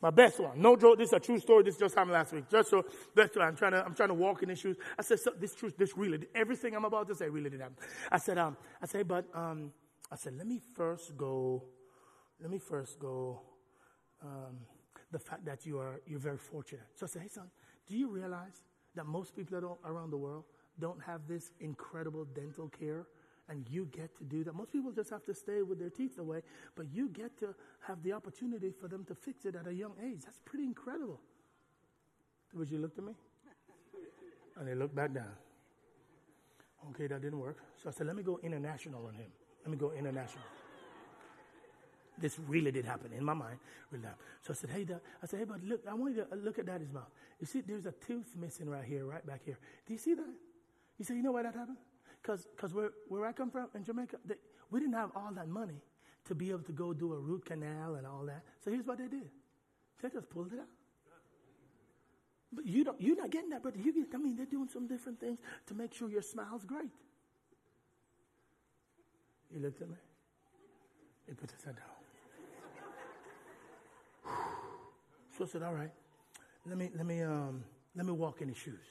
My 0.00 0.08
best 0.08 0.40
one. 0.40 0.62
No 0.62 0.76
joke. 0.76 0.96
This 0.96 1.10
is 1.10 1.12
a 1.12 1.20
true 1.20 1.38
story. 1.38 1.64
This 1.64 1.76
just 1.76 1.94
happened 1.94 2.12
last 2.12 2.32
week. 2.32 2.48
Just 2.50 2.70
so 2.70 2.86
that's 3.14 3.36
why 3.36 3.48
I'm 3.48 3.56
trying 3.56 3.72
to 3.72 3.84
I'm 3.84 3.94
trying 3.94 4.10
to 4.10 4.14
walk 4.14 4.42
in 4.42 4.48
his 4.48 4.60
shoes. 4.60 4.76
I 4.98 5.02
said, 5.02 5.20
so, 5.20 5.32
this 5.38 5.54
truth, 5.54 5.76
this 5.76 5.96
really 5.96 6.26
everything 6.34 6.74
I'm 6.74 6.84
about 6.84 7.08
to 7.08 7.14
say 7.14 7.28
really 7.28 7.50
did 7.50 7.60
happen. 7.60 7.76
I 8.10 8.18
said, 8.18 8.38
um, 8.38 8.56
I 8.80 8.86
said, 8.86 9.08
but 9.08 9.26
um, 9.34 9.72
I 10.10 10.16
said, 10.16 10.36
let 10.36 10.46
me 10.46 10.60
first 10.74 11.16
go, 11.16 11.64
let 12.40 12.50
me 12.50 12.58
first 12.58 12.98
go, 12.98 13.40
um, 14.22 14.58
the 15.10 15.18
fact 15.18 15.44
that 15.44 15.66
you 15.66 15.78
are 15.78 16.00
you're 16.06 16.18
very 16.18 16.38
fortunate. 16.38 16.86
So 16.94 17.06
I 17.06 17.08
said, 17.08 17.22
hey 17.22 17.28
son, 17.28 17.50
do 17.88 17.96
you 17.96 18.08
realize 18.08 18.62
that 18.94 19.06
most 19.06 19.36
people 19.36 19.78
around 19.84 20.10
the 20.10 20.16
world 20.16 20.44
don't 20.80 21.00
have 21.02 21.26
this 21.28 21.50
incredible 21.60 22.24
dental 22.24 22.68
care 22.68 23.06
and 23.48 23.66
you 23.70 23.86
get 23.92 24.16
to 24.18 24.24
do 24.24 24.42
that. 24.42 24.54
Most 24.54 24.72
people 24.72 24.90
just 24.90 25.10
have 25.10 25.24
to 25.24 25.34
stay 25.34 25.62
with 25.62 25.78
their 25.78 25.90
teeth 25.90 26.18
away, 26.18 26.42
but 26.74 26.86
you 26.92 27.08
get 27.08 27.38
to 27.38 27.54
have 27.86 28.02
the 28.02 28.12
opportunity 28.12 28.72
for 28.72 28.88
them 28.88 29.04
to 29.04 29.14
fix 29.14 29.44
it 29.44 29.54
at 29.54 29.68
a 29.68 29.72
young 29.72 29.92
age. 30.04 30.22
That's 30.24 30.40
pretty 30.44 30.64
incredible. 30.64 31.20
Would 32.54 32.70
you 32.70 32.78
look 32.78 32.98
at 32.98 33.04
me? 33.04 33.12
And 34.56 34.66
they 34.66 34.74
looked 34.74 34.96
back 34.96 35.12
down. 35.12 35.30
Okay, 36.90 37.06
that 37.06 37.20
didn't 37.20 37.38
work. 37.38 37.58
So 37.82 37.88
I 37.88 37.92
said, 37.92 38.06
let 38.06 38.16
me 38.16 38.22
go 38.22 38.40
international 38.42 39.06
on 39.06 39.14
him. 39.14 39.30
Let 39.66 39.72
me 39.72 39.78
go 39.78 39.90
international. 39.98 40.44
This 42.16 42.38
really 42.46 42.70
did 42.70 42.84
happen 42.84 43.10
in 43.12 43.24
my 43.24 43.34
mind. 43.34 43.58
Really 43.90 44.04
So 44.40 44.52
I 44.52 44.54
said, 44.54 44.70
hey, 44.70 44.84
Dad. 44.84 45.00
I 45.20 45.26
said, 45.26 45.40
hey, 45.40 45.44
but 45.44 45.62
look, 45.64 45.80
I 45.90 45.94
want 45.94 46.14
you 46.14 46.22
to 46.22 46.32
uh, 46.32 46.36
look 46.36 46.60
at 46.60 46.66
daddy's 46.66 46.92
mouth. 46.92 47.10
You 47.40 47.48
see, 47.48 47.62
there's 47.62 47.84
a 47.84 47.90
tooth 47.90 48.36
missing 48.36 48.70
right 48.70 48.84
here, 48.84 49.04
right 49.04 49.26
back 49.26 49.40
here. 49.44 49.58
Do 49.84 49.92
you 49.92 49.98
see 49.98 50.14
that? 50.14 50.32
You 50.98 51.04
say, 51.04 51.16
you 51.16 51.22
know 51.22 51.32
why 51.32 51.42
that 51.42 51.54
happened? 51.56 51.78
Because 52.22 52.72
where, 52.72 52.90
where 53.08 53.26
I 53.26 53.32
come 53.32 53.50
from 53.50 53.66
in 53.74 53.82
Jamaica, 53.82 54.18
they, 54.24 54.36
we 54.70 54.78
didn't 54.78 54.94
have 54.94 55.10
all 55.16 55.32
that 55.34 55.48
money 55.48 55.82
to 56.26 56.34
be 56.36 56.50
able 56.50 56.62
to 56.62 56.72
go 56.72 56.92
do 56.92 57.12
a 57.12 57.18
root 57.18 57.44
canal 57.44 57.96
and 57.96 58.06
all 58.06 58.24
that. 58.26 58.44
So 58.64 58.70
here's 58.70 58.86
what 58.86 58.98
they 58.98 59.08
did 59.08 59.28
they 60.00 60.10
just 60.10 60.30
pulled 60.30 60.52
it 60.52 60.60
out. 60.60 60.68
But 62.52 62.66
you 62.66 62.84
don't, 62.84 63.00
you're 63.00 63.16
not 63.16 63.30
getting 63.30 63.50
that, 63.50 63.62
brother. 63.62 63.78
You 63.82 63.92
get, 63.92 64.14
I 64.14 64.18
mean, 64.18 64.36
they're 64.36 64.46
doing 64.46 64.68
some 64.72 64.86
different 64.86 65.18
things 65.18 65.40
to 65.66 65.74
make 65.74 65.92
sure 65.92 66.08
your 66.08 66.22
smile's 66.22 66.64
great. 66.64 66.92
He 69.52 69.58
looked 69.58 69.82
at 69.82 69.88
me. 69.88 69.96
He 71.26 71.34
put 71.34 71.50
his 71.50 71.64
head 71.64 71.76
down. 71.76 71.96
So 75.36 75.44
I 75.44 75.46
said, 75.48 75.62
all 75.62 75.74
right, 75.74 75.90
let 76.66 76.78
me, 76.78 76.90
let 76.96 77.04
me, 77.04 77.22
um, 77.22 77.62
let 77.94 78.06
me 78.06 78.12
walk 78.12 78.40
in 78.40 78.48
his 78.48 78.56
shoes. 78.56 78.84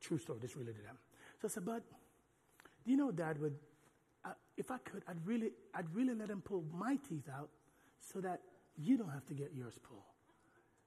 True 0.00 0.18
story, 0.18 0.38
this 0.42 0.56
really 0.56 0.72
did 0.72 0.84
happen. 0.84 0.98
So 1.40 1.48
I 1.48 1.50
said, 1.50 1.64
but 1.64 1.82
do 2.84 2.90
you 2.90 2.96
know, 2.96 3.12
Dad, 3.12 3.40
would, 3.40 3.54
uh, 4.24 4.30
if 4.56 4.70
I 4.70 4.78
could, 4.78 5.04
I'd 5.08 5.24
really, 5.24 5.50
I'd 5.74 5.92
really 5.94 6.14
let 6.14 6.30
him 6.30 6.40
pull 6.40 6.64
my 6.72 6.98
teeth 7.08 7.28
out 7.32 7.48
so 8.00 8.20
that 8.20 8.40
you 8.76 8.98
don't 8.98 9.10
have 9.10 9.24
to 9.26 9.34
get 9.34 9.52
yours 9.54 9.78
pulled. 9.82 10.02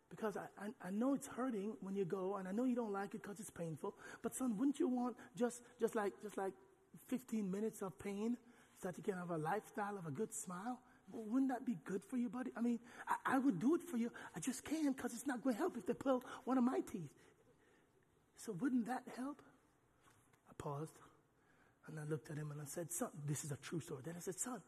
Because 0.10 0.36
I, 0.38 0.46
I, 0.62 0.88
I 0.88 0.92
know 0.92 1.14
it's 1.14 1.28
hurting 1.28 1.74
when 1.82 1.96
you 1.96 2.04
go, 2.04 2.36
and 2.36 2.48
I 2.48 2.52
know 2.52 2.66
you 2.66 2.76
don't 2.76 2.92
like 2.92 3.14
it 3.16 3.22
because 3.22 3.40
it's 3.40 3.50
painful. 3.50 3.96
But 4.22 4.36
son, 4.36 4.58
wouldn't 4.58 4.80
you 4.80 4.88
want 4.88 5.16
just, 5.36 5.62
just 5.80 5.96
like, 5.96 6.14
just 6.22 6.38
like 6.38 6.54
15 7.08 7.50
minutes 7.50 7.82
of 7.82 7.98
pain 8.00 8.38
that 8.82 8.98
you 8.98 9.04
can 9.04 9.16
have 9.16 9.30
a 9.32 9.38
lifestyle 9.38 9.98
of 9.98 10.06
a 10.06 10.12
good 10.12 10.34
smile? 10.34 10.80
Wouldn't 11.12 11.52
that 11.52 11.66
be 11.66 11.78
good 11.86 12.04
for 12.04 12.18
you, 12.18 12.30
buddy? 12.30 12.52
I 12.56 12.62
mean, 12.62 12.80
I, 13.08 13.36
I 13.36 13.40
would 13.40 13.60
do 13.60 13.76
it 13.76 13.82
for 13.82 13.98
you. 13.98 14.12
I 14.36 14.40
just 14.40 14.64
can't 14.64 14.96
because 14.96 15.14
it's 15.14 15.26
not 15.26 15.44
going 15.44 15.56
to 15.56 15.60
help 15.60 15.78
if 15.78 15.86
they 15.86 15.94
pull 15.94 16.24
one 16.46 16.58
of 16.58 16.64
my 16.64 16.82
teeth. 16.82 17.10
So 18.38 18.54
wouldn't 18.54 18.86
that 18.88 19.04
help? 19.18 19.42
I 20.50 20.54
paused. 20.58 20.94
And 21.88 22.00
I 22.00 22.04
looked 22.04 22.30
at 22.30 22.38
him 22.38 22.52
and 22.52 22.62
I 22.62 22.66
said, 22.66 22.92
Son, 22.92 23.10
this 23.28 23.44
is 23.44 23.52
a 23.52 23.58
true 23.58 23.80
story. 23.80 24.02
Then 24.06 24.14
I 24.16 24.20
said, 24.20 24.40
Son, 24.40 24.62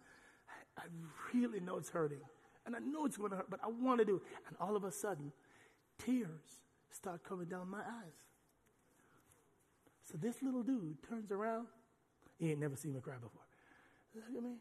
I, 0.49 0.82
I 0.82 0.86
really 1.34 1.59
know 1.59 1.78
it's 1.78 1.89
hurting. 1.89 2.22
And 2.66 2.76
I 2.76 2.80
know 2.80 3.05
it's 3.05 3.18
going 3.18 3.32
to 3.32 3.38
hurt, 3.38 3.49
but 3.49 3.59
I 3.64 3.68
want 3.68 3.99
to 3.99 4.05
do 4.05 4.16
it. 4.18 4.24
And 4.47 4.57
all 4.59 4.76
of 4.76 4.84
a 4.84 4.91
sudden, 4.91 5.32
tears 6.03 6.59
start 6.89 7.24
coming 7.24 7.47
down 7.47 7.70
my 7.70 7.80
eyes. 7.80 8.26
So 10.12 10.18
this 10.18 10.41
little 10.41 10.64
dude 10.64 10.97
turns 11.07 11.32
around. 11.32 11.68
He 12.38 12.51
ain't 12.51 12.59
never 12.59 12.76
seen 12.76 12.93
me 12.93 12.99
cry 12.99 13.16
before. 13.16 13.43
Look 14.16 14.26
at 14.36 14.43
me. 14.43 14.55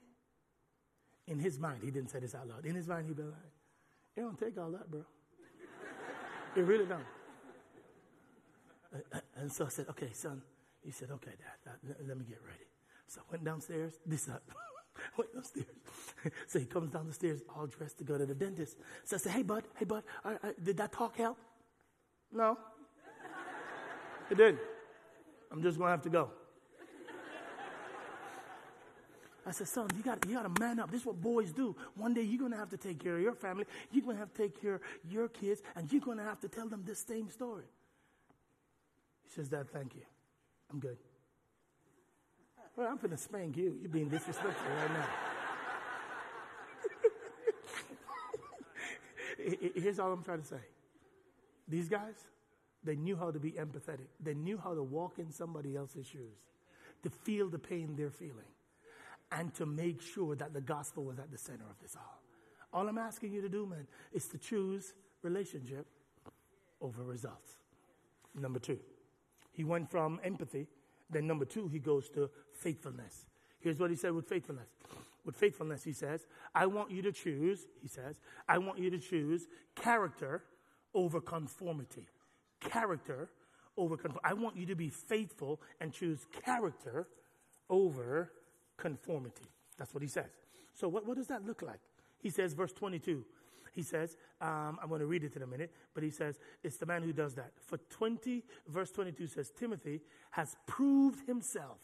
In 1.26 1.38
his 1.38 1.59
mind, 1.59 1.80
he 1.82 1.90
didn't 1.90 2.11
say 2.11 2.20
this 2.20 2.34
out 2.34 2.48
loud. 2.48 2.64
In 2.66 2.74
his 2.74 2.88
mind, 2.88 3.07
he'd 3.07 3.16
be 3.16 3.22
like, 3.22 3.32
it 4.16 4.20
don't 4.20 4.38
take 4.38 4.59
all 4.59 4.70
that, 4.70 4.90
bro. 4.90 5.05
it 6.57 6.62
really 6.62 6.86
don't. 6.86 7.07
And 9.36 9.53
so 9.53 9.66
I 9.66 9.68
said, 9.68 9.86
okay, 9.90 10.11
son, 10.12 10.42
he 10.82 10.90
said, 10.90 11.11
okay, 11.12 11.32
Dad, 11.64 11.74
let 12.07 12.18
me 12.18 12.24
get 12.24 12.38
ready. 12.44 12.64
So 13.07 13.20
I 13.20 13.24
went 13.30 13.44
downstairs. 13.44 13.94
This 14.05 14.28
up. 14.28 14.42
went 15.16 15.32
downstairs. 15.32 15.66
so 16.46 16.59
he 16.59 16.64
comes 16.64 16.90
down 16.90 17.07
the 17.07 17.12
stairs 17.12 17.40
all 17.55 17.66
dressed 17.66 17.98
to 17.98 18.05
go 18.05 18.18
to 18.18 18.26
the 18.26 18.34
dentist. 18.34 18.76
So 19.05 19.16
I 19.16 19.18
said, 19.18 19.32
hey, 19.32 19.42
bud, 19.42 19.64
hey, 19.76 19.84
bud, 19.84 20.03
uh, 20.24 20.34
uh, 20.42 20.48
did 20.62 20.76
that 20.78 20.92
talk 20.92 21.16
help? 21.16 21.38
No. 22.32 22.59
it 24.30 24.36
didn't. 24.36 24.61
I'm 25.53 25.62
just 25.62 25.78
going 25.78 25.88
to 25.88 25.92
have 25.92 26.03
to 26.03 26.11
go. 26.11 26.30
I 29.47 29.53
said, 29.53 29.68
son, 29.68 29.88
you 29.97 30.03
got 30.03 30.24
you 30.26 30.34
got 30.34 30.55
to 30.55 30.61
man 30.61 30.80
up. 30.80 30.91
This 30.91 31.01
is 31.01 31.07
what 31.07 31.20
boys 31.20 31.53
do. 31.53 31.74
One 31.97 32.14
day 32.14 32.22
you're 32.22 32.38
going 32.38 32.53
to 32.53 32.59
have 32.59 32.70
to 32.70 32.76
take 32.76 33.03
care 33.03 33.16
of 33.16 33.22
your 33.22 33.34
family. 33.34 33.64
You're 33.91 34.05
going 34.05 34.16
to 34.16 34.20
have 34.20 34.32
to 34.32 34.43
take 34.43 34.61
care 34.61 34.74
of 34.74 34.80
your 35.09 35.28
kids, 35.28 35.62
and 35.74 35.91
you're 35.91 36.03
going 36.03 36.18
to 36.18 36.24
have 36.24 36.41
to 36.41 36.49
tell 36.49 36.68
them 36.68 36.82
this 36.86 36.99
same 37.01 37.30
story. 37.30 37.64
He 39.24 39.30
says, 39.34 39.49
Dad, 39.49 39.70
thank 39.70 39.95
you. 39.95 40.03
I'm 40.70 40.78
good. 40.78 40.99
Well, 42.76 42.88
I'm 42.88 42.97
going 42.97 43.11
to 43.11 43.16
spank 43.16 43.57
you. 43.57 43.76
You're 43.80 43.91
being 43.91 44.09
disrespectful 44.09 44.70
right 44.70 44.93
now. 44.93 45.09
Here's 49.74 49.99
all 49.99 50.12
I'm 50.12 50.22
trying 50.22 50.43
to 50.43 50.47
say. 50.47 50.61
These 51.68 51.88
guys, 51.88 52.14
they 52.82 52.97
knew 52.97 53.16
how 53.16 53.30
to 53.30 53.38
be 53.38 53.53
empathetic. 53.53 54.09
They 54.20 54.34
knew 54.34 54.59
how 54.59 54.74
to 54.74 54.82
walk 54.82 55.18
in 55.18 55.30
somebody 55.30 55.76
else's 55.76 56.07
shoes, 56.07 56.38
to 57.03 57.11
feel 57.11 57.49
the 57.49 57.59
pain 57.59 57.95
they're 57.97 58.11
feeling, 58.11 58.49
and 59.32 59.54
to 59.54 59.66
make 59.66 60.02
sure 60.02 60.34
that 60.34 60.52
the 60.52 60.60
gospel 60.60 61.04
was 61.04 61.18
at 61.18 61.30
the 61.30 61.38
center 61.38 61.64
of 61.68 61.78
this 61.80 61.96
all. 61.96 62.22
All 62.72 62.88
I'm 62.88 62.98
asking 62.98 63.32
you 63.32 63.40
to 63.42 63.48
do, 63.48 63.66
man, 63.66 63.86
is 64.12 64.26
to 64.28 64.38
choose 64.38 64.94
relationship 65.22 65.86
over 66.80 67.02
results. 67.02 67.56
Number 68.34 68.58
two. 68.58 68.78
He 69.52 69.64
went 69.64 69.90
from 69.90 70.20
empathy. 70.22 70.68
Then, 71.10 71.26
number 71.26 71.44
two, 71.44 71.68
he 71.68 71.78
goes 71.78 72.08
to 72.10 72.30
faithfulness. 72.52 73.26
Here's 73.58 73.78
what 73.78 73.90
he 73.90 73.96
said 73.96 74.12
with 74.12 74.28
faithfulness. 74.28 74.68
With 75.24 75.36
faithfulness, 75.36 75.84
he 75.84 75.92
says, 75.92 76.26
I 76.54 76.66
want 76.66 76.90
you 76.90 77.02
to 77.02 77.12
choose, 77.12 77.66
he 77.82 77.88
says, 77.88 78.20
I 78.48 78.58
want 78.58 78.78
you 78.78 78.90
to 78.90 78.98
choose 78.98 79.48
character 79.74 80.44
over 80.94 81.20
conformity. 81.20 82.08
Character 82.60 83.28
over 83.76 83.96
conformity. 83.96 84.24
I 84.24 84.34
want 84.34 84.56
you 84.56 84.66
to 84.66 84.74
be 84.74 84.88
faithful 84.88 85.60
and 85.80 85.92
choose 85.92 86.26
character 86.44 87.08
over 87.68 88.32
conformity. 88.80 89.44
That's 89.78 89.94
what 89.94 90.02
he 90.02 90.08
says. 90.08 90.30
So, 90.74 90.88
what, 90.88 91.06
what 91.06 91.16
does 91.16 91.28
that 91.28 91.46
look 91.46 91.62
like? 91.62 91.80
He 92.18 92.30
says, 92.30 92.52
verse 92.54 92.72
22, 92.72 93.24
he 93.72 93.82
says, 93.82 94.16
um, 94.40 94.78
I'm 94.82 94.88
going 94.88 95.00
to 95.00 95.06
read 95.06 95.22
it 95.22 95.36
in 95.36 95.42
a 95.42 95.46
minute, 95.46 95.72
but 95.94 96.02
he 96.02 96.10
says, 96.10 96.38
it's 96.64 96.76
the 96.76 96.86
man 96.86 97.02
who 97.02 97.12
does 97.12 97.34
that. 97.34 97.52
For 97.66 97.78
20, 97.78 98.42
verse 98.68 98.90
22 98.90 99.28
says, 99.28 99.52
Timothy 99.56 100.00
has 100.30 100.56
proved 100.66 101.26
himself. 101.26 101.78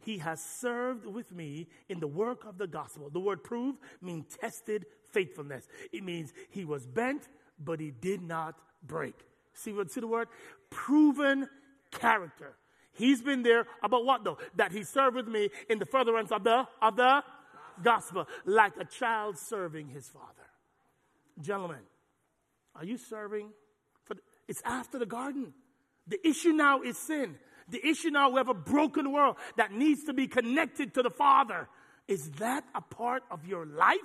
He 0.00 0.18
has 0.18 0.42
served 0.42 1.06
with 1.06 1.32
me 1.32 1.68
in 1.88 2.00
the 2.00 2.06
work 2.06 2.44
of 2.44 2.58
the 2.58 2.66
gospel. 2.66 3.10
The 3.10 3.20
word 3.20 3.42
prove 3.42 3.76
means 4.00 4.36
tested 4.40 4.86
faithfulness. 5.12 5.66
It 5.92 6.04
means 6.04 6.32
he 6.50 6.64
was 6.64 6.86
bent, 6.86 7.28
but 7.58 7.80
he 7.80 7.90
did 7.90 8.22
not 8.22 8.56
break. 8.82 9.14
See 9.52 9.72
what, 9.72 9.90
see 9.90 10.00
the 10.00 10.06
word? 10.06 10.28
Proven 10.70 11.48
character. 11.90 12.54
He's 13.00 13.22
been 13.22 13.42
there 13.42 13.66
about 13.82 14.04
what 14.04 14.24
though? 14.24 14.36
That 14.56 14.72
he 14.72 14.84
served 14.84 15.16
with 15.16 15.26
me 15.26 15.48
in 15.70 15.78
the 15.78 15.86
furtherance 15.86 16.30
of 16.30 16.44
the, 16.44 16.66
of 16.82 16.96
the 16.96 17.24
gospel, 17.82 18.26
like 18.44 18.74
a 18.78 18.84
child 18.84 19.38
serving 19.38 19.88
his 19.88 20.06
father. 20.06 20.26
Gentlemen, 21.40 21.80
are 22.76 22.84
you 22.84 22.98
serving? 22.98 23.48
For 24.04 24.14
the, 24.14 24.20
it's 24.48 24.60
after 24.66 24.98
the 24.98 25.06
garden. 25.06 25.54
The 26.06 26.18
issue 26.28 26.52
now 26.52 26.82
is 26.82 26.98
sin. 26.98 27.36
The 27.70 27.84
issue 27.86 28.10
now 28.10 28.28
we 28.28 28.36
have 28.36 28.50
a 28.50 28.54
broken 28.54 29.12
world 29.12 29.36
that 29.56 29.72
needs 29.72 30.04
to 30.04 30.12
be 30.12 30.26
connected 30.26 30.92
to 30.94 31.02
the 31.02 31.10
Father. 31.10 31.68
Is 32.06 32.28
that 32.32 32.64
a 32.74 32.82
part 32.82 33.22
of 33.30 33.46
your 33.46 33.64
life? 33.64 33.96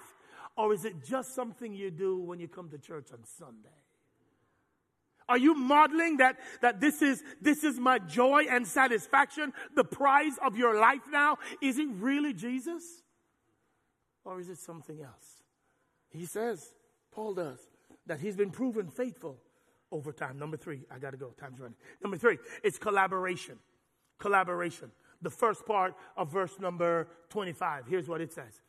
Or 0.55 0.71
is 0.71 0.85
it 0.85 1.03
just 1.03 1.35
something 1.35 1.73
you 1.73 1.91
do 1.91 2.17
when 2.19 2.39
you 2.39 2.47
come 2.47 2.69
to 2.69 2.77
church 2.77 3.07
on 3.11 3.19
Sunday? 3.25 3.69
Are 5.27 5.37
you 5.37 5.55
modeling 5.55 6.17
that, 6.17 6.37
that 6.61 6.79
this 6.79 7.01
is, 7.01 7.23
this 7.41 7.63
is 7.63 7.79
my 7.79 7.99
joy 7.99 8.43
and 8.49 8.67
satisfaction, 8.67 9.53
the 9.75 9.83
prize 9.83 10.37
of 10.43 10.55
your 10.55 10.79
life 10.79 11.01
now? 11.11 11.37
Is 11.61 11.79
it 11.79 11.87
really 11.93 12.33
Jesus? 12.33 12.83
Or 14.23 14.39
is 14.39 14.49
it 14.49 14.57
something 14.57 15.01
else? 15.01 15.43
He 16.09 16.25
says, 16.25 16.73
Paul 17.11 17.33
does, 17.33 17.59
that 18.05 18.19
he's 18.19 18.35
been 18.35 18.51
proven 18.51 18.89
faithful 18.89 19.39
over 19.91 20.11
time. 20.11 20.37
Number 20.37 20.57
three, 20.57 20.81
I 20.91 20.99
got 20.99 21.11
to 21.11 21.17
go. 21.17 21.29
Time's 21.39 21.59
running. 21.59 21.77
Number 22.03 22.17
three, 22.17 22.37
it's 22.63 22.77
collaboration. 22.77 23.57
Collaboration. 24.19 24.91
The 25.21 25.29
first 25.29 25.65
part 25.65 25.95
of 26.17 26.31
verse 26.31 26.59
number 26.59 27.07
25. 27.29 27.85
Here's 27.87 28.07
what 28.07 28.21
it 28.21 28.31
says. 28.31 28.61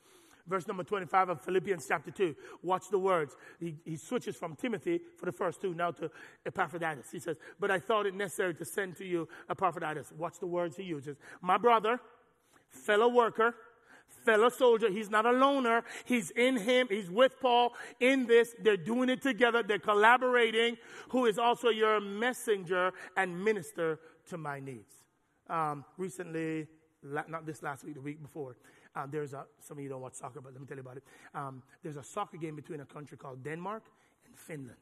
Verse 0.47 0.66
number 0.66 0.84
25 0.84 1.28
of 1.28 1.40
Philippians 1.40 1.86
chapter 1.88 2.11
2. 2.11 2.34
Watch 2.62 2.88
the 2.90 2.99
words. 2.99 3.36
He, 3.59 3.76
he 3.84 3.97
switches 3.97 4.36
from 4.36 4.55
Timothy 4.55 5.01
for 5.18 5.26
the 5.26 5.32
first 5.32 5.61
two 5.61 5.74
now 5.74 5.90
to 5.92 6.11
Epaphroditus. 6.44 7.11
He 7.11 7.18
says, 7.18 7.36
But 7.59 7.70
I 7.70 7.78
thought 7.78 8.07
it 8.07 8.14
necessary 8.14 8.55
to 8.55 8.64
send 8.64 8.97
to 8.97 9.05
you 9.05 9.28
Epaphroditus. 9.51 10.12
Watch 10.16 10.38
the 10.38 10.47
words 10.47 10.76
he 10.76 10.84
uses. 10.84 11.16
My 11.40 11.59
brother, 11.59 12.01
fellow 12.68 13.09
worker, 13.09 13.55
fellow 14.24 14.49
soldier. 14.49 14.90
He's 14.90 15.11
not 15.11 15.26
a 15.26 15.32
loner. 15.32 15.84
He's 16.05 16.30
in 16.30 16.57
him. 16.57 16.86
He's 16.90 17.11
with 17.11 17.40
Paul 17.40 17.74
in 18.01 18.26
this. 18.26 18.55
They're 18.62 18.76
doing 18.76 19.09
it 19.09 19.22
together. 19.22 19.62
They're 19.62 19.78
collaborating. 19.78 20.76
Who 21.11 21.26
is 21.26 21.38
also 21.38 21.68
your 21.68 22.01
messenger 22.01 22.92
and 23.16 23.42
minister 23.44 24.01
to 24.28 24.38
my 24.38 24.61
needs. 24.61 24.92
Um, 25.49 25.84
recently, 25.97 26.66
not 27.28 27.46
this 27.46 27.62
last 27.62 27.84
week, 27.84 27.94
the 27.94 28.00
week 28.00 28.20
before, 28.20 28.57
uh, 28.94 29.07
there's 29.11 29.32
a, 29.34 29.44
some 29.61 29.78
of 29.78 29.82
you 29.82 29.88
don't 29.88 30.00
watch 30.00 30.14
soccer, 30.14 30.40
but 30.40 30.52
let 30.52 30.61
me 30.61 30.66
tell 30.66 30.76
you 30.76 30.82
about 30.82 30.96
it. 30.96 31.04
Um, 31.34 31.62
there's 31.82 31.96
a 31.96 32.02
soccer 32.02 32.36
game 32.36 32.57
between 32.57 32.80
a 32.80 32.86
country 32.86 33.16
called 33.16 33.42
Denmark 33.42 33.84
and 34.26 34.36
Finland 34.36 34.78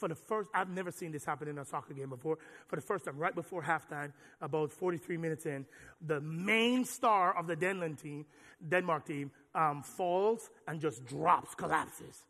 for 0.00 0.08
the 0.08 0.14
first, 0.14 0.48
I've 0.54 0.70
never 0.70 0.90
seen 0.90 1.12
this 1.12 1.26
happen 1.26 1.46
in 1.46 1.58
a 1.58 1.64
soccer 1.64 1.92
game 1.92 2.08
before. 2.08 2.38
For 2.66 2.76
the 2.76 2.82
first 2.82 3.04
time, 3.04 3.18
right 3.18 3.34
before 3.34 3.62
halftime, 3.62 4.12
about 4.40 4.72
43 4.72 5.18
minutes 5.18 5.44
in, 5.44 5.66
the 6.04 6.20
main 6.22 6.86
star 6.86 7.36
of 7.36 7.46
the 7.46 7.54
Denmark 7.54 8.00
team, 8.00 8.24
Denmark 8.66 9.06
team, 9.06 9.30
um, 9.54 9.82
falls 9.82 10.50
and 10.66 10.80
just 10.80 11.04
drops, 11.04 11.54
collapses. 11.54 12.24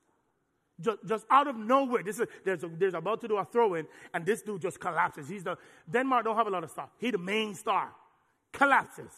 Just, 0.81 0.99
just 1.07 1.27
out 1.31 1.47
of 1.47 1.57
nowhere, 1.57 2.03
this 2.03 2.18
is, 2.18 2.27
there's, 2.45 2.64
a, 2.64 2.68
there's 2.68 2.95
about 2.95 3.21
to 3.21 3.29
do 3.29 3.37
a 3.37 3.45
throw 3.45 3.75
in, 3.75 3.87
and 4.12 4.27
this 4.27 4.43
dude 4.43 4.61
just 4.61 4.81
collapses. 4.81 5.29
He's 5.29 5.45
the, 5.45 5.57
Denmark 5.89 6.25
don't 6.25 6.37
have 6.37 6.49
a 6.49 6.51
lot 6.51 6.64
of 6.64 6.71
stars. 6.71 6.91
He's 6.99 7.12
the 7.12 7.18
main 7.18 7.55
star. 7.55 7.93
Collapses. 8.53 9.13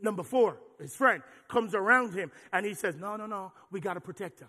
Number 0.00 0.22
four, 0.22 0.58
his 0.80 0.94
friend 0.94 1.22
comes 1.48 1.74
around 1.74 2.14
him 2.14 2.32
and 2.52 2.66
he 2.66 2.74
says, 2.74 2.96
No, 2.96 3.16
no, 3.16 3.26
no, 3.26 3.52
we 3.70 3.80
got 3.80 3.94
to 3.94 4.00
protect 4.00 4.40
him 4.40 4.48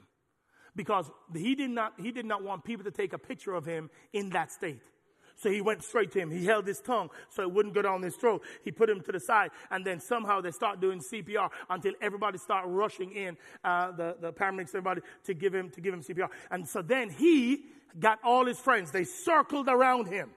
because 0.76 1.10
he 1.36 1.56
did 1.56 1.70
not, 1.70 1.94
he 2.00 2.12
did 2.12 2.26
not 2.26 2.44
want 2.44 2.64
people 2.64 2.84
to 2.84 2.92
take 2.92 3.14
a 3.14 3.18
picture 3.18 3.54
of 3.54 3.66
him 3.66 3.90
in 4.12 4.30
that 4.32 4.52
state. 4.52 4.82
So 5.36 5.50
he 5.50 5.62
went 5.62 5.84
straight 5.84 6.12
to 6.12 6.20
him. 6.20 6.32
He 6.32 6.46
held 6.46 6.68
his 6.68 6.80
tongue 6.80 7.10
so 7.30 7.42
it 7.42 7.52
wouldn't 7.52 7.74
go 7.74 7.82
down 7.82 8.02
his 8.02 8.16
throat. 8.16 8.44
He 8.64 8.72
put 8.72 8.90
him 8.90 9.02
to 9.02 9.12
the 9.12 9.20
side, 9.20 9.50
and 9.72 9.84
then 9.86 10.00
somehow 10.00 10.42
they 10.42 10.52
start 10.52 10.80
doing 10.80 11.02
CPR 11.02 11.50
until 11.70 11.94
everybody 12.02 12.38
start 12.38 12.66
rushing 12.68 13.12
in, 13.12 13.38
uh, 13.64 13.92
the, 13.92 14.16
the 14.20 14.32
paramedics, 14.32 14.70
everybody, 14.70 15.02
to 15.26 15.34
give 15.34 15.54
him, 15.54 15.70
to 15.72 15.82
give 15.82 15.94
him 15.94 16.02
CPR. 16.02 16.30
And 16.52 16.68
so 16.68 16.82
then 16.82 17.10
he 17.10 17.66
got 18.00 18.20
all 18.24 18.46
his 18.46 18.60
friends. 18.60 18.92
They 18.92 19.04
circled 19.04 19.68
around 19.68 20.08
him. 20.08 20.30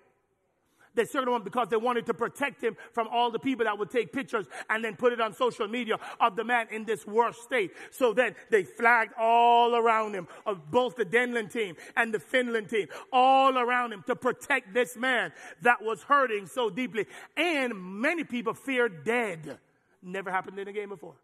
They 0.97 1.05
circled 1.05 1.37
him 1.37 1.43
because 1.43 1.69
they 1.69 1.77
wanted 1.77 2.07
to 2.07 2.15
protect 2.15 2.65
him 2.65 2.77
from 2.93 3.07
all 3.09 3.31
the 3.31 3.39
people 3.39 3.65
that 3.67 3.79
would 3.79 3.91
take 3.91 4.13
pictures 4.13 4.47
and 4.69 4.85
then 4.85 4.97
put 4.97 5.13
it 5.13 5.21
on 5.21 5.33
social 5.33 5.69
media 5.69 5.99
of 6.19 6.35
the 6.35 6.43
man 6.43 6.67
in 6.73 6.85
this 6.85 7.07
worst 7.07 7.43
state. 7.43 7.71
So 7.93 8.13
then 8.13 8.35
they 8.51 8.65
flagged 8.65 9.13
all 9.19 9.77
around 9.77 10.15
him 10.15 10.27
of 10.45 10.71
both 10.71 10.97
the 10.97 11.05
Denmark 11.05 11.53
team 11.53 11.77
and 11.97 12.13
the 12.13 12.19
Finland 12.19 12.71
team, 12.71 12.89
all 13.13 13.59
around 13.59 13.93
him 13.93 14.03
to 14.07 14.17
protect 14.17 14.73
this 14.73 14.97
man 14.97 15.33
that 15.63 15.83
was 15.83 16.03
hurting 16.03 16.47
so 16.47 16.71
deeply. 16.71 17.07
And 17.37 17.75
many 18.01 18.25
people 18.25 18.55
feared 18.55 19.05
dead. 19.05 19.59
Never 20.03 20.31
happened 20.31 20.59
in 20.59 20.69
a 20.69 20.73
game 20.73 20.89
before. 20.89 21.15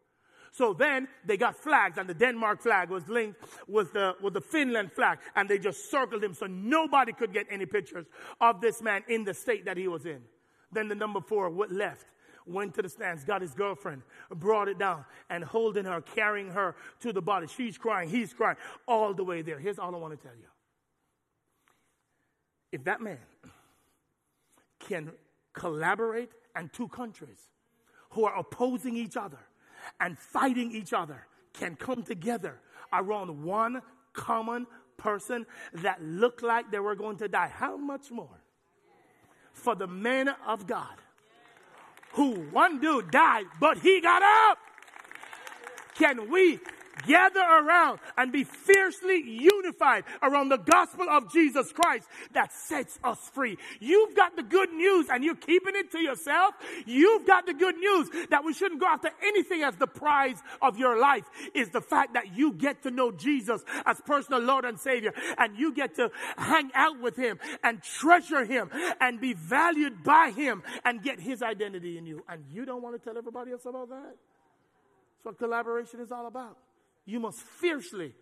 So 0.52 0.74
then 0.74 1.08
they 1.24 1.38
got 1.38 1.56
flags, 1.56 1.96
and 1.96 2.06
the 2.06 2.14
Denmark 2.14 2.60
flag 2.60 2.90
was 2.90 3.08
linked 3.08 3.40
with 3.66 3.94
the, 3.94 4.14
with 4.20 4.34
the 4.34 4.40
Finland 4.42 4.92
flag, 4.92 5.18
and 5.34 5.48
they 5.48 5.58
just 5.58 5.90
circled 5.90 6.22
him 6.22 6.34
so 6.34 6.46
nobody 6.46 7.12
could 7.12 7.32
get 7.32 7.46
any 7.50 7.64
pictures 7.64 8.04
of 8.38 8.60
this 8.60 8.82
man 8.82 9.02
in 9.08 9.24
the 9.24 9.32
state 9.32 9.64
that 9.64 9.78
he 9.78 9.88
was 9.88 10.04
in. 10.04 10.20
Then 10.70 10.88
the 10.88 10.94
number 10.94 11.22
four 11.22 11.50
left 11.50 12.04
went 12.44 12.74
to 12.74 12.82
the 12.82 12.88
stands, 12.90 13.24
got 13.24 13.40
his 13.40 13.54
girlfriend, 13.54 14.02
brought 14.28 14.68
it 14.68 14.78
down, 14.78 15.06
and 15.30 15.42
holding 15.42 15.86
her, 15.86 16.02
carrying 16.02 16.50
her 16.50 16.76
to 17.00 17.14
the 17.14 17.22
body. 17.22 17.46
She's 17.46 17.78
crying, 17.78 18.10
he's 18.10 18.34
crying, 18.34 18.58
all 18.86 19.14
the 19.14 19.24
way 19.24 19.40
there. 19.40 19.58
Here's 19.58 19.78
all 19.78 19.94
I 19.94 19.98
want 19.98 20.20
to 20.20 20.22
tell 20.22 20.36
you. 20.36 20.48
If 22.72 22.84
that 22.84 23.00
man 23.00 23.18
can 24.80 25.12
collaborate 25.54 26.30
and 26.54 26.70
two 26.70 26.88
countries 26.88 27.48
who 28.10 28.24
are 28.24 28.38
opposing 28.38 28.96
each 28.96 29.16
other 29.16 29.38
and 30.00 30.18
fighting 30.18 30.72
each 30.72 30.92
other 30.92 31.26
can 31.52 31.76
come 31.76 32.02
together 32.02 32.60
around 32.92 33.44
one 33.44 33.82
common 34.12 34.66
person 34.96 35.46
that 35.74 36.02
looked 36.02 36.42
like 36.42 36.70
they 36.70 36.78
were 36.78 36.94
going 36.94 37.16
to 37.18 37.28
die. 37.28 37.48
How 37.48 37.76
much 37.76 38.10
more 38.10 38.40
for 39.52 39.74
the 39.74 39.86
men 39.86 40.30
of 40.46 40.66
God 40.66 40.96
who 42.12 42.34
one 42.50 42.80
dude 42.80 43.10
died, 43.10 43.46
but 43.60 43.78
he 43.78 44.00
got 44.00 44.22
up? 44.22 44.58
Can 45.94 46.30
we 46.30 46.58
gather 47.06 47.40
around 47.40 48.00
and 48.16 48.32
be 48.32 48.44
fiercely 48.44 49.22
unified 49.26 50.04
around 50.22 50.48
the 50.48 50.58
gospel 50.58 51.08
of 51.08 51.32
Jesus 51.32 51.72
Christ 51.72 52.06
that 52.32 52.52
sets 52.52 52.98
us 53.04 53.18
free. 53.32 53.58
You've 53.80 54.14
got 54.14 54.36
the 54.36 54.42
good 54.42 54.72
news 54.72 55.06
and 55.10 55.24
you're 55.24 55.34
keeping 55.34 55.74
it 55.76 55.90
to 55.92 56.00
yourself. 56.00 56.54
You've 56.86 57.26
got 57.26 57.46
the 57.46 57.54
good 57.54 57.76
news 57.76 58.08
that 58.30 58.44
we 58.44 58.52
shouldn't 58.52 58.80
go 58.80 58.86
after 58.86 59.10
anything 59.22 59.62
as 59.62 59.76
the 59.76 59.86
prize 59.86 60.40
of 60.60 60.78
your 60.78 60.98
life 60.98 61.24
is 61.54 61.70
the 61.70 61.80
fact 61.80 62.14
that 62.14 62.36
you 62.36 62.52
get 62.52 62.82
to 62.82 62.90
know 62.90 63.12
Jesus 63.12 63.62
as 63.86 64.00
personal 64.06 64.40
Lord 64.40 64.64
and 64.64 64.78
Savior 64.78 65.12
and 65.38 65.56
you 65.56 65.74
get 65.74 65.96
to 65.96 66.10
hang 66.36 66.70
out 66.74 67.00
with 67.00 67.16
Him 67.16 67.38
and 67.62 67.82
treasure 67.82 68.44
Him 68.44 68.70
and 69.00 69.20
be 69.20 69.34
valued 69.34 70.02
by 70.02 70.30
Him 70.30 70.62
and 70.84 71.02
get 71.02 71.20
His 71.20 71.42
identity 71.42 71.98
in 71.98 72.06
you. 72.06 72.24
And 72.28 72.44
you 72.50 72.64
don't 72.64 72.82
want 72.82 73.00
to 73.00 73.04
tell 73.04 73.16
everybody 73.18 73.52
else 73.52 73.66
about 73.66 73.88
that? 73.90 74.14
That's 74.14 75.24
what 75.24 75.38
collaboration 75.38 76.00
is 76.00 76.10
all 76.10 76.26
about. 76.26 76.56
You 77.04 77.20
must 77.20 77.40
fiercely 77.40 78.12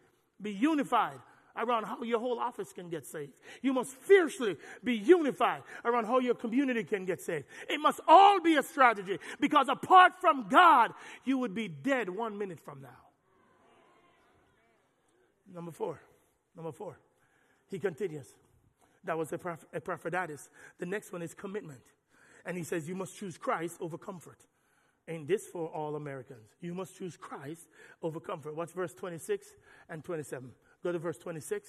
be 0.40 0.52
unified 0.52 1.18
around 1.56 1.84
how 1.84 2.02
your 2.02 2.20
whole 2.20 2.38
office 2.38 2.72
can 2.72 2.88
get 2.88 3.06
saved. 3.06 3.32
You 3.60 3.72
must 3.72 3.92
fiercely 3.92 4.56
be 4.82 4.94
unified 4.94 5.62
around 5.84 6.06
how 6.06 6.18
your 6.18 6.34
community 6.34 6.84
can 6.84 7.04
get 7.04 7.20
saved. 7.20 7.46
It 7.68 7.78
must 7.78 8.00
all 8.06 8.40
be 8.40 8.56
a 8.56 8.62
strategy 8.62 9.18
because 9.40 9.68
apart 9.68 10.12
from 10.20 10.48
God, 10.48 10.92
you 11.24 11.38
would 11.38 11.54
be 11.54 11.68
dead 11.68 12.08
one 12.08 12.38
minute 12.38 12.60
from 12.60 12.80
now. 12.80 12.88
Number 15.52 15.72
four. 15.72 16.00
Number 16.56 16.72
four. 16.72 16.98
He 17.68 17.78
continues. 17.78 18.26
That 19.04 19.16
was 19.16 19.32
Epaphroditus. 19.32 20.48
The 20.78 20.86
next 20.86 21.12
one 21.12 21.22
is 21.22 21.34
commitment. 21.34 21.80
And 22.44 22.56
he 22.56 22.64
says, 22.64 22.88
You 22.88 22.94
must 22.94 23.16
choose 23.16 23.36
Christ 23.36 23.78
over 23.80 23.98
comfort. 23.98 24.38
Ain't 25.09 25.26
this 25.26 25.46
for 25.46 25.68
all 25.68 25.96
Americans? 25.96 26.48
You 26.61 26.74
must 26.74 26.96
choose 26.96 27.16
Christ 27.16 27.66
over 28.03 28.20
comfort. 28.20 28.55
Watch 28.55 28.70
verse 28.70 28.94
26 28.94 29.46
and 29.88 30.05
27. 30.05 30.51
Go 30.82 30.92
to 30.92 30.98
verse 30.98 31.18
26. 31.18 31.68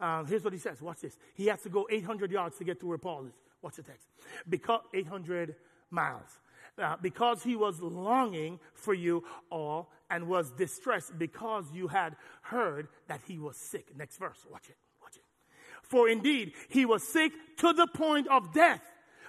Um, 0.00 0.26
here's 0.26 0.44
what 0.44 0.52
he 0.52 0.58
says. 0.58 0.82
Watch 0.82 1.00
this. 1.00 1.16
He 1.34 1.46
has 1.46 1.62
to 1.62 1.68
go 1.68 1.86
800 1.90 2.30
yards 2.30 2.58
to 2.58 2.64
get 2.64 2.80
to 2.80 2.86
where 2.86 2.98
Paul 2.98 3.26
is. 3.26 3.34
Watch 3.62 3.76
the 3.76 3.82
text. 3.82 4.06
Because 4.48 4.82
800 4.92 5.54
miles. 5.90 6.38
Uh, 6.76 6.96
because 7.00 7.42
he 7.42 7.54
was 7.54 7.80
longing 7.80 8.58
for 8.74 8.92
you 8.92 9.24
all 9.50 9.90
and 10.10 10.26
was 10.28 10.50
distressed 10.50 11.16
because 11.18 11.64
you 11.72 11.88
had 11.88 12.16
heard 12.42 12.88
that 13.06 13.20
he 13.26 13.38
was 13.38 13.56
sick. 13.56 13.96
Next 13.96 14.18
verse. 14.18 14.44
Watch 14.50 14.68
it. 14.68 14.76
Watch 15.00 15.16
it. 15.16 15.22
For 15.82 16.08
indeed, 16.08 16.52
he 16.68 16.84
was 16.84 17.06
sick 17.06 17.32
to 17.58 17.72
the 17.72 17.86
point 17.86 18.26
of 18.28 18.52
death 18.52 18.82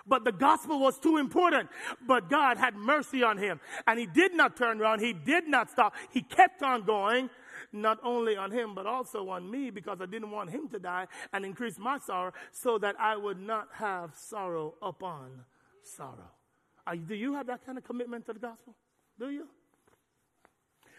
but 0.08 0.24
the 0.24 0.32
gospel 0.32 0.80
was 0.80 0.99
too 0.99 1.18
important. 1.18 1.70
But 2.06 2.30
God 2.30 2.58
had 2.58 2.76
mercy 2.76 3.24
on 3.24 3.38
him. 3.38 3.60
And 3.88 3.99
he 3.99 4.06
did 4.06 4.34
not 4.34 4.56
turn 4.56 4.82
around. 4.82 4.99
He 4.99 5.14
did 5.14 5.47
not 5.47 5.70
stop. 5.72 5.95
He 6.12 6.22
kept 6.22 6.62
on 6.62 6.84
going, 6.84 7.30
not 7.74 7.99
only 8.03 8.38
on 8.38 8.51
him, 8.51 8.76
but 8.76 8.86
also 8.86 9.30
on 9.30 9.49
me, 9.49 9.72
because 9.72 9.99
I 10.01 10.06
didn't 10.06 10.32
want 10.32 10.51
him 10.51 10.68
to 10.70 10.80
die 10.80 11.08
and 11.34 11.43
increase 11.43 11.80
my 11.80 11.97
sorrow 11.99 12.34
so 12.51 12.78
that 12.80 12.95
I 12.99 13.16
would 13.18 13.39
not 13.39 13.70
have 13.74 14.12
sorrow 14.16 14.76
upon 14.82 15.43
sorrow. 15.84 16.32
do 17.08 17.16
you 17.16 17.34
have 17.34 17.47
that 17.47 17.66
kind 17.66 17.78
of 17.78 17.84
commitment 17.84 18.26
to 18.28 18.34
the 18.34 18.39
gospel? 18.39 18.76
Do 19.20 19.30
you? 19.30 19.47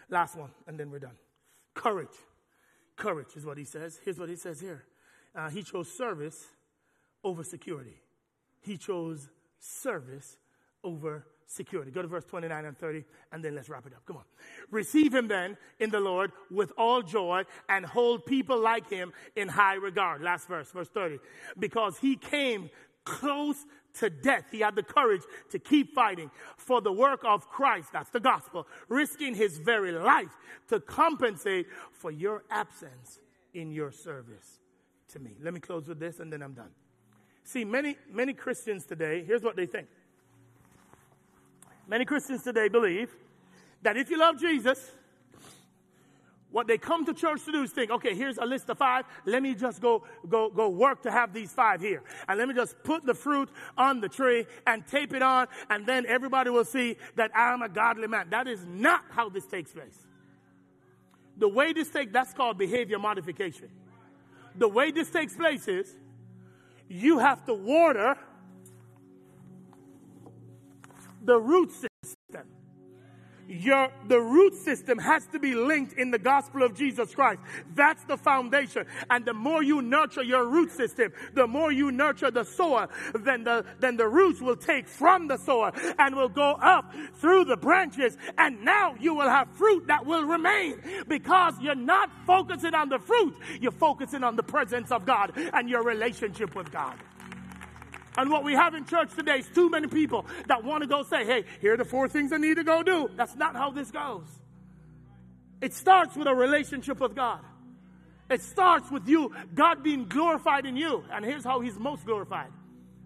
Last 0.08 0.36
one, 0.36 0.50
and 0.66 0.78
then 0.78 0.90
we're 0.90 1.00
done. 1.00 1.16
Courage. 1.74 2.16
Courage 2.96 3.36
is 3.36 3.44
what 3.44 3.58
he 3.58 3.64
says. 3.64 4.00
Here's 4.04 4.18
what 4.18 4.28
he 4.28 4.36
says 4.36 4.60
here. 4.60 4.84
Uh, 5.34 5.50
he 5.50 5.62
chose 5.62 5.92
service 5.92 6.46
over 7.22 7.44
security. 7.44 8.00
He 8.66 8.76
chose 8.76 9.28
service 9.58 10.38
over 10.82 11.26
security. 11.46 11.90
Go 11.90 12.02
to 12.02 12.08
verse 12.08 12.24
29 12.24 12.64
and 12.64 12.76
30, 12.76 13.04
and 13.32 13.44
then 13.44 13.54
let's 13.54 13.68
wrap 13.68 13.86
it 13.86 13.92
up. 13.94 14.04
Come 14.04 14.16
on. 14.16 14.24
Receive 14.70 15.14
him 15.14 15.28
then 15.28 15.56
in 15.78 15.90
the 15.90 16.00
Lord 16.00 16.32
with 16.50 16.72
all 16.76 17.02
joy 17.02 17.44
and 17.68 17.86
hold 17.86 18.26
people 18.26 18.58
like 18.60 18.90
him 18.90 19.12
in 19.36 19.48
high 19.48 19.74
regard. 19.74 20.22
Last 20.22 20.48
verse, 20.48 20.70
verse 20.70 20.88
30. 20.88 21.18
Because 21.58 21.98
he 21.98 22.16
came 22.16 22.70
close 23.04 23.64
to 24.00 24.10
death. 24.10 24.46
He 24.50 24.60
had 24.60 24.74
the 24.74 24.82
courage 24.82 25.22
to 25.50 25.58
keep 25.58 25.94
fighting 25.94 26.30
for 26.56 26.80
the 26.80 26.92
work 26.92 27.20
of 27.24 27.48
Christ. 27.48 27.90
That's 27.92 28.10
the 28.10 28.20
gospel. 28.20 28.66
Risking 28.88 29.34
his 29.34 29.58
very 29.58 29.92
life 29.92 30.36
to 30.68 30.80
compensate 30.80 31.66
for 31.92 32.10
your 32.10 32.42
absence 32.50 33.20
in 33.54 33.70
your 33.70 33.92
service. 33.92 34.60
to 35.08 35.20
me. 35.20 35.36
Let 35.40 35.54
me 35.54 35.60
close 35.60 35.86
with 35.86 36.00
this 36.00 36.20
and 36.20 36.32
then 36.32 36.42
I'm 36.42 36.52
done. 36.52 36.70
See, 37.46 37.64
many, 37.64 37.96
many 38.12 38.32
Christians 38.32 38.84
today, 38.84 39.22
here's 39.24 39.42
what 39.42 39.54
they 39.54 39.66
think. 39.66 39.86
Many 41.86 42.04
Christians 42.04 42.42
today 42.42 42.68
believe 42.68 43.14
that 43.82 43.96
if 43.96 44.10
you 44.10 44.18
love 44.18 44.40
Jesus, 44.40 44.90
what 46.50 46.66
they 46.66 46.76
come 46.76 47.06
to 47.06 47.14
church 47.14 47.44
to 47.44 47.52
do 47.52 47.62
is 47.62 47.70
think, 47.70 47.92
okay, 47.92 48.16
here's 48.16 48.38
a 48.38 48.44
list 48.44 48.68
of 48.68 48.78
five. 48.78 49.04
Let 49.26 49.44
me 49.44 49.54
just 49.54 49.80
go, 49.80 50.02
go, 50.28 50.50
go 50.50 50.68
work 50.68 51.02
to 51.02 51.10
have 51.12 51.32
these 51.32 51.52
five 51.52 51.80
here. 51.80 52.02
And 52.26 52.36
let 52.36 52.48
me 52.48 52.54
just 52.54 52.82
put 52.82 53.06
the 53.06 53.14
fruit 53.14 53.48
on 53.78 54.00
the 54.00 54.08
tree 54.08 54.46
and 54.66 54.84
tape 54.84 55.14
it 55.14 55.22
on. 55.22 55.46
And 55.70 55.86
then 55.86 56.04
everybody 56.06 56.50
will 56.50 56.64
see 56.64 56.96
that 57.14 57.30
I'm 57.32 57.62
a 57.62 57.68
godly 57.68 58.08
man. 58.08 58.26
That 58.30 58.48
is 58.48 58.66
not 58.66 59.04
how 59.10 59.28
this 59.28 59.46
takes 59.46 59.70
place. 59.70 60.00
The 61.36 61.48
way 61.48 61.72
this 61.72 61.90
takes, 61.90 62.12
that's 62.12 62.32
called 62.32 62.58
behavior 62.58 62.98
modification. 62.98 63.68
The 64.56 64.66
way 64.66 64.90
this 64.90 65.10
takes 65.10 65.36
place 65.36 65.68
is 65.68 65.94
you 66.88 67.18
have 67.18 67.44
to 67.46 67.54
water 67.54 68.16
the 71.24 71.38
root 71.38 71.70
system 71.72 71.95
your 73.48 73.90
the 74.08 74.20
root 74.20 74.54
system 74.54 74.98
has 74.98 75.26
to 75.26 75.38
be 75.38 75.54
linked 75.54 75.92
in 75.94 76.10
the 76.10 76.18
gospel 76.18 76.62
of 76.62 76.74
Jesus 76.74 77.14
Christ. 77.14 77.40
That's 77.74 78.02
the 78.04 78.16
foundation. 78.16 78.86
And 79.10 79.24
the 79.24 79.34
more 79.34 79.62
you 79.62 79.82
nurture 79.82 80.22
your 80.22 80.46
root 80.46 80.72
system, 80.72 81.12
the 81.34 81.46
more 81.46 81.70
you 81.70 81.92
nurture 81.92 82.30
the 82.30 82.44
soil, 82.44 82.88
then 83.14 83.44
the 83.44 83.64
then 83.80 83.96
the 83.96 84.08
roots 84.08 84.40
will 84.40 84.56
take 84.56 84.88
from 84.88 85.28
the 85.28 85.36
soil 85.36 85.72
and 85.98 86.16
will 86.16 86.28
go 86.28 86.52
up 86.52 86.92
through 87.14 87.44
the 87.44 87.56
branches. 87.56 88.16
And 88.38 88.64
now 88.64 88.94
you 88.98 89.14
will 89.14 89.28
have 89.28 89.48
fruit 89.52 89.86
that 89.86 90.04
will 90.04 90.24
remain 90.24 90.80
because 91.08 91.54
you're 91.60 91.74
not 91.74 92.10
focusing 92.26 92.74
on 92.74 92.88
the 92.88 92.98
fruit, 92.98 93.36
you're 93.60 93.72
focusing 93.72 94.24
on 94.24 94.36
the 94.36 94.42
presence 94.42 94.90
of 94.90 95.06
God 95.06 95.32
and 95.36 95.68
your 95.68 95.82
relationship 95.82 96.54
with 96.54 96.70
God. 96.72 96.96
And 98.16 98.30
what 98.30 98.44
we 98.44 98.54
have 98.54 98.74
in 98.74 98.86
church 98.86 99.14
today 99.14 99.38
is 99.38 99.48
too 99.54 99.68
many 99.68 99.88
people 99.88 100.26
that 100.46 100.64
want 100.64 100.82
to 100.82 100.88
go 100.88 101.02
say, 101.02 101.24
hey, 101.24 101.44
here 101.60 101.74
are 101.74 101.76
the 101.76 101.84
four 101.84 102.08
things 102.08 102.32
I 102.32 102.38
need 102.38 102.56
to 102.56 102.64
go 102.64 102.82
do. 102.82 103.10
That's 103.16 103.36
not 103.36 103.54
how 103.54 103.70
this 103.70 103.90
goes. 103.90 104.26
It 105.60 105.74
starts 105.74 106.16
with 106.16 106.26
a 106.26 106.34
relationship 106.34 107.00
with 107.00 107.14
God. 107.14 107.40
It 108.28 108.42
starts 108.42 108.90
with 108.90 109.08
you, 109.08 109.32
God 109.54 109.82
being 109.82 110.06
glorified 110.06 110.66
in 110.66 110.76
you. 110.76 111.04
And 111.12 111.24
here's 111.24 111.44
how 111.44 111.60
He's 111.60 111.78
most 111.78 112.04
glorified 112.04 112.50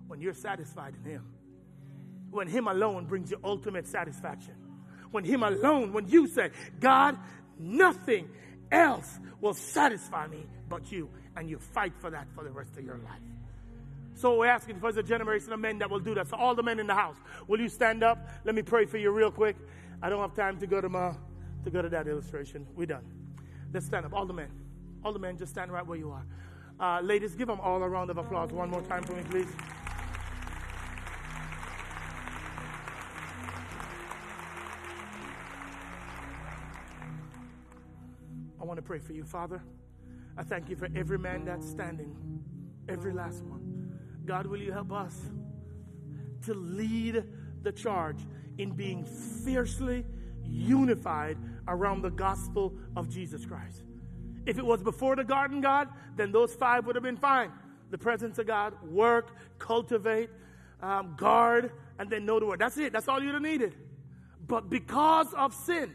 when 0.09 0.21
you're 0.21 0.35
satisfied 0.35 0.95
in 1.05 1.11
Him. 1.11 1.27
When 2.31 2.49
Him 2.49 2.69
alone 2.69 3.07
brings 3.07 3.31
you 3.31 3.39
ultimate 3.45 3.87
satisfaction. 3.87 4.55
When 5.11 5.25
Him 5.25 5.43
alone, 5.43 5.93
when 5.93 6.09
you 6.09 6.27
say, 6.27 6.51
God, 6.79 7.19
nothing 7.59 8.31
else 8.71 9.19
will 9.41 9.55
satisfy 9.55 10.27
me 10.27 10.47
but 10.69 10.91
you. 10.91 11.11
And 11.37 11.51
you 11.51 11.59
fight 11.59 11.93
for 11.99 12.11
that 12.11 12.29
for 12.35 12.45
the 12.45 12.51
rest 12.51 12.77
of 12.77 12.85
your 12.85 12.99
life. 12.99 13.21
So 14.21 14.37
we're 14.37 14.49
asking 14.49 14.79
for 14.81 14.91
a 14.91 15.03
generation 15.03 15.51
of 15.55 15.61
men 15.61 15.79
that 15.79 15.89
will 15.89 15.99
do 15.99 16.15
that. 16.15 16.29
So 16.29 16.37
all 16.37 16.55
the 16.55 16.63
men 16.63 16.79
in 16.79 16.87
the 16.87 16.95
house, 16.95 17.17
will 17.49 17.59
you 17.59 17.71
stand 17.71 18.03
up? 18.03 18.29
Let 18.45 18.55
me 18.55 18.61
pray 18.61 18.85
for 18.85 18.99
you 18.99 19.11
real 19.13 19.31
quick. 19.31 19.57
I 20.03 20.11
don't 20.11 20.21
have 20.21 20.35
time 20.35 20.59
to 20.61 20.67
go 20.67 20.79
to 20.79 20.91
my 20.91 21.15
to 21.65 21.71
go 21.71 21.81
to 21.81 21.89
that 21.89 22.07
illustration. 22.07 22.67
We're 22.77 22.85
done. 22.85 23.05
Let's 23.73 23.87
stand 23.87 24.05
up. 24.05 24.13
All 24.13 24.27
the 24.27 24.35
men. 24.35 24.51
All 25.03 25.15
the 25.15 25.19
men, 25.19 25.39
just 25.39 25.53
stand 25.53 25.73
right 25.73 25.87
where 25.87 25.97
you 25.97 26.11
are. 26.11 26.27
Uh, 26.79 27.01
ladies, 27.01 27.35
give 27.35 27.49
them 27.49 27.61
all 27.61 27.83
a 27.83 27.89
round 27.89 28.11
of 28.11 28.19
applause 28.19 28.53
one 28.53 28.69
more 28.69 28.83
time 28.83 29.03
for 29.05 29.15
me, 29.15 29.23
please. 29.31 29.49
I 38.61 38.65
want 38.65 38.77
to 38.77 38.83
pray 38.83 38.99
for 38.99 39.15
you, 39.15 39.25
Father. 39.25 39.63
I 40.37 40.43
thank 40.43 40.69
you 40.69 40.77
for 40.77 40.89
every 40.95 41.19
man 41.19 41.47
that's 41.47 41.67
standing, 41.67 42.15
every 42.87 43.15
last 43.15 43.43
one. 43.45 43.80
God, 44.25 44.47
will 44.47 44.61
you 44.61 44.73
help 44.73 44.93
us 44.93 45.19
to 46.47 46.55
lead 46.55 47.25
the 47.63 47.73
charge 47.73 48.19
in 48.59 48.73
being 48.73 49.05
fiercely 49.05 50.05
unified 50.45 51.37
around 51.69 52.03
the 52.03 52.11
gospel 52.11 52.75
of 52.97 53.09
Jesus 53.09 53.45
Christ? 53.45 53.83
If 54.47 54.59
it 54.59 54.65
was 54.65 54.83
before 54.83 55.17
the 55.17 55.25
garden, 55.25 55.61
God, 55.61 55.89
then 56.17 56.33
those 56.33 56.55
five 56.55 56.87
would 56.87 56.97
have 56.97 57.03
been 57.03 57.17
fine. 57.17 57.53
The 57.91 57.99
presence 57.99 58.39
of 58.39 58.47
God, 58.47 58.75
work, 58.83 59.37
cultivate, 59.59 60.31
um, 60.83 61.15
guard, 61.17 61.73
and 61.99 62.09
then 62.09 62.25
know 62.25 62.41
the 62.41 62.47
word. 62.47 62.61
That's 62.61 62.79
it. 62.79 62.93
That's 62.93 63.09
all 63.09 63.23
you'd 63.23 63.35
have 63.35 63.43
needed. 63.43 63.75
But 64.47 64.71
because 64.71 65.33
of 65.35 65.55
sin, 65.55 65.93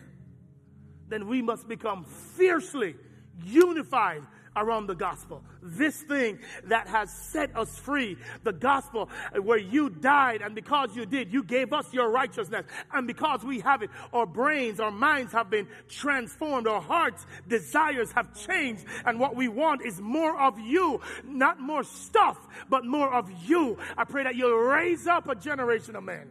then 1.08 1.28
we 1.28 1.42
must 1.42 1.68
become 1.68 2.04
fiercely 2.04 2.96
unified 3.44 4.22
around 4.56 4.88
the 4.88 4.96
gospel. 4.96 5.44
This 5.62 6.02
thing 6.02 6.40
that 6.66 6.88
has 6.88 7.12
set 7.12 7.56
us 7.56 7.78
free, 7.78 8.18
the 8.44 8.54
gospel 8.54 9.10
where 9.42 9.58
you 9.58 9.90
died, 9.90 10.42
and 10.42 10.56
because 10.56 10.96
you 10.96 11.06
did, 11.06 11.32
you 11.32 11.44
gave 11.44 11.74
us 11.74 11.94
your 11.94 12.10
righteousness. 12.10 12.66
And 12.94 13.08
because 13.08 13.44
we 13.44 13.60
have 13.62 13.82
it, 13.82 13.90
our 14.14 14.26
brains, 14.26 14.80
our 14.80 14.92
minds 14.92 15.32
have 15.34 15.50
been 15.50 15.68
transformed, 15.90 16.68
our 16.68 16.82
hearts, 16.82 17.26
desires 17.48 18.12
have 18.14 18.34
changed, 18.48 18.86
and 19.06 19.20
what 19.20 19.36
we 19.36 19.48
want 19.48 19.86
is 19.86 20.00
more 20.02 20.40
of 20.40 20.60
you, 20.60 21.02
not 21.24 21.60
more 21.60 21.84
stuff, 21.84 22.48
but 22.70 22.86
more 22.86 23.14
of 23.14 23.30
you. 23.46 23.78
I 23.98 24.04
pray 24.06 24.24
that 24.24 24.36
you'll 24.36 24.58
raise 24.58 25.08
up 25.08 25.30
a 25.30 25.36
generation 25.36 25.96
of 25.96 26.04
men 26.04 26.30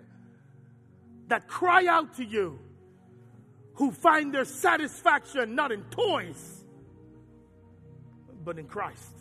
that 1.28 1.48
cry 1.48 1.86
out 1.86 2.16
to 2.16 2.24
you, 2.24 2.58
who 3.74 3.90
find 3.90 4.32
their 4.32 4.44
satisfaction 4.44 5.54
not 5.54 5.72
in 5.72 5.82
toys 5.84 6.63
but 8.44 8.58
in 8.58 8.66
Christ. 8.66 9.14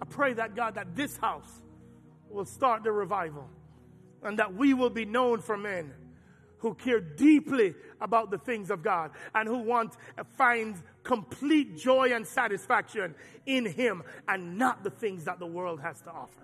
I 0.00 0.04
pray 0.04 0.32
that 0.34 0.54
God, 0.54 0.74
that 0.74 0.94
this 0.94 1.16
house 1.16 1.60
will 2.28 2.44
start 2.44 2.84
the 2.84 2.92
revival 2.92 3.48
and 4.22 4.38
that 4.38 4.54
we 4.54 4.74
will 4.74 4.90
be 4.90 5.04
known 5.04 5.40
for 5.40 5.56
men 5.56 5.92
who 6.58 6.74
care 6.74 7.00
deeply 7.00 7.74
about 8.00 8.30
the 8.30 8.38
things 8.38 8.70
of 8.70 8.82
God 8.82 9.10
and 9.34 9.48
who 9.48 9.58
want 9.58 9.96
find 10.36 10.76
complete 11.02 11.76
joy 11.76 12.12
and 12.12 12.26
satisfaction 12.26 13.14
in 13.44 13.66
Him 13.66 14.02
and 14.26 14.56
not 14.56 14.82
the 14.82 14.90
things 14.90 15.24
that 15.24 15.38
the 15.38 15.46
world 15.46 15.80
has 15.80 16.00
to 16.02 16.10
offer. 16.10 16.40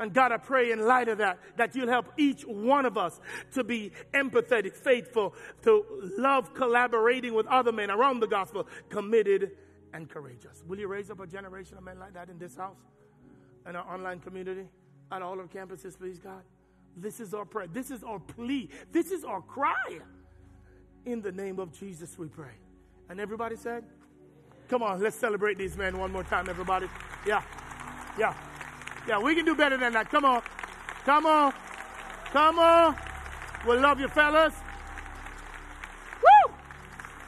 And 0.00 0.12
God, 0.12 0.30
I 0.30 0.36
pray 0.36 0.70
in 0.70 0.86
light 0.86 1.08
of 1.08 1.18
that, 1.18 1.38
that 1.56 1.74
you'll 1.74 1.88
help 1.88 2.12
each 2.16 2.42
one 2.42 2.86
of 2.86 2.96
us 2.96 3.20
to 3.52 3.64
be 3.64 3.92
empathetic, 4.14 4.74
faithful, 4.74 5.34
to 5.62 5.84
love 6.16 6.54
collaborating 6.54 7.34
with 7.34 7.46
other 7.46 7.72
men 7.72 7.90
around 7.90 8.20
the 8.20 8.28
gospel, 8.28 8.68
committed 8.88 9.52
and 9.92 10.08
courageous. 10.08 10.62
Will 10.66 10.78
you 10.78 10.88
raise 10.88 11.10
up 11.10 11.20
a 11.20 11.26
generation 11.26 11.76
of 11.78 11.84
men 11.84 11.98
like 11.98 12.14
that 12.14 12.28
in 12.28 12.38
this 12.38 12.56
house, 12.56 12.78
in 13.68 13.76
our 13.76 13.94
online 13.94 14.20
community, 14.20 14.66
at 15.10 15.22
all 15.22 15.38
our 15.38 15.46
campuses, 15.46 15.98
please, 15.98 16.18
God? 16.18 16.42
This 16.96 17.20
is 17.20 17.32
our 17.34 17.44
prayer. 17.44 17.68
This 17.72 17.90
is 17.90 18.02
our 18.02 18.18
plea. 18.18 18.68
This 18.92 19.10
is 19.10 19.24
our 19.24 19.40
cry. 19.40 20.00
In 21.06 21.22
the 21.22 21.32
name 21.32 21.58
of 21.58 21.72
Jesus, 21.72 22.18
we 22.18 22.26
pray. 22.26 22.54
And 23.08 23.20
everybody 23.20 23.56
said, 23.56 23.84
Come 24.68 24.82
on, 24.82 25.00
let's 25.00 25.16
celebrate 25.16 25.56
these 25.56 25.78
men 25.78 25.96
one 25.98 26.12
more 26.12 26.24
time, 26.24 26.46
everybody. 26.48 26.88
Yeah, 27.26 27.42
yeah, 28.18 28.34
yeah, 29.06 29.18
we 29.18 29.34
can 29.34 29.46
do 29.46 29.54
better 29.54 29.78
than 29.78 29.94
that. 29.94 30.10
Come 30.10 30.26
on, 30.26 30.42
come 31.04 31.24
on, 31.24 31.54
come 32.32 32.58
on. 32.58 32.94
We 33.66 33.78
love 33.78 33.98
you, 33.98 34.08
fellas. 34.08 34.52